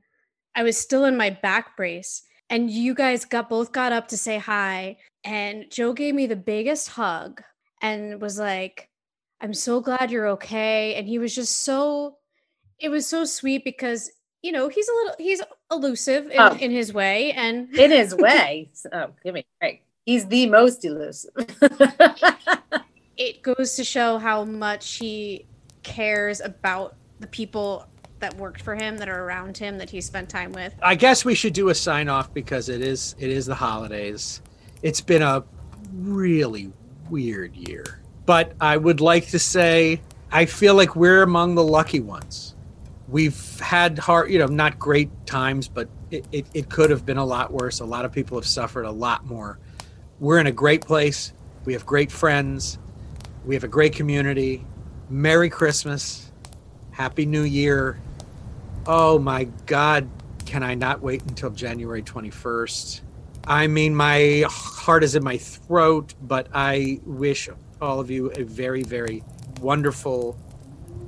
I 0.55 0.63
was 0.63 0.77
still 0.77 1.05
in 1.05 1.17
my 1.17 1.29
back 1.29 1.77
brace. 1.77 2.23
And 2.49 2.71
you 2.71 2.93
guys 2.95 3.25
got 3.25 3.49
both 3.49 3.71
got 3.73 3.91
up 3.91 4.07
to 4.09 4.17
say 4.17 4.37
hi. 4.37 4.97
And 5.25 5.65
Joe 5.69 5.91
gave 5.93 6.15
me 6.15 6.27
the 6.27 6.35
biggest 6.37 6.87
hug 6.87 7.41
and 7.81 8.21
was 8.21 8.39
like, 8.39 8.89
I'm 9.41 9.53
so 9.53 9.81
glad 9.81 10.11
you're 10.11 10.29
okay. 10.29 10.95
And 10.95 11.07
he 11.07 11.19
was 11.19 11.35
just 11.35 11.65
so, 11.65 12.17
it 12.79 12.89
was 12.89 13.05
so 13.05 13.25
sweet 13.25 13.65
because, 13.65 14.09
you 14.41 14.53
know, 14.53 14.69
he's 14.69 14.87
a 14.87 14.93
little, 14.93 15.15
he's 15.17 15.41
elusive 15.69 16.27
in, 16.27 16.39
Oh. 16.39 16.55
in 16.59 16.71
his 16.71 16.93
way. 16.93 17.33
And 17.33 17.69
In 17.77 17.91
his 17.91 18.15
way. 18.15 18.71
Oh, 18.93 19.07
give 19.23 19.33
me 19.33 19.41
a 19.41 19.45
break. 19.59 19.83
He's 20.05 20.25
the 20.27 20.45
most 20.47 20.85
elusive. 20.85 21.31
it 23.17 23.41
goes 23.41 23.75
to 23.75 23.83
show 23.83 24.17
how 24.17 24.45
much 24.45 24.93
he 24.95 25.45
cares 25.83 26.39
about 26.39 26.95
the 27.19 27.27
people 27.27 27.85
that 28.19 28.35
worked 28.37 28.61
for 28.61 28.75
him 28.75 28.97
that 28.97 29.09
are 29.09 29.23
around 29.23 29.57
him 29.57 29.77
that 29.77 29.89
he 29.89 30.01
spent 30.01 30.29
time 30.29 30.51
with 30.51 30.73
I 30.81 30.95
guess 30.95 31.23
we 31.23 31.35
should 31.35 31.53
do 31.53 31.69
a 31.69 31.75
sign 31.75 32.09
off 32.09 32.33
because 32.33 32.69
it 32.69 32.81
is 32.81 33.15
it 33.19 33.29
is 33.29 33.45
the 33.45 33.55
holidays. 33.55 34.41
It's 34.81 35.01
been 35.01 35.21
a 35.21 35.43
really 35.93 36.71
weird 37.09 37.55
year. 37.55 38.01
But 38.25 38.53
I 38.59 38.77
would 38.77 39.01
like 39.01 39.27
to 39.29 39.39
say 39.39 40.01
I 40.31 40.45
feel 40.45 40.75
like 40.75 40.95
we're 40.95 41.23
among 41.23 41.55
the 41.55 41.63
lucky 41.63 41.99
ones. 41.99 42.55
We've 43.07 43.59
had 43.59 43.97
hard, 43.97 44.29
you 44.29 44.39
know, 44.39 44.47
not 44.47 44.77
great 44.77 45.09
times, 45.25 45.69
but 45.69 45.87
it, 46.11 46.25
it, 46.33 46.45
it 46.53 46.69
could 46.69 46.89
have 46.89 47.05
been 47.05 47.17
a 47.17 47.23
lot 47.23 47.53
worse. 47.53 47.79
A 47.79 47.85
lot 47.85 48.03
of 48.03 48.11
people 48.11 48.37
have 48.37 48.45
suffered 48.45 48.83
a 48.83 48.91
lot 48.91 49.25
more. 49.25 49.59
We're 50.19 50.39
in 50.39 50.47
a 50.47 50.51
great 50.51 50.81
place. 50.81 51.31
We 51.63 51.73
have 51.73 51.85
great 51.85 52.11
friends. 52.11 52.77
We 53.45 53.55
have 53.55 53.63
a 53.63 53.69
great 53.69 53.93
community. 53.93 54.65
Merry 55.09 55.49
Christmas. 55.49 56.31
Happy 56.91 57.25
New 57.25 57.43
Year. 57.43 57.99
Oh 58.89 59.19
my 59.19 59.43
God, 59.65 60.09
can 60.45 60.63
I 60.63 60.73
not 60.73 61.01
wait 61.01 61.21
until 61.23 61.49
January 61.49 62.01
21st? 62.01 63.01
I 63.45 63.67
mean, 63.67 63.93
my 63.93 64.45
heart 64.47 65.03
is 65.03 65.13
in 65.13 65.25
my 65.25 65.37
throat, 65.37 66.13
but 66.21 66.47
I 66.53 67.01
wish 67.05 67.49
all 67.81 67.99
of 67.99 68.09
you 68.09 68.31
a 68.31 68.43
very, 68.43 68.83
very 68.83 69.25
wonderful 69.59 70.39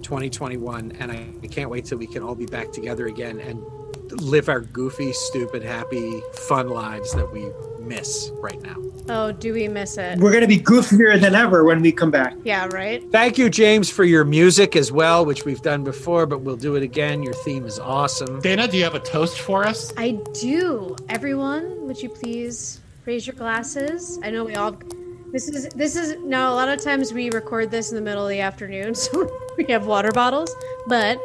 2021. 0.02 0.92
And 1.00 1.10
I, 1.10 1.48
can't 1.48 1.70
wait 1.70 1.86
till 1.86 1.98
we 1.98 2.08
can 2.08 2.22
all 2.22 2.36
be 2.36 2.48
back 2.48 2.74
together 2.74 3.08
again 3.08 3.40
and 3.40 3.64
live 4.12 4.50
our 4.50 4.62
goofy, 4.62 5.14
stupid, 5.14 5.64
happy, 5.64 6.22
fun 6.34 6.70
lives 6.70 7.14
that 7.14 7.32
we 7.32 7.50
miss 7.80 8.32
right 8.36 8.62
now. 8.62 8.76
oh 9.10 9.32
do 9.32 9.54
we 9.54 9.68
miss 9.68 9.98
it 9.98 10.20
We're 10.20 10.32
going 10.32 10.42
to 10.42 10.48
be 10.48 10.60
goofier 10.60 11.20
than 11.20 11.34
ever 11.34 11.64
when 11.64 11.82
we 11.82 11.92
come 11.92 12.12
back. 12.12 12.36
yeah 12.44 12.68
right 12.72 13.02
Thank 13.12 13.38
you, 13.38 13.50
James, 13.50 13.90
for 13.90 14.04
your 14.04 14.24
music 14.26 14.76
as 14.76 14.92
well, 14.92 15.26
which 15.26 15.46
we've 15.46 15.62
done 15.62 15.84
before, 15.84 16.26
but 16.28 16.42
we'll 16.42 16.56
do 16.58 16.76
it 16.76 16.84
again. 16.84 17.24
Your 17.24 17.34
theme 17.34 17.66
is 17.66 17.80
awesome. 17.80 18.40
Dana, 18.42 18.68
do 18.68 18.78
you 18.78 18.84
have 18.84 18.96
a 18.96 19.00
toast 19.00 19.40
for 19.40 19.66
us? 19.66 19.92
i 19.98 20.12
do 20.34 20.96
everyone 21.10 21.88
would 21.88 22.00
you 22.02 22.10
please 22.10 22.80
raise 23.06 23.26
your 23.26 23.36
glasses 23.36 24.20
i 24.24 24.30
know 24.30 24.44
we 24.44 24.56
all 24.56 24.78
this 25.32 25.48
is 25.48 25.68
this 25.70 25.96
is 25.96 26.16
now 26.24 26.52
a 26.54 26.56
lot 26.56 26.70
of 26.70 26.80
times 26.82 27.12
we 27.14 27.30
record 27.32 27.72
this 27.72 27.90
in 27.92 27.96
the 27.96 28.02
middle 28.02 28.24
of 28.24 28.30
the 28.30 28.40
afternoon 28.40 28.94
so 29.04 29.30
we 29.58 29.64
have 29.66 29.86
water 29.88 30.12
bottles 30.12 30.54
but 30.88 31.20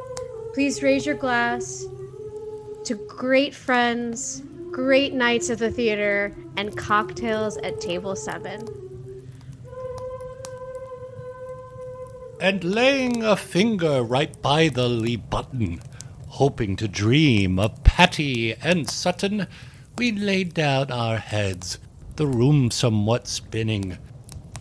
please 0.54 0.82
raise 0.82 1.04
your 1.04 1.14
glass 1.16 1.84
to 2.84 2.94
great 3.08 3.54
friends 3.54 4.42
great 4.70 5.12
nights 5.14 5.50
at 5.50 5.58
the 5.58 5.70
theater 5.70 6.34
and 6.56 6.76
cocktails 6.76 7.56
at 7.58 7.80
table 7.80 8.16
seven 8.16 8.66
and 12.40 12.62
laying 12.62 13.22
a 13.22 13.36
finger 13.36 14.02
right 14.02 14.42
by 14.42 14.68
the 14.68 14.88
lee 14.88 15.16
button, 15.16 15.80
hoping 16.28 16.76
to 16.76 16.88
dream 16.88 17.58
of 17.58 17.82
Patti 17.84 18.54
and 18.54 18.90
Sutton, 18.90 19.46
we 19.96 20.12
laid 20.12 20.52
down 20.52 20.90
our 20.90 21.16
heads, 21.16 21.78
the 22.16 22.26
room 22.26 22.70
somewhat 22.70 23.26
spinning. 23.28 23.96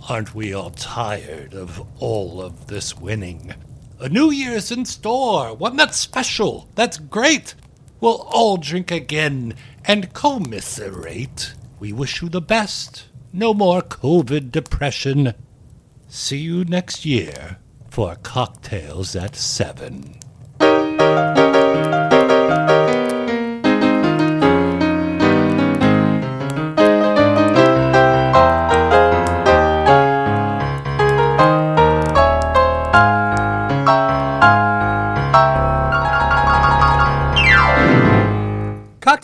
Aren't 0.08 0.36
we 0.36 0.54
all 0.54 0.70
tired 0.70 1.54
of 1.54 1.86
all 2.00 2.42
of 2.42 2.68
this 2.68 2.96
winning? 2.96 3.54
A 4.00 4.08
New 4.08 4.32
Year's 4.32 4.72
in 4.72 4.86
store, 4.86 5.54
one 5.54 5.76
that's 5.76 5.98
special, 5.98 6.70
that's 6.76 6.98
great. 6.98 7.56
We'll 8.04 8.28
all 8.34 8.58
drink 8.58 8.92
again 8.92 9.56
and 9.86 10.14
commiserate. 10.14 11.54
We 11.80 11.94
wish 11.94 12.22
you 12.22 12.28
the 12.28 12.42
best. 12.42 13.06
No 13.32 13.54
more 13.54 13.82
COVID 13.82 14.52
depression. 14.52 15.34
See 16.10 16.40
you 16.40 16.66
next 16.66 17.06
year 17.06 17.60
for 17.90 18.18
cocktails 18.18 19.16
at 19.16 19.38
7. 19.38 20.20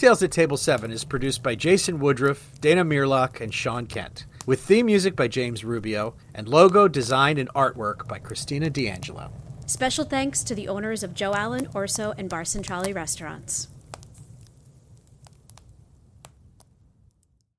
Cocktails 0.10 0.24
at 0.24 0.32
Table 0.32 0.58
7 0.58 0.92
is 0.92 1.04
produced 1.04 1.44
by 1.44 1.54
Jason 1.54 2.00
Woodruff, 2.00 2.60
Dana 2.60 2.84
Mearlock, 2.84 3.42
and 3.42 3.54
Sean 3.54 3.86
Kent, 3.86 4.26
with 4.48 4.60
theme 4.60 4.88
music 4.88 5.16
by 5.16 5.28
James 5.28 5.64
Rubio 5.64 6.16
and 6.34 6.50
logo, 6.50 6.88
design, 6.88 7.38
and 7.38 7.48
artwork 7.50 8.08
by 8.08 8.18
Christina 8.18 8.72
D'Angelo. 8.72 9.32
Special 9.68 10.06
thanks 10.06 10.44
to 10.46 10.56
the 10.56 10.68
owners 10.68 11.04
of 11.04 11.14
Joe 11.14 11.36
Allen, 11.36 11.68
Orso, 11.76 12.16
and 12.18 12.28
Bar 12.28 12.44
Centrale 12.44 12.92
restaurants. 12.92 13.68